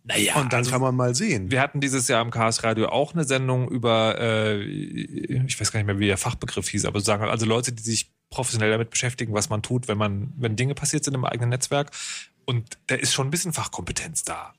[0.07, 1.51] naja, und dann also, kann man mal sehen.
[1.51, 5.81] wir hatten dieses Jahr im Chaos Radio auch eine Sendung über, äh, ich weiß gar
[5.81, 9.33] nicht mehr, wie der Fachbegriff hieß, aber sagen also Leute, die sich professionell damit beschäftigen,
[9.33, 11.91] was man tut, wenn man, wenn Dinge passiert sind im eigenen Netzwerk.
[12.45, 14.53] Und da ist schon ein bisschen Fachkompetenz da.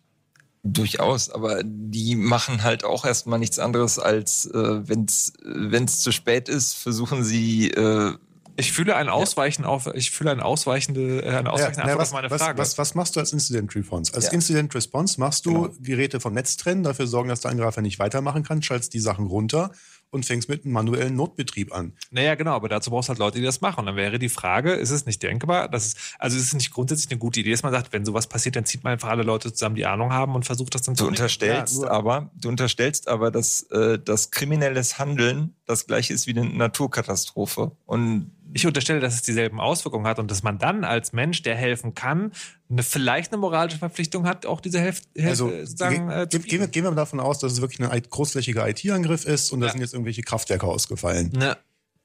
[0.67, 6.49] Durchaus, aber die machen halt auch erstmal nichts anderes als, äh, wenn es zu spät
[6.49, 8.15] ist, versuchen sie äh,
[8.55, 12.09] Ich fühle ein Ausweichen auf, ich fühle ein ausweichende, äh, eine ausweichende Ja, na, was,
[12.09, 12.57] auf meine was, Frage.
[12.57, 14.11] Was, was machst du als Incident Response?
[14.15, 14.31] Als Ja.
[14.31, 15.73] Incident Response machst du Genau.
[15.81, 19.27] Geräte vom Netz trennen, dafür sorgen, dass der Angreifer nicht weitermachen kann, schaltest die Sachen
[19.27, 19.69] runter
[20.15, 21.93] und fängst mit einem manuellen Notbetrieb an.
[22.09, 23.81] Naja, genau, aber dazu brauchst du halt Leute, die das machen.
[23.81, 26.71] Und dann wäre die Frage, ist es nicht denkbar, dass es, also ist es nicht
[26.71, 29.23] grundsätzlich eine gute Idee, dass man sagt, wenn sowas passiert, dann zieht man einfach alle
[29.23, 31.13] Leute zusammen, die Ahnung haben und versucht das dann Du zu regeln?
[31.15, 36.37] unterstellst Ja, aber, du unterstellst aber, dass äh, das kriminelles Handeln das gleiche ist wie
[36.37, 37.71] eine Naturkatastrophe.
[37.85, 41.55] Und Ich unterstelle, dass es dieselben Auswirkungen hat und dass man dann als Mensch, der
[41.55, 42.31] helfen kann,
[42.69, 46.39] eine, vielleicht eine moralische Verpflichtung hat, auch diese Hälfte Also äh, sozusagen, ge- äh, ge-
[46.41, 49.59] gehen, wir, gehen wir mal davon aus, dass es wirklich ein großflächiger IT-Angriff ist und
[49.61, 49.71] da Ja.
[49.73, 51.31] sind jetzt irgendwelche Kraftwerke ausgefallen.
[51.35, 51.57] Ne,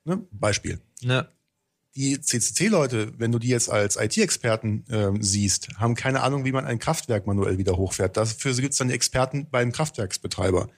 [0.04, 0.20] Ne?
[0.32, 0.80] Beispiel.
[1.02, 1.28] ne.
[1.96, 6.64] Die CCC-Leute, wenn du die jetzt als IT-Experten ähm, siehst, haben keine Ahnung, wie man
[6.64, 8.16] ein Kraftwerk manuell wieder hochfährt.
[8.16, 10.68] Dafür gibt es dann die Experten beim Kraftwerksbetreiber.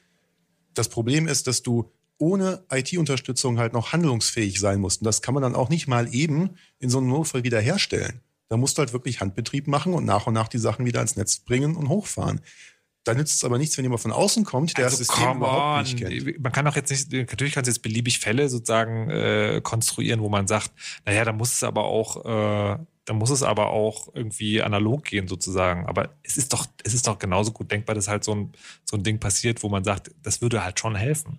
[0.74, 5.02] Das Problem ist, dass du ohne IT-Unterstützung halt noch handlungsfähig sein musst.
[5.02, 8.20] Und das kann man dann auch nicht mal eben in so einem Notfall wiederherstellen.
[8.52, 11.16] Da musst du halt wirklich Handbetrieb machen und nach und nach die Sachen wieder ans
[11.16, 12.42] Netz bringen und hochfahren.
[13.02, 15.84] Da nützt es aber nichts, wenn jemand von außen kommt, der das System Also überhaupt
[15.84, 16.38] nicht kennt.
[16.38, 20.28] Man kann doch jetzt nicht, natürlich kannst du jetzt beliebig Fälle sozusagen äh, konstruieren, wo
[20.28, 20.70] man sagt,
[21.06, 25.28] naja, da muss es aber auch, äh, da muss es aber auch irgendwie analog gehen
[25.28, 25.86] sozusagen.
[25.86, 28.52] Aber es ist doch, es ist doch genauso gut denkbar, dass halt so ein,
[28.84, 31.38] so ein Ding passiert, wo man sagt, das würde halt schon helfen.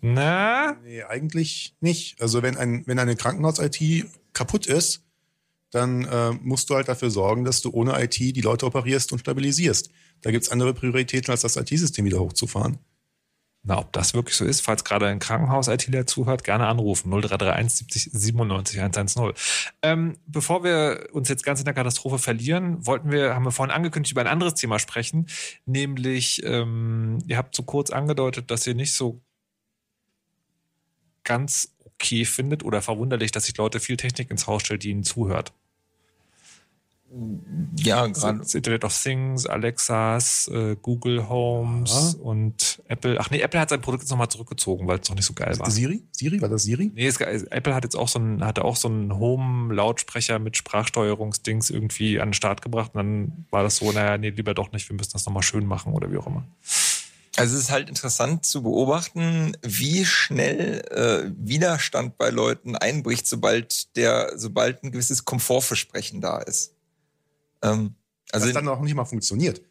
[0.00, 0.76] Na?
[0.84, 2.20] Nee, eigentlich nicht.
[2.20, 5.04] Also wenn, ein, wenn eine Krankenhaus-IT kaputt ist,
[5.70, 9.18] dann äh, musst du halt dafür sorgen, dass du ohne IT die Leute operierst und
[9.18, 9.90] stabilisierst.
[10.22, 12.78] Da gibt's andere Prioritäten, als das IT-System wieder hochzufahren.
[13.64, 17.10] Na, ob das wirklich so ist, falls gerade ein Krankenhaus-ITler zuhört, gerne anrufen.
[17.10, 19.32] 0331 70 97 110.
[19.82, 23.74] Ähm, bevor wir uns jetzt ganz in der Katastrophe verlieren, wollten wir, haben wir vorhin
[23.74, 25.26] angekündigt, über ein anderes Thema sprechen.
[25.66, 29.20] Nämlich, ähm, ihr habt so kurz angedeutet, dass ihr nicht so
[31.28, 35.04] ganz okay findet oder verwunderlich, dass sich Leute viel Technik ins Haus stellt, die ihnen
[35.04, 35.52] zuhört.
[37.76, 42.22] ja, gerade Das Internet of Things, Alexas, äh, Google Homes Ja.
[42.22, 43.16] und Apple.
[43.18, 45.58] Ach nee, Apple hat sein Produkt jetzt nochmal zurückgezogen, weil es doch nicht so geil
[45.58, 45.70] war.
[45.70, 46.02] Siri?
[46.12, 46.40] Siri?
[46.42, 46.90] War das Siri?
[46.94, 51.70] Nee, es, Apple hat jetzt auch so einen, hatte auch so einen Home-Lautsprecher mit Sprachsteuerungsdings
[51.70, 52.90] irgendwie an den Start gebracht.
[52.94, 55.64] Und dann war das so, naja, nee, lieber doch nicht, wir müssen das nochmal schön
[55.64, 56.44] machen oder wie auch immer.
[57.38, 63.94] Also es ist halt interessant zu beobachten, wie schnell äh, Widerstand bei Leuten einbricht, sobald
[63.96, 66.74] der, sobald ein gewisses Komfortversprechen da ist.
[67.62, 67.94] Ähm,
[68.32, 69.62] also das dann auch nicht mal funktioniert.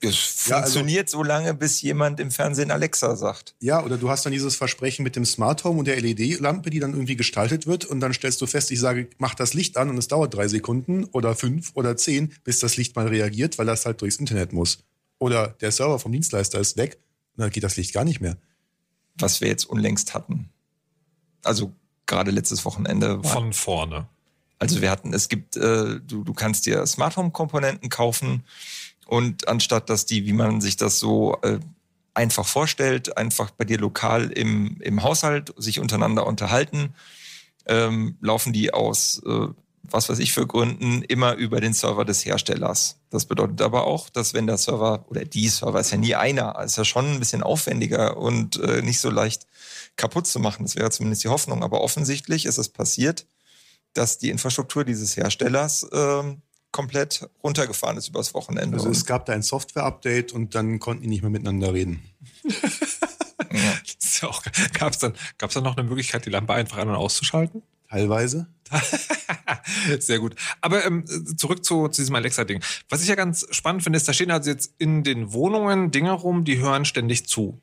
[0.00, 3.54] es Ja, also- funktioniert so lange, bis jemand im Fernsehen Alexa sagt.
[3.60, 6.80] Ja, oder du hast dann dieses Versprechen mit dem Smart Home und der LED-Lampe, die
[6.80, 9.90] dann irgendwie gestaltet wird und dann stellst du fest, ich sage, mach das Licht an
[9.90, 13.66] und es dauert drei Sekunden oder fünf oder zehn, bis das Licht mal reagiert, weil
[13.66, 14.78] das halt durchs Internet muss.
[15.18, 16.98] Oder der Server vom Dienstleister ist weg
[17.36, 18.36] und dann geht das Licht gar nicht mehr.
[19.18, 20.50] was wir jetzt unlängst hatten.
[21.42, 21.72] Also
[22.06, 24.08] gerade letztes Wochenende war Von vorne.
[24.58, 28.44] Also wir hatten, es gibt, äh, du, du kannst dir Smart Home Komponenten kaufen
[29.06, 31.60] und anstatt dass die, wie man sich das so äh,
[32.14, 36.94] einfach vorstellt, einfach bei dir lokal im, im Haushalt sich untereinander unterhalten,
[37.66, 39.48] ähm, laufen die aus, äh,
[39.90, 42.98] was weiß ich für Gründen, immer über den Server des Herstellers.
[43.10, 46.58] Das bedeutet aber auch, dass wenn der Server oder die Server ist ja nie einer,
[46.64, 49.46] ist ja schon ein bisschen aufwendiger und äh, nicht so leicht
[49.96, 50.64] kaputt zu machen.
[50.64, 51.62] Das wäre zumindest die Hoffnung.
[51.62, 53.26] Aber offensichtlich ist es passiert,
[53.94, 56.42] dass die Infrastruktur dieses Herstellers ähm,
[56.72, 58.76] komplett runtergefahren ist übers Wochenende.
[58.76, 62.02] Also es gab da ein Software-Update und dann konnten die nicht mehr miteinander reden.
[64.22, 64.42] Ja auch,
[64.72, 67.62] gab's dann, gab's dann noch eine Möglichkeit, die Lampe einfach an- und auszuschalten?
[67.88, 68.46] Teilweise.
[70.00, 70.34] Sehr gut.
[70.60, 71.04] Aber ähm,
[71.36, 72.62] zurück zu, zu diesem Alexa-Ding.
[72.88, 76.12] Was ich ja ganz spannend finde, ist, da stehen also jetzt in den Wohnungen Dinge
[76.12, 77.60] rum, die hören ständig zu.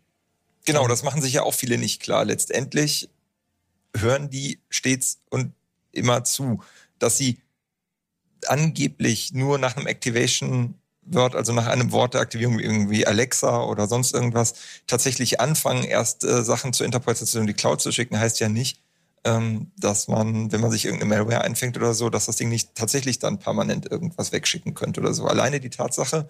[0.65, 2.25] Genau, das machen sich ja auch viele nicht klar.
[2.25, 3.09] Letztendlich
[3.95, 5.53] hören die stets und
[5.91, 6.63] immer zu,
[6.99, 7.39] dass sie
[8.47, 13.63] angeblich nur nach einem Activation Word, also nach einem Wort der Aktivierung wie irgendwie Alexa
[13.63, 14.53] oder sonst irgendwas,
[14.87, 18.79] tatsächlich anfangen, erst äh, Sachen zur Interpretation in die Cloud zu schicken, heißt ja nicht,
[19.25, 22.75] ähm, dass man, wenn man sich irgendeine Malware einfängt oder so, dass das Ding nicht
[22.75, 25.25] tatsächlich dann permanent irgendwas wegschicken könnte oder so.
[25.25, 26.29] Alleine die Tatsache,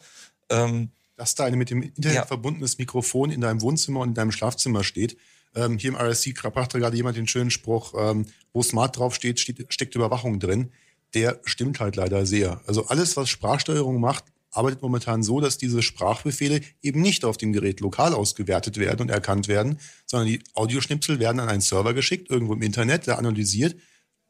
[0.49, 2.25] ähm, dass da ein mit dem Internet Ja.
[2.25, 5.17] verbundenes Mikrofon in deinem Wohnzimmer und in deinem Schlafzimmer steht.
[5.55, 9.65] Ähm, hier im RSC brachte gerade jemand den schönen Spruch, ähm, wo Smart draufsteht, steht,
[9.71, 10.71] steckt Überwachung drin.
[11.13, 12.61] Der stimmt halt leider sehr.
[12.65, 17.53] Also alles, was Sprachsteuerung macht, arbeitet momentan so, dass diese Sprachbefehle eben nicht auf dem
[17.53, 22.29] Gerät lokal ausgewertet werden und erkannt werden, sondern die Audioschnipsel werden an einen Server geschickt,
[22.29, 23.75] irgendwo im Internet, der analysiert,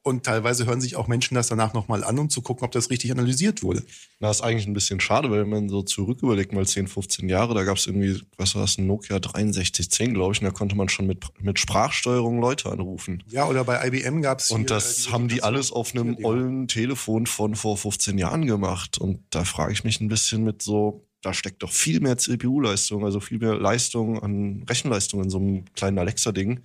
[0.05, 2.89] Und teilweise hören sich auch Menschen das danach nochmal an, um zu gucken, ob das
[2.89, 3.84] richtig analysiert wurde.
[4.19, 7.30] Na, ist eigentlich ein bisschen schade, weil wenn man so zurück überlegt, mal 10, 15
[7.30, 10.51] Jahre, da gab es irgendwie, was war das, ein Nokia 6310, glaube ich, und da
[10.51, 13.23] konnte man schon mit, mit Sprachsteuerung Leute anrufen.
[13.30, 17.25] Ja, oder bei IBM gab es Und das haben die alles auf einem ollen Telefon
[17.25, 18.97] von vor 15 Jahren gemacht.
[18.97, 23.05] Und da frage ich mich ein bisschen mit so, da steckt doch viel mehr CPU-Leistung,
[23.05, 26.59] also viel mehr Leistung an Rechenleistung in so einem kleinen Alexa-Ding.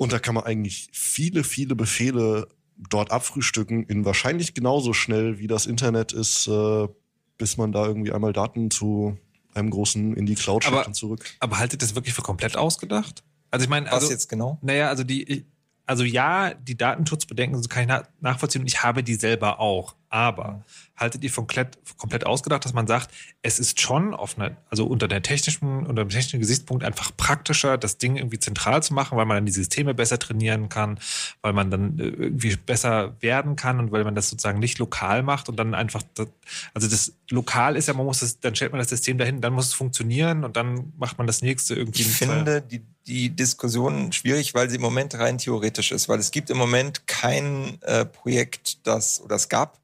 [0.00, 2.48] Und da kann man eigentlich viele, viele Befehle
[2.78, 6.88] dort abfrühstücken, in wahrscheinlich genauso schnell, wie das Internet ist, äh,
[7.36, 9.18] bis man da irgendwie einmal Daten zu
[9.52, 11.26] einem großen in die Cloud schickt und zurück.
[11.40, 13.22] Aber haltet das wirklich für komplett ausgedacht?
[13.50, 14.58] Also ich meine, Was also, jetzt genau?
[14.62, 15.44] Naja, also die,
[15.84, 19.96] also ja, die Datenschutzbedenken kann ich na- nachvollziehen und ich habe die selber auch.
[20.12, 20.64] Aber
[20.96, 23.10] haltet ihr von komplett, komplett ausgedacht, dass man sagt,
[23.42, 27.78] es ist schon auf einer, also unter der technischen, unter dem technischen Gesichtspunkt einfach praktischer,
[27.78, 30.98] das Ding irgendwie zentral zu machen, weil man dann die Systeme besser trainieren kann,
[31.42, 35.22] weil man dann äh, irgendwie besser werden kann und weil man das sozusagen nicht lokal
[35.22, 36.26] macht und dann einfach, das,
[36.74, 39.52] also das lokal ist ja, man muss das, dann stellt man das System dahin, dann
[39.52, 42.02] muss es funktionieren und dann macht man das nächste irgendwie.
[42.02, 46.18] Ich in- finde die, die Diskussion schwierig, weil sie im Moment rein theoretisch ist, weil
[46.18, 49.78] es gibt im Moment kein äh, Projekt, das, oder es gab,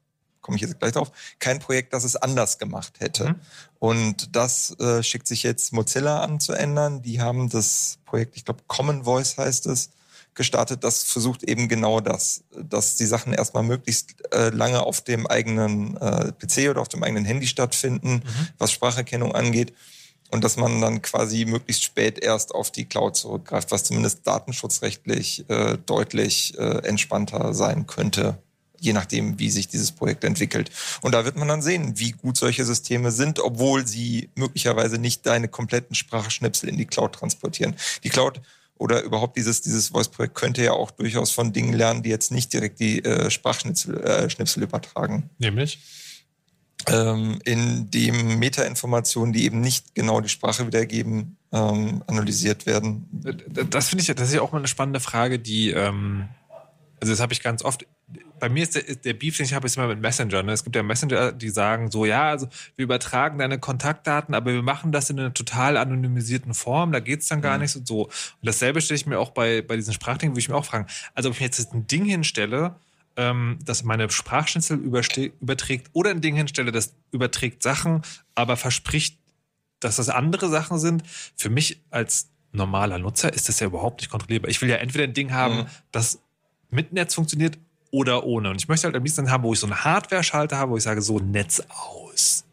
[0.47, 3.29] komme ich jetzt gleich drauf, kein Projekt, das es anders gemacht hätte.
[3.29, 3.35] Mhm.
[3.79, 7.01] Und das äh, schickt sich jetzt Mozilla an zu ändern.
[7.01, 9.89] Die haben das Projekt, ich glaube Common Voice heißt es,
[10.35, 10.85] gestartet.
[10.85, 15.97] Das versucht eben genau das, dass die Sachen erstmal möglichst äh, lange auf dem eigenen
[15.97, 18.23] äh, PC oder auf dem eigenen Handy stattfinden,
[18.57, 19.73] was Spracherkennung angeht
[20.31, 25.49] und dass man dann quasi möglichst spät erst auf die Cloud zurückgreift, was zumindest datenschutzrechtlich
[25.49, 28.37] äh, deutlich äh, entspannter sein könnte,
[28.79, 30.71] je nachdem, wie sich dieses Projekt entwickelt.
[31.01, 35.25] Und da wird man dann sehen, wie gut solche Systeme sind, obwohl sie möglicherweise nicht
[35.25, 37.75] deine kompletten Sprachschnipsel in die Cloud transportieren.
[38.03, 38.41] Die Cloud
[38.77, 42.53] oder überhaupt dieses, dieses Voice-Projekt könnte ja auch durchaus von Dingen lernen, die jetzt nicht
[42.53, 45.79] direkt die äh, Sprachschnipsel äh, Schnipsel übertragen Nämlich?
[46.87, 53.07] ähm, in dem Metainformationen, die eben nicht genau die Sprache wiedergeben, ähm, analysiert werden.
[53.69, 56.29] Das finde ich, das ist ja auch mal eine spannende Frage, die, ähm,
[57.01, 57.85] also das habe ich ganz oft.
[58.39, 60.43] Bei mir ist der, der Beef, den ich habe, ist immer mit Messenger.
[60.43, 60.51] Ne?
[60.51, 64.61] Es gibt ja Messenger, die sagen so, ja, also wir übertragen deine Kontaktdaten, aber wir
[64.61, 67.81] machen das in einer total anonymisierten Form, da geht's dann gar nicht so.
[67.83, 68.03] so.
[68.05, 68.11] Und
[68.41, 70.87] dasselbe stelle ich mir auch bei, bei diesen Sprachdingen, würde ich mir auch fragen.
[71.15, 72.75] Also ob ich mir jetzt ein Ding hinstelle,
[73.15, 78.01] ähm, das meine Sprachschnitzel überträgt oder ein Ding hinstelle, das überträgt Sachen,
[78.35, 79.17] aber verspricht,
[79.79, 81.03] dass das andere Sachen sind.
[81.35, 84.49] Für mich als normaler Nutzer ist das ja überhaupt nicht kontrollierbar.
[84.49, 85.65] Ich will ja entweder ein Ding haben, Mhm.
[85.91, 86.19] das
[86.69, 87.57] mit Netz funktioniert
[87.91, 88.49] oder ohne.
[88.49, 90.83] Und ich möchte halt am liebsten haben, wo ich so einen Hardware-Schalter habe, wo ich
[90.83, 92.43] sage, so Netz aus.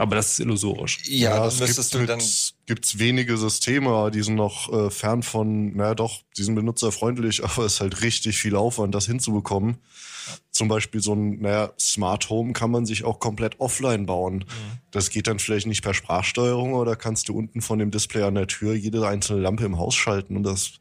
[0.00, 1.00] Aber das ist illusorisch.
[1.04, 2.18] Ja, dann es müsstest gibt du dann.
[2.18, 7.44] mit, gibt's wenige Systeme, die sind noch äh, fern von, naja doch, die sind benutzerfreundlich,
[7.44, 9.76] aber es ist halt richtig viel Aufwand, das hinzubekommen.
[10.52, 14.46] Zum Beispiel so ein, naja, Smart Home kann man sich auch komplett offline bauen.
[14.90, 18.36] Das geht dann vielleicht nicht per Sprachsteuerung, oder kannst du unten von dem Display an
[18.36, 20.72] der Tür jede einzelne Lampe im Haus schalten und das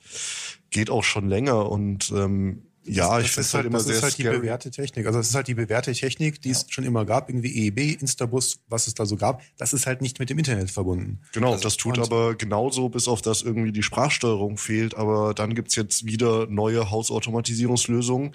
[0.69, 3.87] geht auch schon länger und ähm, ja, ich das finde ist es halt immer das
[3.87, 4.37] sehr ist halt die scary.
[4.39, 5.05] bewährte Technik.
[5.05, 8.59] Also das ist halt die bewährte Technik, die es schon immer gab, irgendwie EEB, Instabus,
[8.67, 9.41] was es da so gab.
[9.57, 11.19] Das ist halt nicht mit dem Internet verbunden.
[11.33, 14.95] Genau, Also, das tut aber genauso, bis auf das irgendwie die Sprachsteuerung fehlt.
[14.95, 18.33] Aber dann gibt's jetzt wieder neue Hausautomatisierungslösungen,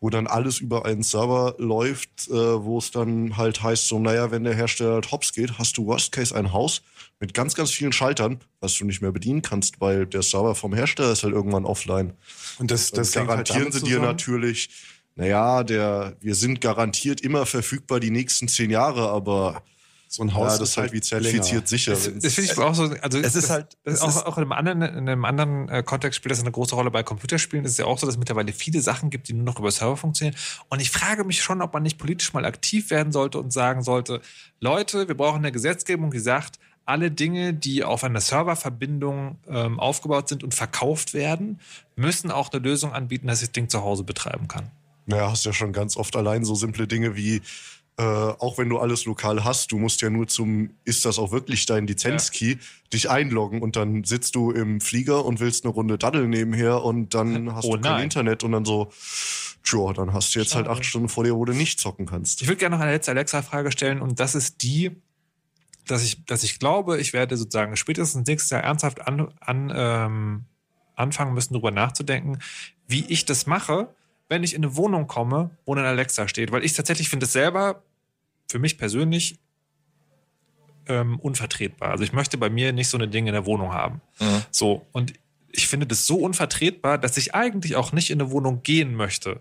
[0.00, 4.30] wo dann alles über einen Server läuft, äh, wo es dann halt heißt, so, naja,
[4.30, 6.82] wenn der Hersteller halt hops geht, hast du Worst Case ein Haus
[7.20, 10.72] mit ganz, ganz vielen Schaltern, was du nicht mehr bedienen kannst, weil der Server vom
[10.72, 12.12] Hersteller ist halt irgendwann offline.
[12.58, 14.68] Und das, das hängt halt garantieren damit sie dir zusammen- natürlich,
[15.16, 19.62] naja, der, wir sind garantiert immer verfügbar die nächsten zehn Jahre, aber
[20.10, 21.90] so ein Haus ja, das ist ist halt halt wie zertifiziert sicher.
[21.92, 22.84] Das, das finde ich auch so.
[23.02, 25.68] Also Es ist halt- das es auch, ist- auch in einem anderen, in einem anderen
[25.68, 27.64] äh, Kontext spielt das eine große Rolle bei Computerspielen.
[27.66, 29.70] Es ist ja auch so, dass es mittlerweile viele Sachen gibt, die nur noch über
[29.70, 30.36] Server funktionieren.
[30.70, 33.82] Und ich frage mich schon, ob man nicht politisch mal aktiv werden sollte und sagen
[33.82, 34.20] sollte:
[34.60, 40.28] Leute, wir brauchen eine Gesetzgebung, die sagt, alle Dinge, die auf einer Serververbindung ähm, aufgebaut
[40.28, 41.60] sind und verkauft werden,
[41.96, 44.70] müssen auch eine Lösung anbieten, dass ich das Ding zu Hause betreiben kann.
[45.06, 47.40] Naja, hast ja schon ganz oft allein so simple Dinge wie,
[47.98, 51.32] äh, auch wenn du alles lokal hast, du musst ja nur zum, ist das auch
[51.32, 52.58] wirklich dein Lizenzkey,
[52.92, 57.14] dich einloggen und dann sitzt du im Flieger und willst eine Runde Daddel nebenher und
[57.14, 58.04] dann hast Oh du kein nein.
[58.04, 58.92] Internet und dann so,
[59.64, 62.40] tja, dann hast du jetzt halt acht Stunden vor dir, wo du nicht zocken kannst.
[62.40, 64.92] Ich würde gerne noch eine letzte Alexa-Frage stellen und das ist die,
[65.88, 70.44] dass ich, dass ich glaube, ich werde sozusagen spätestens nächstes Jahr ernsthaft an, an, ähm,
[70.94, 72.38] anfangen müssen, darüber nachzudenken,
[72.86, 73.92] wie ich das mache,
[74.28, 76.52] wenn ich in eine Wohnung komme, wo ein Alexa steht.
[76.52, 77.82] Weil ich tatsächlich finde es selber
[78.48, 79.38] für mich persönlich
[80.86, 81.90] ähm, unvertretbar.
[81.90, 84.00] Also ich möchte bei mir nicht so eine Dinge in der Wohnung haben.
[84.20, 84.42] Mhm.
[84.50, 85.12] So, und
[85.52, 89.40] ich finde das so unvertretbar, dass ich eigentlich auch nicht in eine Wohnung gehen möchte,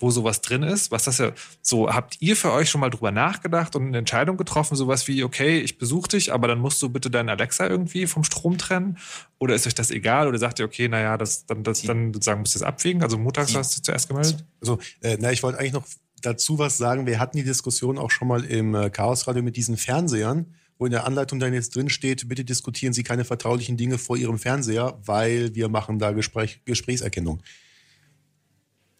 [0.00, 0.90] wo sowas drin ist.
[0.90, 1.32] Was das ja
[1.62, 5.24] so, habt ihr für euch schon mal drüber nachgedacht und eine Entscheidung getroffen, sowas wie,
[5.24, 8.98] okay, ich besuche dich, aber dann musst du bitte deinen Alexa irgendwie vom Strom trennen?
[9.38, 10.28] Oder ist euch das egal?
[10.28, 13.02] Oder sagt ihr, okay, naja, das, dann, das, dann sozusagen müsst ihr es abwägen?
[13.02, 14.44] Also montags hast du zuerst gemeldet?
[14.60, 15.86] Also, äh, na, ich wollte eigentlich noch
[16.22, 17.06] dazu was sagen.
[17.06, 20.92] Wir hatten die Diskussion auch schon mal im äh, Chaosradio mit diesen Fernsehern, wo in
[20.92, 24.98] der Anleitung dann jetzt drin steht, bitte diskutieren Sie keine vertraulichen Dinge vor Ihrem Fernseher,
[25.04, 27.42] weil wir machen da Gespräch, Gesprächserkennung.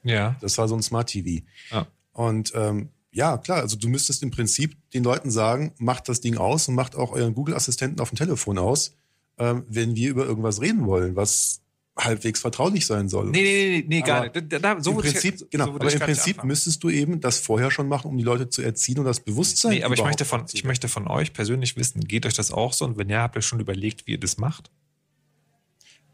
[0.02, 0.36] Ja.
[0.40, 1.44] Das war so ein Smart TV.
[1.70, 1.86] Ja.
[2.12, 6.36] Und ähm, ja, klar, also du müsstest im Prinzip den Leuten sagen, macht das Ding
[6.36, 8.94] aus und macht auch euren Google-Assistenten auf dem Telefon aus,
[9.38, 11.62] ähm, wenn wir über irgendwas reden wollen, was
[11.98, 13.30] halbwegs vertraulich sein soll.
[13.30, 14.52] Nee, nee, nee, nee gar nicht.
[14.52, 16.82] Da, da, so Im würde ich- Prinzip, so genau, würde aber ich im Prinzip müsstest
[16.82, 19.72] du eben das vorher schon machen, um die Leute zu erziehen und das Bewusstsein.
[19.72, 22.72] Nee, aber ich möchte, von, ich möchte von euch persönlich wissen, geht euch das auch
[22.72, 22.84] so?
[22.84, 24.70] Und wenn ja, habt ihr schon überlegt, wie ihr das macht?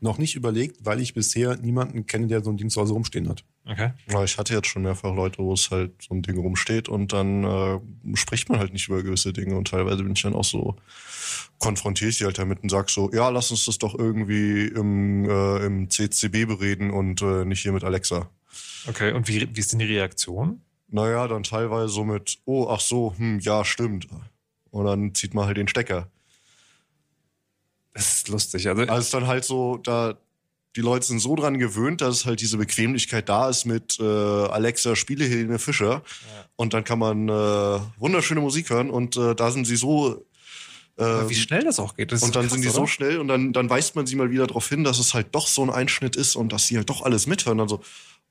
[0.05, 3.29] noch nicht überlegt, weil ich bisher niemanden kenne, der so ein Ding zu Hause rumstehen
[3.29, 3.43] hat.
[3.67, 3.93] Okay.
[4.13, 7.13] Ja, ich hatte jetzt schon mehrfach Leute, wo es halt so ein Ding rumsteht und
[7.13, 7.81] dann äh,
[8.15, 10.77] spricht man halt nicht über gewisse Dinge und teilweise bin ich dann auch so,
[11.59, 15.29] konfrontiere ich die halt damit und sag so, ja, lass uns das doch irgendwie im,
[15.29, 18.29] äh, im CCB bereden und äh, nicht hier mit Alexa.
[18.87, 20.61] Okay, und wie, wie ist denn die Reaktion?
[20.89, 24.07] Naja, dann teilweise so mit, oh, ach so, hm, ja, stimmt.
[24.71, 26.09] Und dann zieht man halt den Stecker.
[27.95, 28.69] Das ist lustig.
[28.69, 30.19] Also, Also es ist dann halt so, da
[30.77, 34.97] die Leute sind so dran gewöhnt, dass halt diese Bequemlichkeit da ist mit äh, Alexa
[34.97, 36.03] spiele Helene Fischer
[36.57, 40.25] und dann kann man äh, wunderschöne Musik hören und äh, da sind sie so
[40.97, 42.13] Aber wie schnell das auch geht.
[42.13, 42.89] Das ist und dann krass, sind die so oder?
[42.89, 45.49] schnell und dann, dann weist man sie mal wieder darauf hin, dass es halt doch
[45.49, 47.59] so ein Einschnitt ist und dass sie halt doch alles mithören.
[47.59, 47.83] Dann so,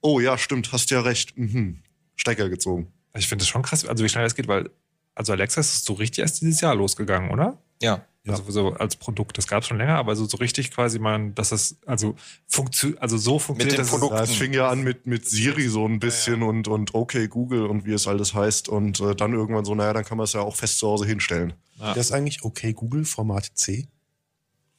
[0.02, 1.38] oh ja, stimmt, hast ja recht.
[1.38, 1.80] Mhm.
[2.16, 2.94] Stecker gezogen.
[3.16, 4.70] Ich finde das schon krass, also wie schnell das geht, weil,
[5.14, 7.62] also Alexa ist so richtig erst dieses Jahr losgegangen, oder?
[7.82, 8.06] Ja.
[8.26, 11.36] Also so als Produkt, das gab es schon länger, aber so, so richtig quasi man,
[11.36, 12.16] dass es also
[12.48, 14.16] funktioniert, also so funktioniert den dass Produkten.
[14.16, 17.66] Ja, es fing ja an mit, mit Siri so ein bisschen Und, und okay Google
[17.66, 20.34] und wie es alles heißt und äh, dann irgendwann so, naja, dann kann man es
[20.34, 21.54] ja auch fest zu Hause hinstellen.
[21.80, 21.94] Ja.
[21.94, 23.88] Das ist eigentlich okay Google, Format C.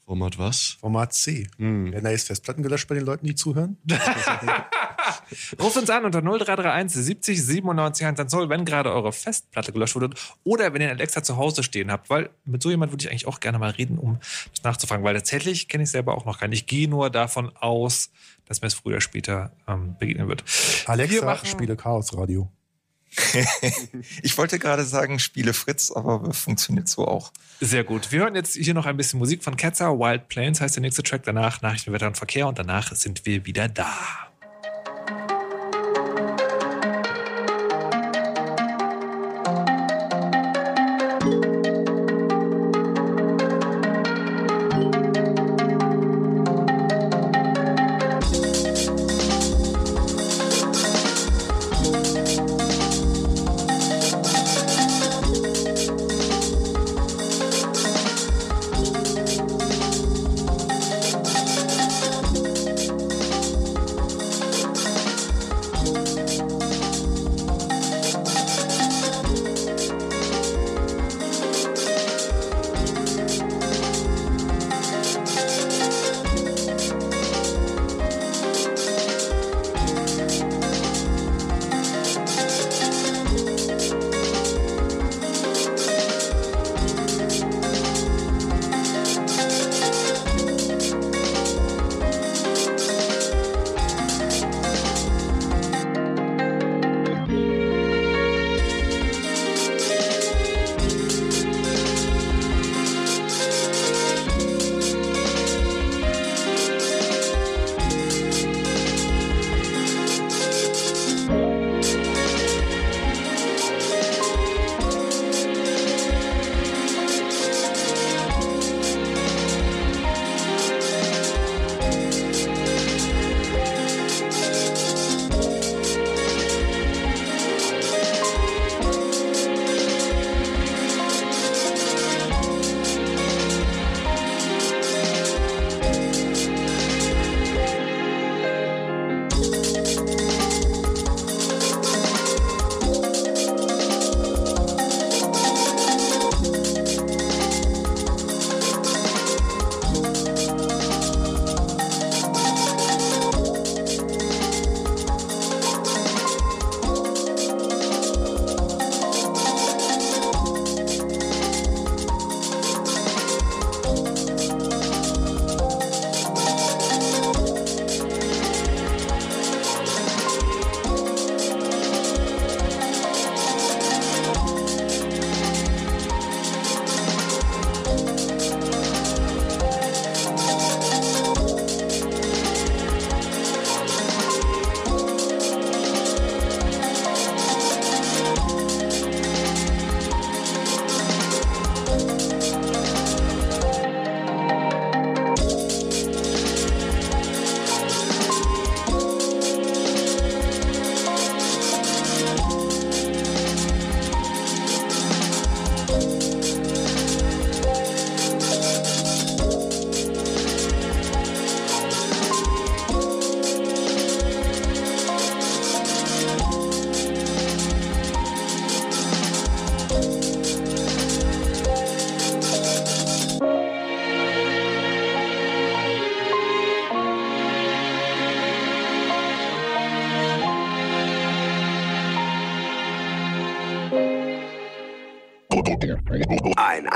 [0.06, 0.76] Format was?
[0.80, 1.46] Format C.
[1.56, 1.90] Hm.
[1.92, 3.78] Werden da jetzt Festplatten gelöscht bei den Leuten, die zuhören?
[5.60, 10.10] Ruft uns an unter 0331 70 97 110, wenn gerade eure Festplatte gelöscht wurde
[10.44, 13.26] oder wenn ihr Alexa zu Hause stehen habt, weil mit so jemand würde ich eigentlich
[13.26, 14.18] auch gerne mal reden, um
[14.52, 16.52] das nachzufragen, weil tatsächlich kenne ich selber auch noch keinen.
[16.52, 18.10] Ich gehe nur davon aus,
[18.46, 20.44] dass mir es früher oder später ähm, begegnen wird.
[20.46, 22.50] Wir Alexa, machen- spiele Chaos Radio.
[24.22, 27.32] Ich wollte gerade sagen, spiele Fritz, aber funktioniert so auch.
[27.60, 28.12] Sehr gut.
[28.12, 29.98] Wir hören jetzt hier noch ein bisschen Musik von Ketzer.
[29.98, 31.22] Wild Plains heißt der nächste Track.
[31.24, 34.23] Danach Nachrichten, Wetter und Verkehr und danach sind wir wieder da.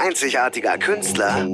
[0.09, 1.47] Einzigartiger Künstler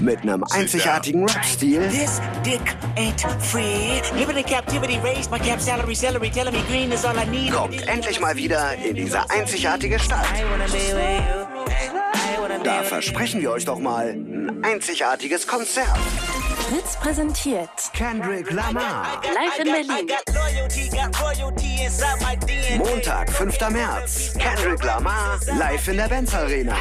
[0.00, 2.60] mit einem einzigartigen Rap-Stil This dick
[2.96, 4.02] ain't free.
[4.14, 7.52] Living in captivity, raised my cap salary, celery, telling me green is all I need.
[7.52, 10.26] kommt endlich mal wieder in diese einzigartige Stadt.
[12.62, 15.88] Da versprechen wir euch doch mal ein einzigartiges Konzert.
[16.68, 19.22] Fritz präsentiert Kendrick Lamar.
[19.22, 20.08] live in Berlin.
[22.78, 23.70] Montag, 5.
[23.70, 24.32] März.
[24.38, 26.74] Kendrick Lamar live in der Benz Arena.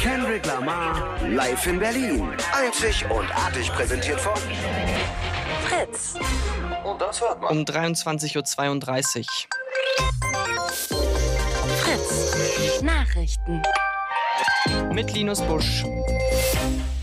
[0.00, 2.28] Kendrick Lamar live in Berlin.
[2.52, 4.34] Einzig und artig präsentiert von
[5.64, 6.14] Fritz.
[7.48, 9.24] Um 23.32 Uhr.
[11.78, 12.82] Fritz.
[12.82, 13.62] Nachrichten.
[14.92, 15.84] Mit Linus Busch.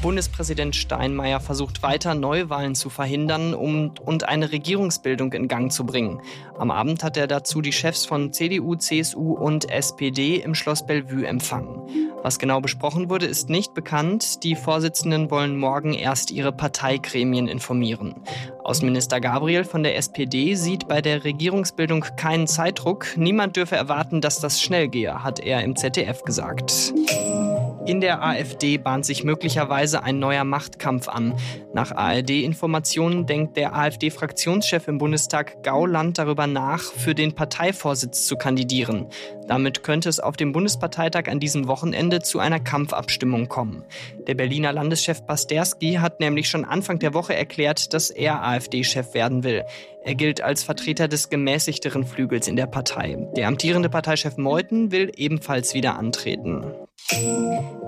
[0.01, 6.21] Bundespräsident Steinmeier versucht weiter, Neuwahlen zu verhindern um, und eine Regierungsbildung in Gang zu bringen.
[6.57, 11.27] Am Abend hat er dazu die Chefs von CDU, CSU und SPD im Schloss Bellevue
[11.27, 11.81] empfangen.
[12.23, 14.43] Was genau besprochen wurde, ist nicht bekannt.
[14.43, 18.15] Die Vorsitzenden wollen morgen erst ihre Parteigremien informieren.
[18.69, 23.07] Außenminister Gabriel von der SPD sieht bei der Regierungsbildung keinen Zeitdruck.
[23.17, 26.93] Niemand dürfe erwarten, dass das schnell gehe, hat er im ZDF gesagt.
[27.89, 31.33] In der AfD bahnt sich möglicherweise ein neuer Machtkampf an.
[31.73, 39.07] Nach ARD-Informationen denkt der AfD-Fraktionschef im Bundestag Gauland darüber nach, für den Parteivorsitz zu kandidieren.
[39.47, 43.83] Damit könnte es auf dem Bundesparteitag an diesem Wochenende zu einer Kampfabstimmung kommen.
[44.27, 49.43] Der Berliner Landeschef Basterski hat nämlich schon Anfang der Woche erklärt, dass er AfD-Chef werden
[49.43, 49.63] will.
[50.03, 53.17] Er gilt als Vertreter des gemäßigteren Flügels in der Partei.
[53.35, 56.65] Der amtierende Parteichef Meuthen will ebenfalls wieder antreten.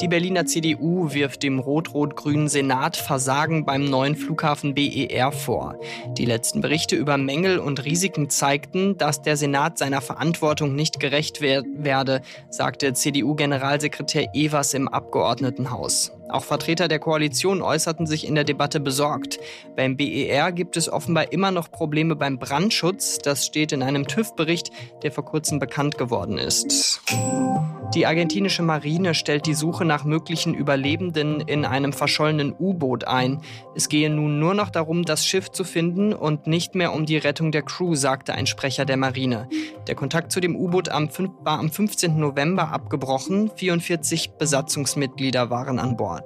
[0.01, 5.79] Die Berliner CDU wirft dem rot-rot-grünen Senat Versagen beim neuen Flughafen BER vor.
[6.17, 11.41] Die letzten Berichte über Mängel und Risiken zeigten, dass der Senat seiner Verantwortung nicht gerecht
[11.41, 16.13] wer werde, sagte CDU-Generalsekretär Evers im Abgeordnetenhaus.
[16.31, 19.39] Auch Vertreter der Koalition äußerten sich in der Debatte besorgt.
[19.75, 23.17] Beim BER gibt es offenbar immer noch Probleme beim Brandschutz.
[23.17, 24.71] Das steht in einem TÜV-Bericht,
[25.03, 27.01] der vor kurzem bekannt geworden ist.
[27.93, 33.41] Die argentinische Marine stellt die Suche nach möglichen Überlebenden in einem verschollenen U-Boot ein.
[33.75, 37.17] Es gehe nun nur noch darum, das Schiff zu finden und nicht mehr um die
[37.17, 39.49] Rettung der Crew, sagte ein Sprecher der Marine.
[39.87, 42.17] Der Kontakt zu dem U-Boot war am 15.
[42.17, 43.51] November abgebrochen.
[43.53, 46.20] 44 Besatzungsmitglieder waren an Bord.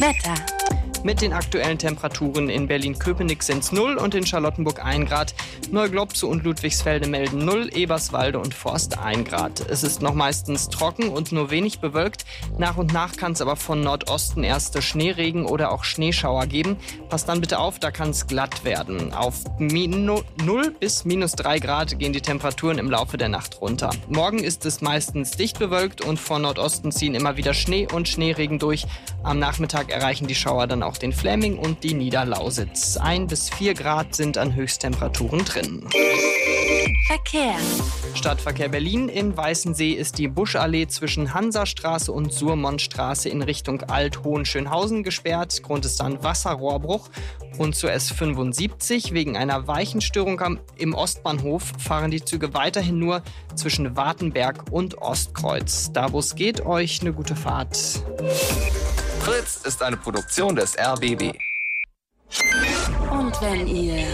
[0.00, 0.83] Wetter.
[1.04, 5.34] Mit den aktuellen Temperaturen in Berlin-Köpenick sind es 0 und in Charlottenburg 1 Grad.
[5.70, 9.68] Neuglobze und Ludwigsfelde melden 0, Eberswalde und Forst 1 Grad.
[9.68, 12.24] Es ist noch meistens trocken und nur wenig bewölkt.
[12.56, 16.78] Nach und nach kann es aber von Nordosten erste Schneeregen oder auch Schneeschauer geben.
[17.10, 19.12] Passt dann bitte auf, da kann es glatt werden.
[19.12, 23.90] Auf Minu 0 bis minus 3 Grad gehen die Temperaturen im Laufe der Nacht runter.
[24.08, 28.58] Morgen ist es meistens dicht bewölkt und von Nordosten ziehen immer wieder Schnee und Schneeregen
[28.58, 28.86] durch.
[29.22, 32.96] Am Nachmittag erreichen die Schauer dann auch den Fläming und die Niederlausitz.
[32.96, 35.86] 1 bis 4 Grad sind an Höchsttemperaturen drin.
[37.06, 37.54] Verkehr.
[38.14, 45.62] Stadtverkehr Berlin in Weißensee ist die Buschallee zwischen Hansastraße und Surmontstraße in Richtung Alt-Hohenschönhausen gesperrt.
[45.62, 47.10] Grund ist dann Wasserrohrbruch.
[47.58, 53.22] Und zur S75 wegen einer Weichenstörung am, im Ostbahnhof fahren die Züge weiterhin nur
[53.54, 55.90] zwischen Wartenberg und Ostkreuz.
[55.92, 58.02] Da wo es geht, euch eine gute Fahrt.
[59.24, 61.34] Fritz ist eine Produktion des RBB.
[63.10, 64.06] Und wenn ihr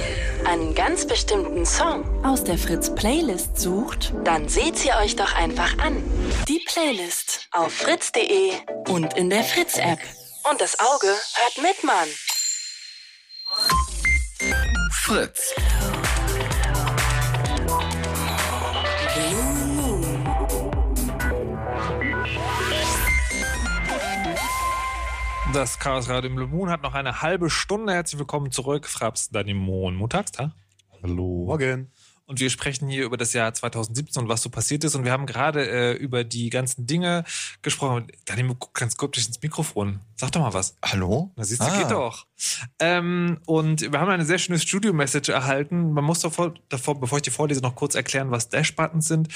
[0.47, 6.01] einen ganz bestimmten Song aus der Fritz-Playlist sucht, dann seht ihr euch doch einfach an.
[6.47, 8.53] Die Playlist auf fritz.de
[8.89, 9.99] und in der Fritz-App.
[10.49, 12.09] Und das Auge hört mit, Mann.
[14.93, 15.53] Fritz.
[25.53, 27.93] Das Chaos Radio im Blue Moon hat noch eine halbe Stunde.
[27.93, 28.87] Herzlich willkommen zurück.
[28.87, 29.97] Fraps Danny Mohn.
[29.97, 30.53] Montagstag.
[31.03, 31.47] Hallo.
[31.47, 31.91] Morgen.
[32.27, 34.95] Und wir sprechen hier über das Jahr 2017 und was so passiert ist.
[34.95, 37.25] Und wir haben gerade äh, über die ganzen Dinge
[37.63, 38.07] gesprochen.
[38.27, 39.99] Danny, guck ganz kurz ins Mikrofon.
[40.21, 40.77] Sag doch mal was.
[40.85, 41.33] Hallo?
[41.37, 41.79] Na, siehst du, Ah.
[41.79, 42.27] geht doch.
[42.79, 45.93] Ähm, und wir haben eine sehr schöne Studio-Message erhalten.
[45.93, 49.29] Man muss davor, davor, bevor ich die vorlese, noch kurz erklären, was Dash-Buttons sind.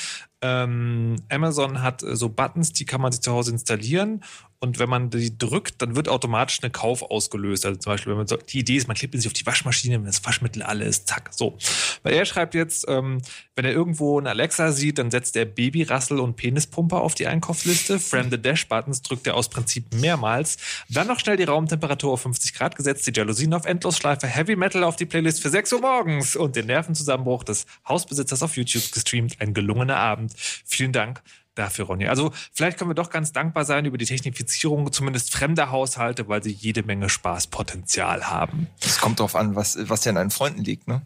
[0.42, 4.22] Ähm, Amazon hat äh, so Buttons, die kann man sich zu Hause installieren.
[4.60, 7.66] Und wenn man die drückt, dann wird automatisch eine Kauf ausgelöst.
[7.66, 9.96] Also zum Beispiel, wenn man so, die Idee ist, man klebt sich auf die Waschmaschine,
[9.96, 11.58] wenn das Waschmittel alle ist, zack, so.
[12.02, 13.20] Weil er schreibt jetzt, ähm,
[13.56, 17.98] wenn er irgendwo einen Alexa sieht, dann setzt er Babyrassel und Penispumper auf die Einkaufsliste.
[17.98, 20.56] Frame the Dash Buttons drückt er aus Prinzip mehrmals.
[20.88, 24.84] Dann noch schnell die Raumtemperatur auf 50 Grad gesetzt, die Jalousien auf Endlosschleife, Heavy Metal
[24.84, 29.40] auf die Playlist für 6 Uhr morgens und den Nervenzusammenbruch des Hausbesitzers auf YouTube gestreamt.
[29.40, 30.32] Ein gelungener Abend.
[30.36, 31.22] Vielen Dank
[31.54, 32.08] dafür, Ronny.
[32.08, 36.42] Also vielleicht können wir doch ganz dankbar sein über die Technifizierung zumindest fremder Haushalte, weil
[36.42, 38.68] sie jede Menge Spaßpotenzial haben.
[38.80, 41.02] Es kommt drauf an, was, was ja an deinen Freunden liegt, ne?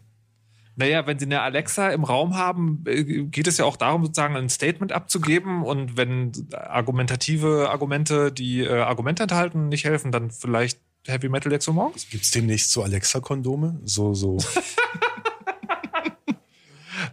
[0.79, 4.37] Naja, wenn Sie eine Alexa im Raum haben, äh, geht es ja auch darum, sozusagen
[4.37, 5.63] ein Statement abzugeben.
[5.63, 11.67] Und wenn argumentative Argumente, die äh, Argumente enthalten, nicht helfen, dann vielleicht Heavy Metal Lex
[11.67, 12.09] morgens?
[12.09, 13.81] Gibt es demnächst so Alexa-Kondome?
[13.83, 14.37] So, so.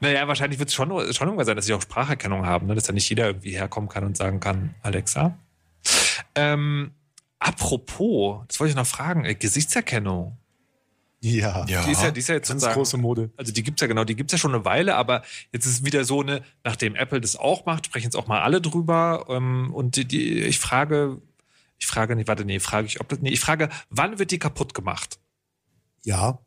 [0.01, 2.75] Naja, wahrscheinlich wird es schon, schon irgendwann sein, dass sie auch Spracherkennung haben, ne?
[2.75, 5.39] dass da nicht jeder irgendwie herkommen kann und sagen kann, Alexa.
[6.35, 6.93] Ähm,
[7.39, 10.37] apropos, das wollte ich noch fragen, äh, Gesichtserkennung.
[11.35, 13.31] Ja, Die ist ja, die ist ja jetzt ganz große Mode.
[13.37, 15.23] Also die gibt's ja genau, die gibt's ja schon eine Weile, aber
[15.53, 18.43] jetzt ist es wieder so eine, nachdem Apple das auch macht, sprechen jetzt auch mal
[18.43, 19.27] alle drüber.
[19.29, 21.21] Ähm, und die, die, ich frage,
[21.79, 24.39] ich frage nicht, warte, nee, frage ich, ob das, nee, ich frage, wann wird die
[24.39, 25.19] kaputt gemacht?
[26.05, 26.39] Ja,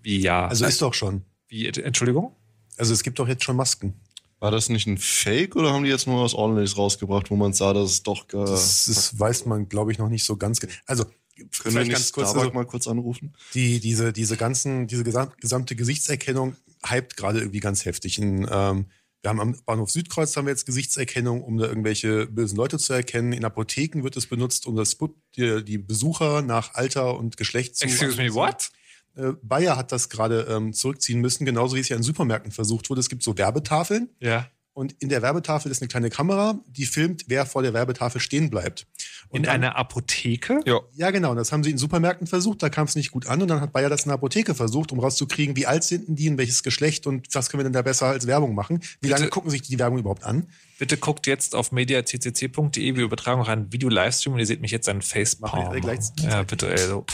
[0.00, 0.46] Wie ja?
[0.48, 1.22] also ist doch schon.
[1.48, 2.34] Wie, Entschuldigung?
[2.76, 3.94] Also es gibt doch jetzt schon Masken.
[4.38, 7.52] War das nicht ein Fake oder haben die jetzt nur was ordentliches rausgebracht, wo man
[7.54, 8.24] sah, dass es doch.
[8.28, 10.72] Äh, Das, das weiß man, glaube ich, noch nicht so ganz genau.
[10.84, 11.06] Also
[11.36, 13.34] können wir vielleicht nicht ganz kurz, also, mal kurz anrufen?
[13.54, 18.18] die, diese, diese ganzen, diese gesam- gesamte Gesichtserkennung hypt gerade irgendwie ganz heftig.
[18.18, 18.86] In, ähm,
[19.22, 22.92] wir haben am Bahnhof Südkreuz haben wir jetzt Gesichtserkennung, um da irgendwelche bösen Leute zu
[22.92, 23.32] erkennen.
[23.32, 24.96] In Apotheken wird es benutzt, um das
[25.36, 27.86] die, die Besucher nach Alter und Geschlecht zu.
[27.86, 28.70] Excuse me, what?
[29.16, 32.88] Äh, Bayer hat das gerade ähm, zurückziehen müssen, genauso wie es ja in Supermärkten versucht
[32.90, 33.00] wurde.
[33.00, 34.10] Es gibt so Werbetafeln.
[34.20, 34.48] Ja.
[34.76, 38.50] Und in der Werbetafel ist eine kleine Kamera, die filmt, wer vor der Werbetafel stehen
[38.50, 38.86] bleibt.
[39.30, 40.60] Und In dann- einer Apotheke?
[40.66, 40.80] Ja.
[40.92, 41.30] ja, genau.
[41.30, 43.40] Und das haben sie in Supermärkten versucht, da kam es nicht gut an.
[43.40, 46.14] Und dann hat Bayer das in der Apotheke versucht, um rauszukriegen, wie alt sind denn
[46.16, 48.80] die und welches Geschlecht und was können wir denn da besser als Werbung machen.
[49.00, 50.46] Wie lange Bitte- gucken sich die Werbung überhaupt an?
[50.78, 52.96] Bitte guckt jetzt auf mediaccc.de.
[52.96, 55.54] Wir übertragen auch einen Video-Livestream und ihr seht mich jetzt an Facepalm.
[55.64, 56.76] Machen wir gleich- Ja, bitte, ey.
[56.86, 57.06] So.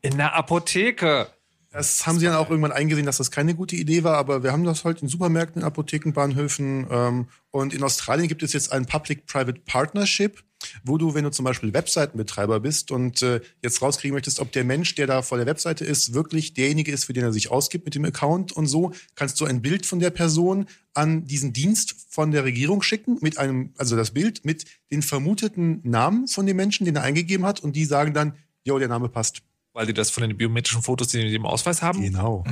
[0.00, 1.26] In der Apotheke.
[1.72, 4.50] Das haben sie dann auch irgendwann eingesehen, dass das keine gute Idee war, aber wir
[4.50, 8.86] haben das halt in Supermärkten, Apotheken, Bahnhöfen ähm, und in Australien gibt es jetzt ein
[8.86, 10.42] Public-Private Partnership,
[10.82, 14.64] wo du, wenn du zum Beispiel Webseitenbetreiber bist und äh, jetzt rauskriegen möchtest, ob der
[14.64, 17.84] Mensch, der da vor der Webseite ist, wirklich derjenige ist, für den er sich ausgibt
[17.84, 21.94] mit dem Account und so, kannst du ein Bild von der Person an diesen Dienst
[22.08, 26.56] von der Regierung schicken, mit einem, also das Bild mit den vermuteten Namen von dem
[26.56, 28.34] Menschen, den er eingegeben hat und die sagen dann,
[28.64, 29.42] jo, der Name passt.
[29.72, 32.02] Weil die das von den biometrischen Fotos, die die mit dem Ausweis haben?
[32.02, 32.44] Genau.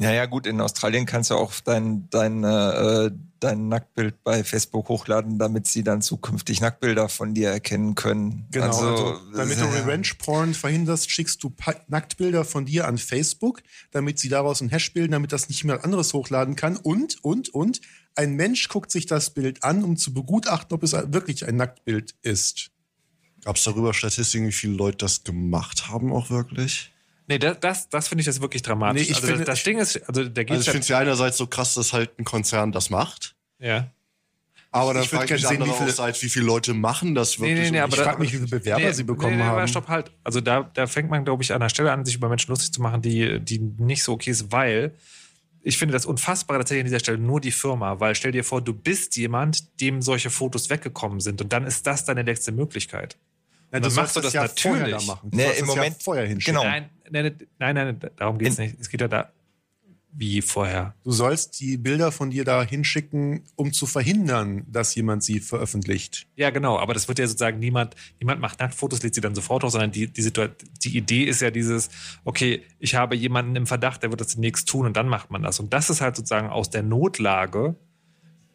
[0.00, 4.88] Ja, ja, gut, in Australien kannst du auch dein, dein, äh, dein Nacktbild bei Facebook
[4.88, 8.46] hochladen, damit sie dann zukünftig Nacktbilder von dir erkennen können.
[8.50, 12.98] Genau, also, also, damit du äh, Revenge-Porn verhinderst, schickst du Pa- Nacktbilder von dir an
[12.98, 16.76] Facebook, damit sie daraus ein Hash bilden, damit das nicht jemand anderes hochladen kann.
[16.76, 17.80] Und, und, und,
[18.14, 22.14] ein Mensch guckt sich das Bild an, um zu begutachten, ob es wirklich ein Nacktbild
[22.22, 22.70] ist.
[23.48, 26.92] Gab es darüber Statistiken, wie viele Leute das gemacht haben auch wirklich?
[27.28, 29.00] Nee, das, das, das finde ich das wirklich dramatisch.
[29.04, 30.88] Nee, ich also finde- das, das Ding ist, also da Also geht's ich finde es
[30.88, 33.36] ja einerseits so krass, dass halt ein Konzern das macht.
[33.58, 33.90] ja.
[34.70, 37.54] Aber dann frage ich mich sehen, wie viele- andererseits, wie viele Leute machen das wirklich?
[37.56, 39.48] Nee, nee, nee, aber ich da- frag mich, wie viele Bewerber sie bekommen nee, nee,
[39.48, 39.68] aber haben.
[39.68, 40.10] Stopp halt.
[40.24, 42.70] Also da, da fängt man, glaube ich, an der Stelle an, sich über Menschen lustig
[42.74, 44.94] zu machen, die, die nicht so okay ist, weil
[45.62, 48.60] ich finde das Unfassbare tatsächlich an dieser Stelle nur die Firma, weil stell dir vor,
[48.60, 53.16] du bist jemand, dem solche Fotos weggekommen sind und dann ist das deine letzte Möglichkeit.
[53.72, 55.30] Ja, du dann sollst das ja vorher da machen.
[55.30, 56.58] Du Nee, im das ja Moment- vorher hinschicken.
[56.60, 56.68] genau.
[56.70, 57.24] Nein, nein,
[57.58, 58.76] nein, nein, nein, darum geht es nicht.
[58.80, 59.30] Es geht ja da
[60.10, 60.94] wie vorher.
[61.04, 66.26] Du sollst die Bilder von dir da hinschicken, um zu verhindern, dass jemand sie veröffentlicht.
[66.34, 69.62] Ja, genau, aber das wird ja sozusagen niemand, niemand macht Nacktfotos, lädt sie dann sofort
[69.62, 70.32] hoch, sondern die, die,
[70.82, 71.90] die Idee ist ja dieses,
[72.24, 75.42] okay, ich habe jemanden im Verdacht, der wird das demnächst tun und dann macht man
[75.42, 75.60] das.
[75.60, 77.76] Und das ist halt sozusagen aus der Notlage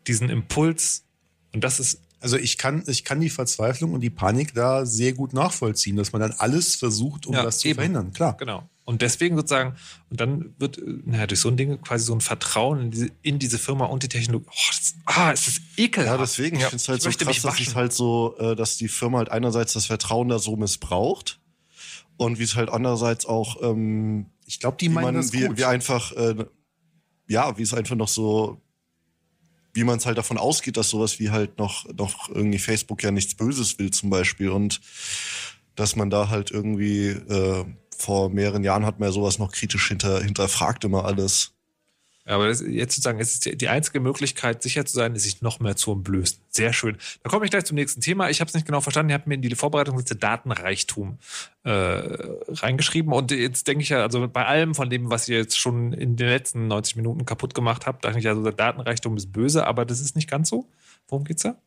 [0.07, 1.06] diesen Impuls
[1.53, 5.12] und das ist Also ich kann, ich kann die Verzweiflung und die Panik da sehr
[5.12, 7.76] gut nachvollziehen, dass man dann alles versucht, um Ja, das zu eben.
[7.76, 8.14] verhindern.
[8.14, 8.38] Klar.
[8.38, 8.68] Genau.
[8.86, 9.76] Und deswegen sozusagen,
[10.10, 13.40] und dann wird, naja, durch so ein Ding quasi so ein Vertrauen in diese, in
[13.40, 14.48] diese Firma und die Technologie.
[14.50, 16.18] Oh, das, ah, es ist ekelhaft.
[16.18, 18.78] Ja, deswegen, ich finde es halt Ich so krass, dass es halt so, äh, dass
[18.78, 21.40] die Firma halt einerseits das Vertrauen da so missbraucht
[22.18, 25.58] und wie es halt andererseits auch, ähm, Ich glaube, die meinen man, das wie, gut.
[25.58, 26.45] wie einfach, äh,
[27.28, 28.62] ja, wie es einfach noch so,
[29.74, 33.12] wie man es halt davon ausgeht, dass sowas wie halt noch, noch irgendwie Facebook ja
[33.12, 34.82] nichts Böses will zum Beispiel und
[35.76, 37.66] dass man da halt irgendwie, äh,
[37.98, 41.52] vor mehreren Jahren hat man ja sowas noch kritisch hinter, hinterfragt immer alles.
[42.26, 45.76] Aber das, jetzt sozusagen, ist die, einzige Möglichkeit, sicher zu sein, ist, sich noch mehr
[45.76, 46.40] zu entblößen.
[46.50, 46.98] Sehr schön.
[47.22, 48.30] Da komme ich gleich zum nächsten Thema.
[48.30, 49.10] Ich habe es nicht genau verstanden.
[49.10, 51.18] Ihr habt mir in die Vorbereitungsliste Datenreichtum
[51.64, 53.12] äh, reingeschrieben.
[53.12, 56.16] Und jetzt denke ich ja, also bei allem von dem, was ihr jetzt schon in
[56.16, 59.68] den letzten 90 Minuten kaputt gemacht habt, dachte ich ja, so der Datenreichtum ist böse,
[59.68, 60.70] aber das ist nicht ganz so.
[61.10, 61.58] Worum geht's da?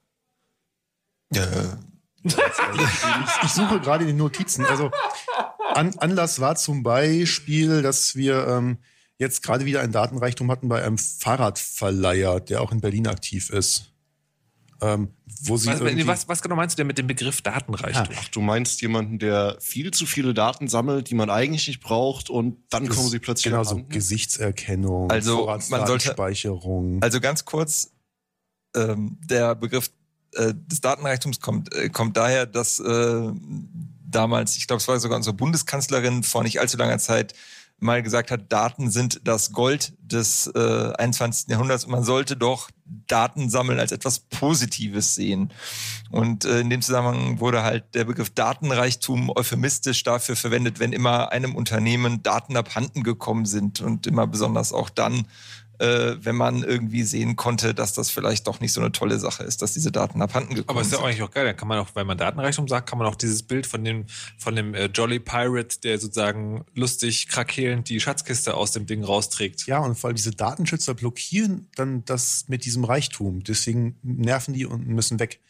[1.35, 1.79] Ja,
[2.25, 2.35] ich,
[3.45, 4.65] ich suche gerade in den Notizen.
[4.65, 4.91] Also
[5.75, 8.79] An, Anlass war zum Beispiel, dass wir ähm,
[9.19, 13.93] jetzt gerade wieder ein Datenreichtum hatten bei einem Fahrradverleiher, der auch in Berlin aktiv ist.
[14.83, 15.09] Ähm,
[15.43, 18.15] wo sie Was, irgendwie- was, was genau meinst du denn mit dem Begriff Datenreichtum?
[18.19, 22.29] Ach, du meinst jemanden, der viel zu viele Daten sammelt, die man eigentlich nicht braucht
[22.29, 23.83] und dann kommen sie plötzlich Genau, so?
[23.89, 26.15] Gesichtserkennung, Also, man sollte-.
[27.01, 27.93] Also ganz kurz,
[28.75, 29.91] ähm, der Begriff
[30.35, 33.33] äh, des Datenreichtums kommt, äh, kommt daher, dass äh,
[34.05, 37.33] damals, ich glaube, es war sogar unsere Bundeskanzlerin vor nicht allzu langer Zeit
[37.79, 41.49] mal gesagt hat, Daten sind das Gold des äh, 21.
[41.51, 42.71] Jahrhunderts und man sollte doch
[43.07, 45.53] Daten sammeln als etwas Positives sehen.
[46.11, 51.33] Und äh, in dem Zusammenhang wurde halt der Begriff Datenreichtum euphemistisch dafür verwendet, wenn immer
[51.33, 55.27] einem Unternehmen Daten abhanden gekommen sind und immer besonders auch dann,
[55.79, 59.45] äh, wenn man irgendwie sehen konnte, dass das vielleicht doch nicht so eine tolle Sache
[59.45, 61.07] ist, dass diese Daten abhanden gekommen Aber ist ja sind.
[61.07, 61.45] eigentlich auch geil.
[61.45, 64.07] Da kann man auch, wenn man Datenreichtum sagt, kann man auch dieses Bild von dem,
[64.39, 69.67] von dem äh, Jolly Pirate, der sozusagen lustig krakelnd die Schatzkiste aus dem Ding rausträgt.
[69.67, 73.43] Ja, und vor allem diese Datenschützer blockieren dann das mit diesem Reichtum.
[73.45, 75.41] Deswegen nerven die und müssen weg.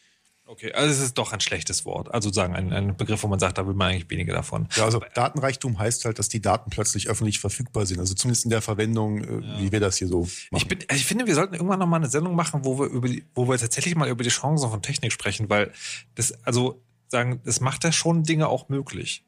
[0.48, 2.12] Okay, also es ist doch ein schlechtes Wort.
[2.14, 4.68] Also sozusagen ein, ein Begriff, wo man sagt, da will man eigentlich weniger davon.
[4.77, 7.98] Ja, also Datenreichtum heißt halt, dass die Daten plötzlich öffentlich verfügbar sind.
[7.98, 10.31] Also zumindest in der Verwendung, äh, wie wir das hier so machen.
[10.52, 12.86] Ich, bin, also ich finde, wir sollten irgendwann noch mal eine Sendung machen, wo wir
[12.86, 15.73] über die, wo wir tatsächlich mal über die Chancen von Technik sprechen, weil
[16.14, 19.24] das, also sagen, das macht ja schon Dinge auch möglich.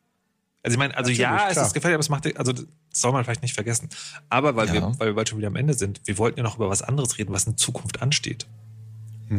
[0.63, 1.67] Also ich meine, also Natürlich, ja, es klar.
[1.67, 3.89] ist gefährlich, aber es macht, also das soll man vielleicht nicht vergessen.
[4.29, 4.75] Aber weil Ja.
[4.75, 6.83] wir, weil wir bald schon wieder am Ende sind, wir wollten ja noch über was
[6.83, 8.47] anderes reden, was in Zukunft ansteht.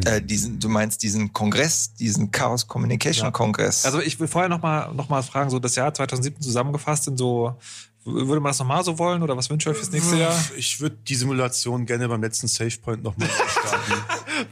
[0.05, 3.31] Äh, diesen, du meinst diesen Kongress, diesen Chaos Communication Ja.
[3.31, 3.85] Kongress.
[3.85, 7.17] Also ich will vorher noch mal, noch mal fragen, so das Jahr 2017 zusammengefasst in
[7.17, 7.55] so,
[8.05, 10.35] würde man das nochmal so wollen oder was wünscht ihr euch fürs nächste Jahr?
[10.57, 13.29] Ich würde die Simulation gerne beim letzten SafePoint nochmal
[13.59, 13.93] starten.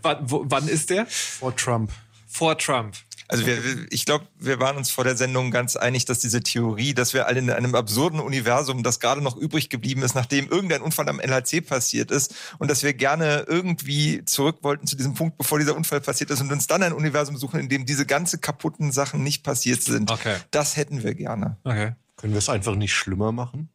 [0.02, 1.06] wann, wo, wann ist der?
[1.08, 1.92] Vor Trump.
[2.28, 2.96] Vor Trump.
[3.30, 3.58] Also wir,
[3.90, 7.28] ich glaube, wir waren uns vor der Sendung ganz einig, dass diese Theorie, dass wir
[7.28, 11.20] alle in einem absurden Universum, das gerade noch übrig geblieben ist, nachdem irgendein Unfall am
[11.20, 15.76] LHC passiert ist und dass wir gerne irgendwie zurück wollten zu diesem Punkt, bevor dieser
[15.76, 19.24] Unfall passiert ist und uns dann ein Universum suchen, in dem diese ganze kaputten Sachen
[19.24, 20.10] nicht passiert sind.
[20.10, 20.38] Okay.
[20.52, 21.58] Das hätten wir gerne.
[21.64, 21.96] Okay.
[22.16, 23.70] Können wir es einfach nicht schlimmer machen?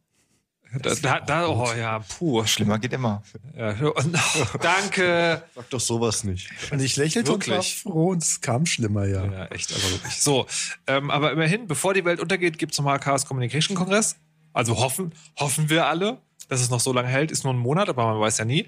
[0.81, 2.43] Da, da, da, oh ja, puh.
[2.45, 3.21] Schlimmer geht immer.
[3.55, 5.43] Ja, und, oh, danke.
[5.55, 6.49] Sag doch sowas nicht.
[6.71, 7.79] Und ich lächelte und war Wirklich?
[7.81, 9.25] froh und es kam schlimmer, ja.
[9.25, 10.21] Ja, echt, aber wirklich.
[10.21, 10.47] So,
[10.87, 14.15] ähm, aber immerhin, bevor die Welt untergeht, gibt es nochmal Chaos Communication Kongress.
[14.53, 17.31] Also hoffen, hoffen wir alle, dass es noch so lange hält.
[17.31, 18.67] Ist nur ein Monat, aber man weiß ja nie.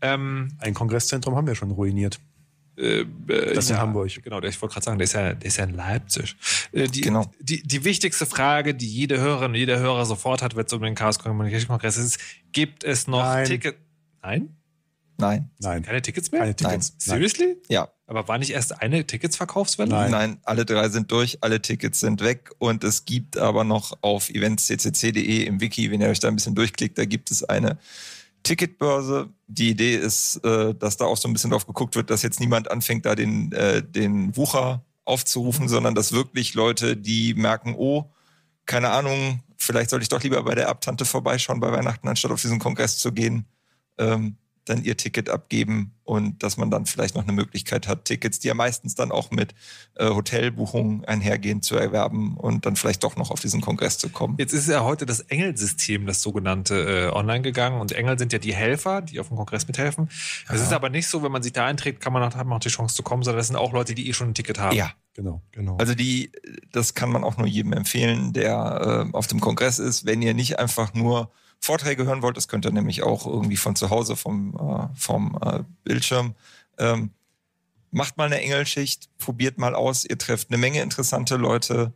[0.00, 2.18] Ähm, Ein Kongresszentrum haben wir schon ruiniert.
[2.76, 4.10] Äh, äh, Das in Hamburg.
[4.22, 6.36] Genau, ich wollte gerade sagen, der ist ja, der ist ja in Leipzig.
[6.72, 7.30] Äh, die, Genau.
[7.40, 10.82] die, die wichtigste Frage, die jede Hörerin und jeder Hörer sofort hat, wenn es um
[10.82, 12.18] den Chaos Communication Kongress ist,
[12.52, 13.46] gibt es noch Nein.
[13.46, 13.78] Tickets?
[14.22, 14.56] Nein?
[15.18, 15.50] Nein.
[15.60, 15.82] Nein.
[15.82, 16.42] Keine Tickets mehr?
[16.42, 16.90] Keine Tickets.
[16.90, 16.98] Nein.
[16.98, 17.56] Seriously?
[17.68, 17.88] Ja.
[18.06, 19.88] Aber war nicht erst eine Ticketsverkaufswelle?
[19.90, 20.10] Nein.
[20.10, 24.28] Nein, alle drei sind durch, alle Tickets sind weg und es gibt aber noch auf
[24.30, 27.78] eventsccc.de im Wiki, wenn ihr euch da ein bisschen durchklickt, da gibt es eine
[28.46, 29.28] Ticketbörse.
[29.48, 32.38] Die Idee ist, äh, dass da auch so ein bisschen drauf geguckt wird, dass jetzt
[32.38, 38.10] niemand anfängt, da den, äh, den Wucher aufzurufen, sondern dass wirklich Leute, die merken, oh,
[38.64, 42.40] keine Ahnung, vielleicht sollte ich doch lieber bei der Erbtante vorbeischauen bei Weihnachten, anstatt auf
[42.40, 43.46] diesen Kongress zu gehen,
[43.98, 44.36] ähm,
[44.66, 48.48] dann ihr Ticket abgeben und dass man dann vielleicht noch eine Möglichkeit hat, Tickets, die
[48.48, 49.54] ja meistens dann auch mit
[49.94, 54.36] äh, Hotelbuchungen einhergehen, zu erwerben und dann vielleicht doch noch auf diesen Kongress zu kommen.
[54.38, 57.80] Jetzt ist ja heute das Engel-System, das sogenannte, äh, online gegangen.
[57.80, 60.08] Und Engel sind ja die Helfer, die auf dem Kongress mithelfen.
[60.48, 62.56] Es ist aber nicht so, wenn man sich da einträgt, kann man noch, hat man
[62.56, 64.58] auch die Chance zu kommen, sondern das sind auch Leute, die eh schon ein Ticket
[64.58, 64.76] haben.
[64.76, 65.40] Ja, Genau.
[65.52, 65.78] Genau.
[65.78, 66.30] Also die,
[66.72, 70.04] das kann man auch nur jedem empfehlen, der äh, auf dem Kongress ist.
[70.04, 71.32] Wenn ihr nicht einfach nur
[71.66, 75.38] Vorträge hören wollt, das könnt ihr nämlich auch irgendwie von zu Hause vom, äh, vom
[75.42, 76.34] äh, Bildschirm.
[76.78, 77.10] Ähm,
[77.90, 80.04] macht mal eine Engelschicht, probiert mal aus.
[80.04, 81.92] Ihr trefft eine Menge interessante Leute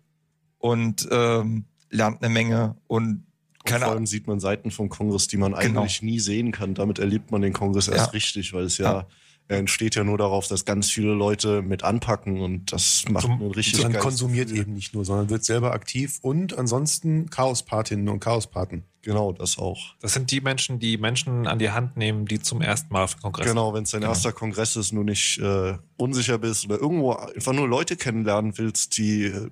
[0.59, 3.25] und ähm, lernt eine Menge und Und
[3.65, 3.97] keine vor Ahnung.
[3.99, 5.81] allem sieht man Seiten vom Kongress, die man Genau.
[5.83, 6.75] eigentlich nie sehen kann.
[6.75, 8.11] Damit erlebt man den Kongress erst Ja.
[8.13, 9.07] richtig, weil es ja, Ja.
[9.49, 13.33] er entsteht ja nur darauf, dass ganz viele Leute mit anpacken und das macht Zum-
[13.41, 14.63] einen richtig Man konsumiert Gefühl.
[14.63, 18.85] eben nicht nur, sondern wird selber aktiv und ansonsten Chaospatinnen und Chaospaten.
[19.03, 19.95] Genau, das auch.
[20.01, 23.15] Das sind die Menschen, die Menschen an die Hand nehmen, die zum ersten Mal auf
[23.15, 26.79] den Kongress Genau, wenn es dein erster Kongress ist, nur nicht äh, unsicher bist oder
[26.79, 29.49] irgendwo einfach nur Leute kennenlernen willst, die äh,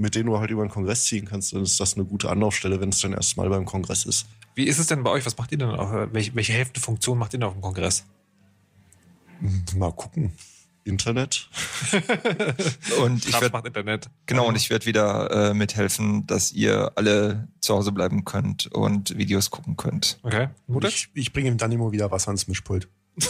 [0.00, 2.80] mit denen du halt über den Kongress ziehen kannst, dann ist das eine gute Anlaufstelle,
[2.80, 4.26] wenn es dein erstes Mal beim Kongress ist.
[4.54, 5.24] Wie ist es denn bei euch?
[5.26, 5.68] Was macht ihr denn?
[5.70, 8.04] Auf, welche, welche Hälfte-Funktion macht ihr denn auf dem Kongress?
[9.76, 10.32] Mal gucken.
[10.84, 11.48] Internet.
[13.02, 14.10] Und ich Kraft werd, macht Internet.
[14.26, 19.16] genau, und ich werde wieder äh, mithelfen, dass ihr alle zu Hause bleiben könnt und
[19.16, 20.18] Videos gucken könnt.
[20.22, 20.48] Okay.
[20.66, 20.88] Mutter?
[20.88, 22.88] Ich, ich bringe ihm dann immer wieder Wasser ans Mischpult.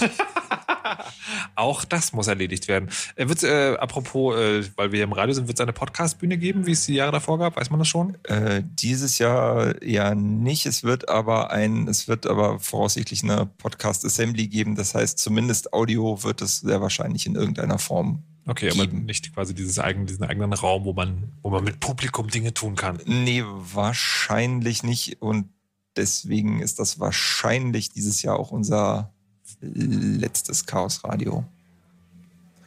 [1.54, 2.90] Auch das muss erledigt werden.
[3.16, 6.38] Äh, wird's, äh, apropos, äh, weil wir hier im Radio sind, wird es eine Podcast-Bühne
[6.38, 7.56] geben, wie es die Jahre davor gab?
[7.56, 8.16] Weiß man das schon?
[8.24, 10.66] Äh, dieses Jahr ja nicht.
[10.66, 14.74] Es wird aber ein, es wird aber voraussichtlich eine Podcast Assembly geben.
[14.74, 18.22] Das heißt, zumindest Audio wird es sehr wahrscheinlich in irgendeiner Form.
[18.46, 22.28] Okay, aber nicht quasi dieses eigene, diesen eigenen Raum, wo man, wo man mit Publikum
[22.28, 22.98] Dinge tun kann.
[23.04, 25.20] Nee, wahrscheinlich nicht.
[25.22, 25.50] Und
[25.96, 29.12] deswegen ist das wahrscheinlich dieses Jahr auch unser
[29.60, 31.44] letztes Chaos Radio.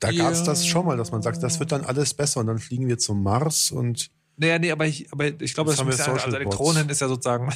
[0.00, 0.24] Da ja.
[0.24, 2.58] gab es das schon mal, dass man sagt, das wird dann alles besser und dann
[2.58, 4.10] fliegen wir zum Mars und.
[4.36, 7.52] Naja, nee, aber ich, aber ich glaube, das, das ist also Elektronen ist ja sozusagen.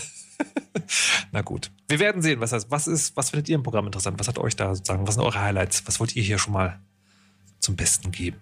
[1.32, 1.70] Na gut.
[1.88, 4.18] Wir werden sehen, was das, was ist, was findet ihr im Programm interessant?
[4.18, 5.86] Was hat euch da sozusagen, was sind eure Highlights?
[5.86, 6.80] Was wollt ihr hier schon mal
[7.60, 8.38] zum Besten geben?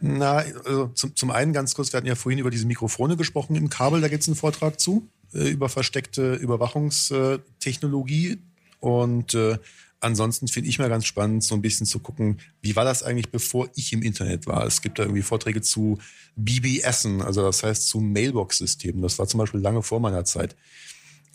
[0.00, 3.54] Na, also zum, zum einen ganz kurz, wir hatten ja vorhin über diese Mikrofone gesprochen
[3.54, 8.38] im Kabel, da gibt es einen Vortrag zu, äh, über versteckte Überwachungstechnologie.
[8.80, 9.58] Und äh,
[10.00, 13.30] ansonsten finde ich mal ganz spannend, so ein bisschen zu gucken, wie war das eigentlich,
[13.30, 14.66] bevor ich im Internet war.
[14.66, 15.98] Es gibt da irgendwie Vorträge zu
[16.36, 19.02] BBSen, also das heißt zu Mailbox-Systemen.
[19.02, 20.56] Das war zum Beispiel lange vor meiner Zeit.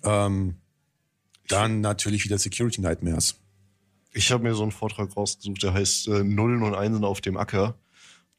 [0.04, 0.56] Ähm,
[1.48, 3.36] dann natürlich wieder Security Nightmares.
[4.14, 7.36] Ich habe mir so einen Vortrag rausgesucht, der heißt äh, Nullen und Einsen auf dem
[7.36, 7.76] Acker.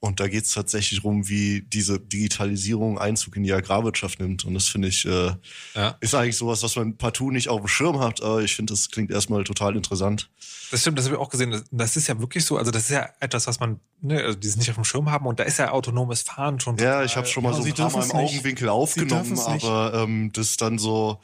[0.04, 4.44] Und da geht es tatsächlich darum, wie diese Digitalisierung Einzug in die Agrarwirtschaft nimmt.
[4.44, 5.32] Und das finde ich, äh,
[5.74, 5.96] ja.
[6.00, 8.22] ist eigentlich sowas, was man partout nicht auf dem Schirm hat.
[8.22, 10.28] Aber ich finde, das klingt erstmal total interessant.
[10.70, 11.58] Das stimmt, das habe ich auch gesehen.
[11.70, 12.58] Das ist ja wirklich so.
[12.58, 15.10] Also, das ist ja etwas, was man, ne, also die es nicht auf dem Schirm
[15.10, 15.24] haben.
[15.24, 16.76] Und da ist ja autonomes Fahren schon.
[16.76, 20.32] Ja, ich habe schon mal ja, so ein paar Mal im Augenwinkel aufgenommen, aber ähm,
[20.34, 21.18] das dann so.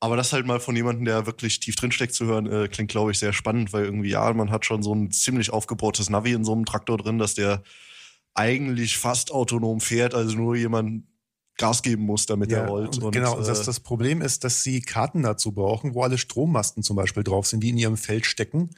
[0.00, 3.12] Aber das halt mal von jemandem, der wirklich tief drinsteckt zu hören, äh, klingt, glaube
[3.12, 6.44] ich, sehr spannend, weil irgendwie, ja, man hat schon so ein ziemlich aufgebautes Navi in
[6.44, 7.62] so einem Traktor drin, dass der
[8.38, 11.04] eigentlich fast autonom fährt, also nur jemand
[11.56, 13.02] Gas geben muss, damit ja, er rollt.
[13.02, 16.16] Und, genau, und das, äh, das Problem ist, dass sie Karten dazu brauchen, wo alle
[16.16, 18.70] Strommasten zum Beispiel drauf sind, die in ihrem Feld stecken.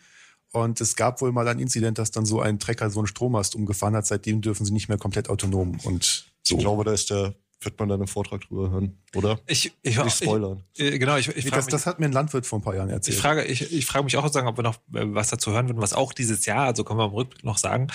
[0.53, 3.55] Und es gab wohl mal ein Inzident, dass dann so ein Trecker so einen Strommast
[3.55, 4.07] umgefahren hat.
[4.07, 5.79] Seitdem dürfen sie nicht mehr komplett autonom.
[5.85, 6.57] Und so.
[6.57, 9.39] Ich glaube, da ist der wird man dann im Vortrag drüber hören, oder?
[9.47, 10.65] Ich, ich, Nicht spoilern.
[10.75, 12.89] Ich, genau, ich, ich das, mich, das hat mir ein Landwirt vor ein paar Jahren
[12.89, 13.17] erzählt.
[13.17, 15.69] Ich frage, ich, ich frage mich auch sozusagen, ob wir noch äh, was dazu hören
[15.69, 17.89] würden, was auch dieses Jahr, also können wir im Rückblick noch sagen,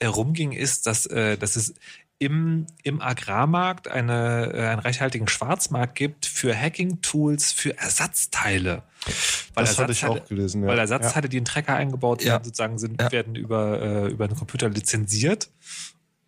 [0.00, 1.74] äh, rumging, ist, dass, äh, dass es
[2.18, 8.82] im, im Agrarmarkt eine, äh, einen reichhaltigen Schwarzmarkt gibt für Hacking-Tools für Ersatzteile.
[9.54, 10.68] Weil das hatte ich auch gelesen, ja.
[10.68, 13.10] Weil Ersatzteile, die in Trecker eingebaut werden, sozusagen sind, ja.
[13.10, 15.48] werden über, äh, über den Computer lizenziert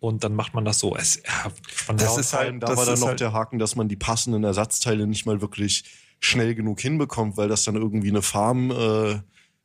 [0.07, 0.95] und dann macht man das so.
[0.95, 1.51] Es, ja,
[1.93, 5.07] das ist halt, da war dann noch halt der Haken, dass man die passenden Ersatzteile
[5.07, 5.83] nicht mal wirklich
[6.19, 9.19] schnell genug hinbekommt, weil das dann irgendwie eine Farm äh,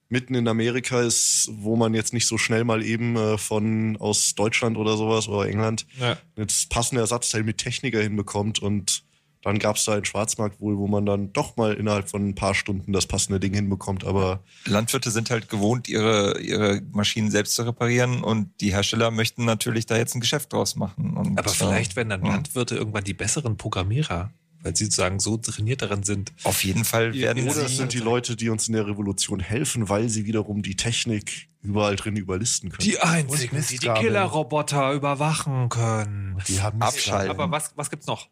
[0.09, 4.35] mitten in Amerika ist, wo man jetzt nicht so schnell mal eben äh, von aus
[4.35, 6.17] Deutschland oder sowas oder England ja.
[6.35, 9.05] das passende Ersatzteil mit Techniker hinbekommt und
[9.43, 12.35] dann gab es da einen Schwarzmarkt wohl, wo man dann doch mal innerhalb von ein
[12.35, 14.05] paar Stunden das passende Ding hinbekommt.
[14.05, 19.45] Aber Landwirte sind halt gewohnt, ihre, ihre Maschinen selbst zu reparieren und die Hersteller möchten
[19.45, 21.17] natürlich da jetzt ein Geschäft draus machen.
[21.17, 24.31] Und, aber vielleicht werden dann Landwirte irgendwann die besseren Programmierer
[24.63, 26.33] weil sie sozusagen so trainiert darin sind.
[26.45, 29.89] Auf jeden Fall werden Oder es sind die Leute, die uns in der Revolution helfen,
[29.89, 32.87] weil sie wiederum die Technik überall drin überlisten können.
[32.87, 36.37] Die einzigen, die die Killerroboter überwachen können.
[36.49, 37.31] Die haben Abschalten.
[37.31, 38.29] Aber was, was gibt's noch?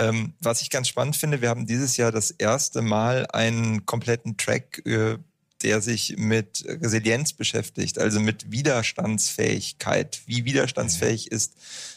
[0.00, 4.36] Ähm, was ich ganz spannend finde, wir haben dieses Jahr das erste Mal einen kompletten
[4.36, 5.18] Track äh,
[5.62, 10.20] der sich mit Resilienz beschäftigt, also mit Widerstandsfähigkeit.
[10.26, 11.54] Wie widerstandsfähig ist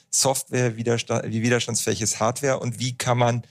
[0.09, 3.43] Software, widerstand, wie widerstandsfähig ist Hardware und wie kann man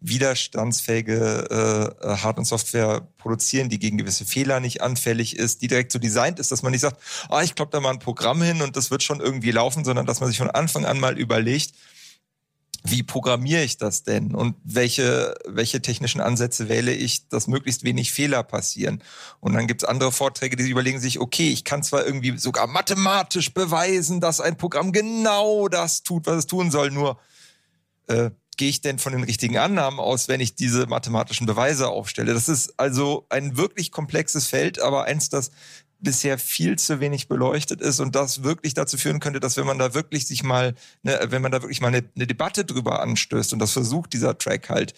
[0.00, 5.90] widerstandsfähige äh, Hard- und Software produzieren, die gegen gewisse Fehler nicht anfällig ist, die direkt
[5.90, 8.62] so designt ist, dass man nicht sagt, ah, ich klopp da mal ein Programm hin
[8.62, 11.72] und das wird schon irgendwie laufen, sondern dass man sich von Anfang an mal überlegt,
[12.88, 18.12] wie programmiere ich das denn und welche, welche technischen Ansätze wähle ich, dass möglichst wenig
[18.12, 19.02] Fehler passieren.
[19.40, 23.52] Und dann gibt's andere Vorträge, die überlegen sich, okay, ich kann zwar irgendwie sogar mathematisch
[23.52, 27.18] beweisen, dass ein Programm genau das tut, was es tun soll, nur
[28.06, 32.32] äh, gehe ich denn von den richtigen Annahmen aus, wenn ich diese mathematischen Beweise aufstelle?
[32.34, 35.50] Das ist also ein wirklich komplexes Feld, aber eins, das
[35.98, 39.78] bisher viel zu wenig beleuchtet ist und das wirklich dazu führen könnte, dass wenn man
[39.78, 43.52] da wirklich sich mal, ne, wenn man da wirklich mal eine, eine Debatte drüber anstößt
[43.52, 44.94] und das versucht dieser Track halt,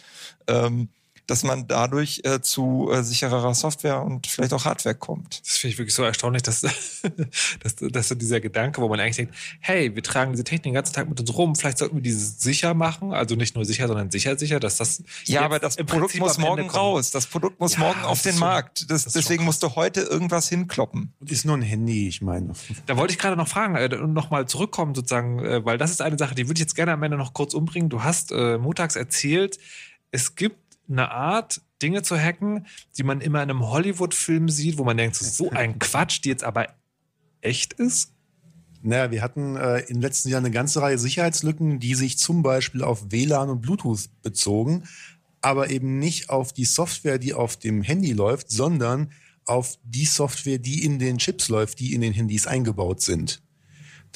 [0.49, 0.89] ähm,
[1.29, 5.41] dass man dadurch äh, zu äh, sichererer Software und vielleicht auch Hardware kommt.
[5.47, 6.63] Das finde ich wirklich so erstaunlich, dass,
[7.63, 10.73] dass, dass so dieser Gedanke, wo man eigentlich denkt, hey, wir tragen diese Technik den
[10.75, 13.87] ganzen Tag mit uns rum, vielleicht sollten wir diese sicher machen, also nicht nur sicher,
[13.87, 17.11] sondern sicher sicher, dass das Ja, aber das Produkt Prinzip muss morgen raus.
[17.11, 18.91] Das Produkt muss Ja, morgen auf den schon- Markt.
[18.91, 21.13] Das, deswegen musst du heute irgendwas hinkloppen.
[21.21, 22.53] Und ist nur ein Handy, ich meine.
[22.87, 26.01] Da wollte ich gerade noch fragen äh, und nochmal zurückkommen sozusagen, äh, weil das ist
[26.01, 27.91] eine Sache, die würde ich jetzt gerne am Ende noch kurz umbringen.
[27.91, 29.59] Du hast äh, montags erzählt,
[30.11, 30.57] es gibt
[30.89, 32.67] eine Art, Dinge zu hacken,
[32.97, 36.45] die man immer in einem Hollywood-Film sieht, wo man denkt, so ein Quatsch, die jetzt
[36.45, 36.75] aber
[37.41, 38.13] echt ist.
[38.83, 42.43] Naja, wir hatten äh, in den letzten Jahren eine ganze Reihe Sicherheitslücken, die sich zum
[42.43, 44.85] Beispiel auf WLAN und Bluetooth bezogen,
[45.41, 49.13] aber eben nicht auf die Software, die auf dem Handy läuft, sondern
[49.47, 53.43] auf die Software, die in den Chips läuft, die in den Handys eingebaut sind.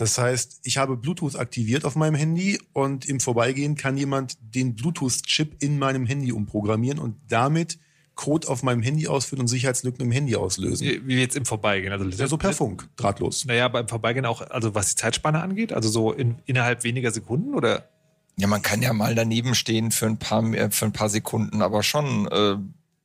[0.02, 4.74] Das heißt, ich habe Bluetooth aktiviert auf meinem Handy und im Vorbeigehen kann jemand den
[4.74, 7.78] Bluetooth-Chip in meinem Handy umprogrammieren und damit
[8.16, 10.88] Code auf meinem Handy ausführen und Sicherheitslücken im Handy auslösen.
[11.04, 11.92] Wie jetzt im Vorbeigehen.
[11.92, 13.44] Also Ja, so per Funk, drahtlos.
[13.44, 17.54] Naja, beim Vorbeigehen auch, also was die Zeitspanne angeht, also so in, innerhalb weniger Sekunden
[17.54, 17.88] oder?
[18.36, 21.62] Ja, man kann ja mal daneben stehen für ein paar, äh, für ein paar Sekunden,
[21.62, 22.26] aber schon.
[22.26, 22.56] Äh,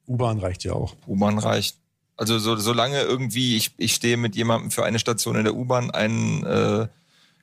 [0.07, 0.95] U-Bahn reicht ja auch.
[1.05, 1.77] U-Bahn reicht.
[2.17, 5.91] Also so, solange irgendwie ich, ich stehe mit jemandem für eine Station in der U-Bahn
[5.91, 6.87] ein äh,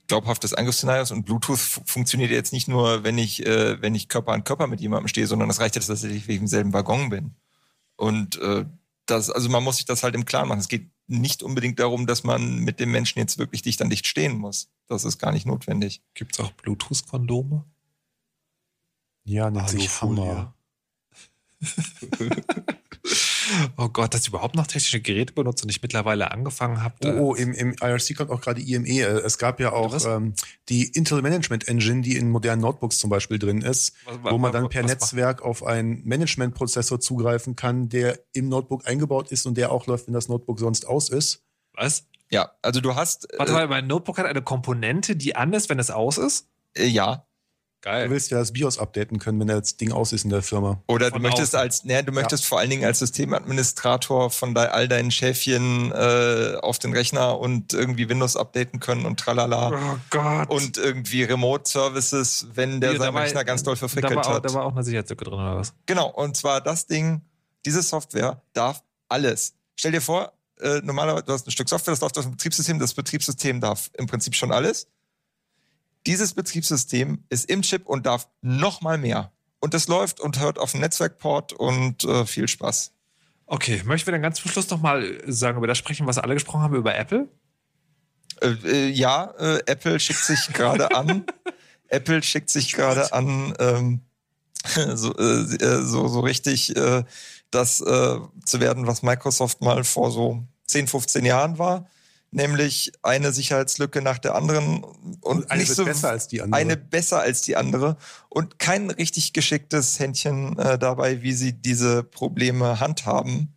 [0.08, 4.08] glaubhaftes Angriffsszenario ist und Bluetooth fu- funktioniert jetzt nicht nur, wenn ich, äh, wenn ich
[4.08, 7.08] Körper an Körper mit jemandem stehe, sondern das reicht jetzt, dass ich im selben Waggon
[7.08, 7.34] bin.
[7.96, 8.66] Und äh,
[9.06, 10.58] das, also man muss sich das halt im Klaren machen.
[10.58, 14.06] Es geht nicht unbedingt darum, dass man mit dem Menschen jetzt wirklich dicht an dicht
[14.06, 14.70] stehen muss.
[14.88, 16.02] Das ist gar nicht notwendig.
[16.14, 17.64] Gibt es auch Bluetooth-Kondome?
[19.24, 20.24] Ja, nennt sich Alufolie.
[20.30, 20.54] Hammer.
[23.76, 26.94] Oh Gott, dass ich überhaupt noch technische Geräte benutze und ich mittlerweile angefangen habe.
[27.04, 28.88] Oh, oh im, im IRC kommt auch gerade IME.
[28.88, 30.34] Äh, Es gab ja auch ähm,
[30.68, 34.52] die Intel Management Engine, die in modernen Notebooks zum Beispiel drin ist, Was- wo man
[34.52, 39.72] dann per Netzwerk auf einen Management-Prozessor zugreifen kann, der im Notebook eingebaut ist und der
[39.72, 41.42] auch läuft, wenn das Notebook sonst aus ist.
[41.74, 42.04] Was?
[42.30, 43.28] Ja, also du hast.
[43.36, 46.48] Warte äh, mal, mein Notebook hat eine Komponente, die an ist, wenn es aus ist?
[46.76, 46.86] äh,
[47.84, 47.92] ja.
[47.92, 48.10] Du Geil.
[48.10, 50.80] willst ja das BIOS updaten können, wenn das Ding aus ist in der Firma.
[50.86, 51.60] Oder du Von möchtest außen.
[51.60, 56.56] als, ne, du möchtest vor allen Dingen als Systemadministrator von de, all deinen Schäfchen äh,
[56.60, 59.70] auf den Rechner und irgendwie Windows updaten können und tralala.
[59.70, 60.50] Oh Gott.
[60.50, 64.44] Und irgendwie Remote Services, wenn der Hier, seinen Rechner ganz doll da verfrickelt auch, hat.
[64.44, 65.74] da war auch eine Sicherheitslücke drin, oder was?
[65.86, 67.20] Genau, und zwar das Ding,
[67.64, 69.54] diese Software darf alles.
[69.76, 72.78] Stell dir vor, äh, normalerweise, du hast ein Stück Software, das läuft auf dem Betriebssystem,
[72.78, 74.86] das Betriebssystem darf im Prinzip schon alles.
[76.06, 79.32] Dieses Betriebssystem ist im Chip und darf noch mal mehr.
[79.60, 82.92] Und das läuft und hört auf dem Netzwerkport und äh, viel Spaß.
[83.46, 86.60] Okay, möchten wir dann ganz zum Schluss nochmal sagen, über das sprechen, was alle gesprochen
[86.60, 87.28] haben, über Apple?
[88.40, 91.24] Äh, äh, ja, äh, Apple schickt sich gerade an.
[91.88, 94.00] Apple schickt sich gerade an, ähm,
[94.94, 97.04] so, äh, äh, so, so richtig äh,
[97.50, 101.88] das äh, zu werden, was Microsoft mal vor so 10, 15 Jahren war.
[102.34, 104.82] Nämlich eine Sicherheitslücke nach der anderen
[105.20, 106.60] und Eine so besser als die andere.
[106.60, 107.96] Eine besser als die andere
[108.28, 113.54] und kein richtig geschicktes Händchen äh, dabei, wie sie diese Probleme handhaben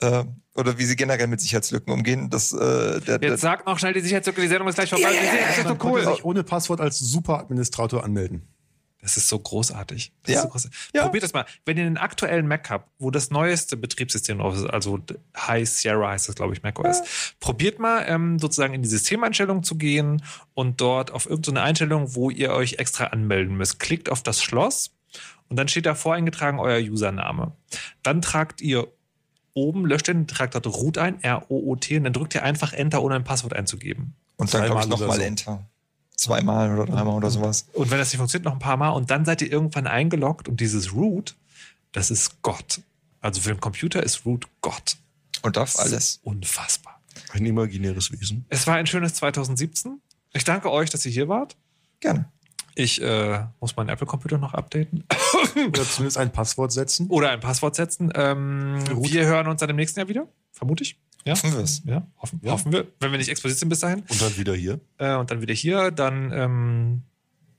[0.00, 0.24] äh,
[0.54, 2.28] oder wie sie generell mit Sicherheitslücken umgehen.
[2.28, 5.08] Das, äh, der, der, Jetzt sag noch schnell die Sicherheitslücke, die Sendung ist gleich vorbei.
[5.08, 6.04] Das ist Man so cool.
[6.04, 8.46] sich ohne Passwort als Superadministrator anmelden.
[9.02, 10.12] Das ist so großartig.
[10.22, 10.42] Das Ja.
[10.42, 10.78] so großartig.
[10.94, 11.02] Ja.
[11.02, 11.44] Probiert das mal.
[11.66, 15.00] Wenn ihr einen aktuellen Mac habt, wo das neueste Betriebssystem drauf ist, also
[15.36, 17.02] High Sierra heißt das, glaube ich, macOS,
[17.40, 20.22] probiert mal ähm, sozusagen in die Systemeinstellung zu gehen
[20.54, 23.80] und dort auf irgendeine Einstellung, wo ihr euch extra anmelden müsst.
[23.80, 24.92] Klickt auf das Schloss
[25.48, 27.52] und dann steht da voreingetragen euer Username.
[28.04, 28.86] Dann tragt ihr
[29.54, 33.16] oben, löscht den, tragt dort Root ein, R-O-O-T, und dann drückt ihr einfach Enter, ohne
[33.16, 34.14] ein Passwort einzugeben.
[34.36, 35.22] und dann Dreimal oder nochmal so.
[35.22, 35.66] Enter.
[36.16, 37.66] Zweimal oder dreimal oder sowas.
[37.72, 38.90] Und wenn das nicht funktioniert, noch ein paar Mal.
[38.90, 41.34] Und dann seid ihr irgendwann eingeloggt und dieses Root,
[41.92, 42.80] das ist Gott.
[43.20, 44.96] Also für den Computer ist Root Gott.
[45.42, 46.20] Und auf alles.
[46.22, 47.00] Unfassbar.
[47.32, 48.44] Ein imaginäres Wesen.
[48.48, 50.00] Es war ein schönes 2017.
[50.32, 51.56] Ich danke euch, dass ihr hier wart.
[52.00, 52.28] Gerne.
[52.74, 55.04] Ich äh, muss meinen Apple-Computer noch updaten.
[55.68, 57.08] Oder zumindest ein Passwort setzen.
[57.08, 58.10] Oder ein Passwort setzen.
[58.14, 60.98] Ähm, wir hören uns dann im nächsten Jahr wieder, vermute ich.
[61.24, 61.32] Ja?
[61.34, 61.82] Hoffen wir es.
[61.84, 62.52] Ja, hoffen, Ja.
[62.52, 62.86] hoffen wir.
[63.00, 64.00] Wenn wir nicht explodiert sind bis dahin.
[64.08, 64.80] Und dann wieder hier.
[64.98, 65.90] Äh, und dann wieder hier.
[65.90, 67.02] Dann ähm,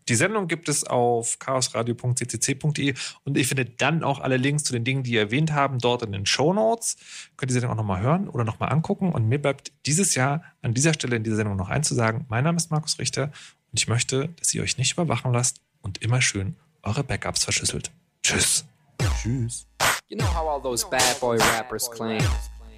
[0.10, 4.84] die Sendung gibt es auf chaosradio.ccc.de und ich finde dann auch alle Links zu den
[4.84, 6.98] Dingen, die ihr erwähnt haben, dort in den Show Notes.
[7.38, 9.14] Könnt ihr die Sendung auch nochmal hören oder nochmal angucken.
[9.14, 12.57] Und mir bleibt dieses Jahr an dieser Stelle in dieser Sendung noch einzusagen, mein Name
[12.57, 13.31] ist Markus Richter
[13.72, 17.91] und ich möchte, dass ihr euch nicht überwachen lasst und immer schön eure Backups verschlüsselt.
[18.23, 18.65] Tschüss.
[19.22, 19.68] Tschüss.
[20.10, 22.22] You know how all those bad boy rappers claim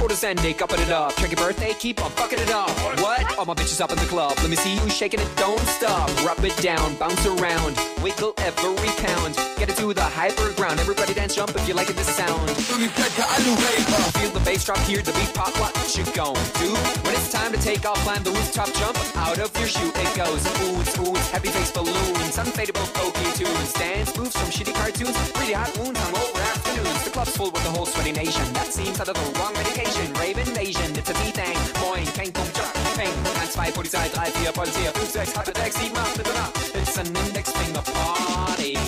[0.00, 1.14] orders ending, upping it up.
[1.16, 2.70] Check your birthday, keep on fucking it up.
[3.00, 3.38] What?
[3.38, 4.34] All my bitches up in the club.
[4.38, 6.08] Let me see you shaking it, don't stop.
[6.24, 9.36] Rub it down, bounce around, wiggle every pound.
[9.58, 10.80] Get it to the hyper ground.
[10.80, 12.50] Everybody dance, jump if you like it, this sound.
[12.50, 15.54] Feel the bass drop, hear the beat pop.
[15.60, 16.70] What you gon' do?
[17.04, 19.92] When it's time to take off, climb the rooftop, jump out of your shoe.
[19.94, 25.16] It goes oohs, oohs, heavy face balloons, unfadable pokey tunes, dance moves from shitty cartoons,
[25.38, 27.04] really hot wounds on over afternoons.
[27.04, 28.44] The club's full with the whole sweaty nation.
[28.52, 29.89] That seems out of the wrong medication.
[29.98, 31.56] Rave invasion, it's a B-Thing.
[31.80, 33.12] Moin, kein Punkt, Jock, Peng.
[33.34, 36.52] 1, 2, Polizei, 3, 4, Polizei, 5, 6, halbe 6, 7, 8, bitte nach.
[36.74, 38.78] It's an index finger party.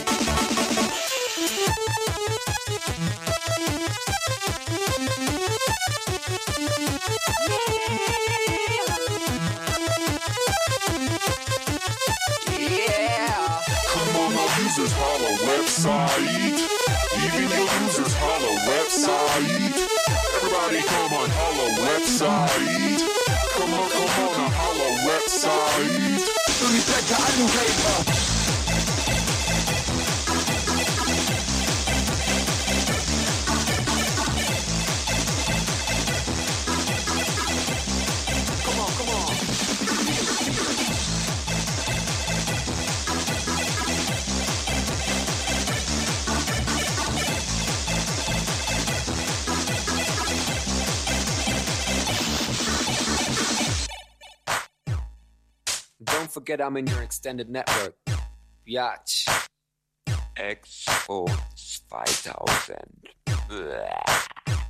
[12.58, 13.60] Yeah.
[13.88, 16.60] Come on, my users, holla website.
[17.24, 20.11] Even your users, holla website.
[20.54, 23.00] Everybody, come on, holla website.
[23.56, 26.28] Come on, come on, holla website.
[26.60, 28.31] Rebecca, I knew
[56.43, 57.94] forget I'm in your extended network.
[58.66, 59.31] Biatch.
[60.36, 62.77] Expo 2000.
[63.48, 64.61] Blah.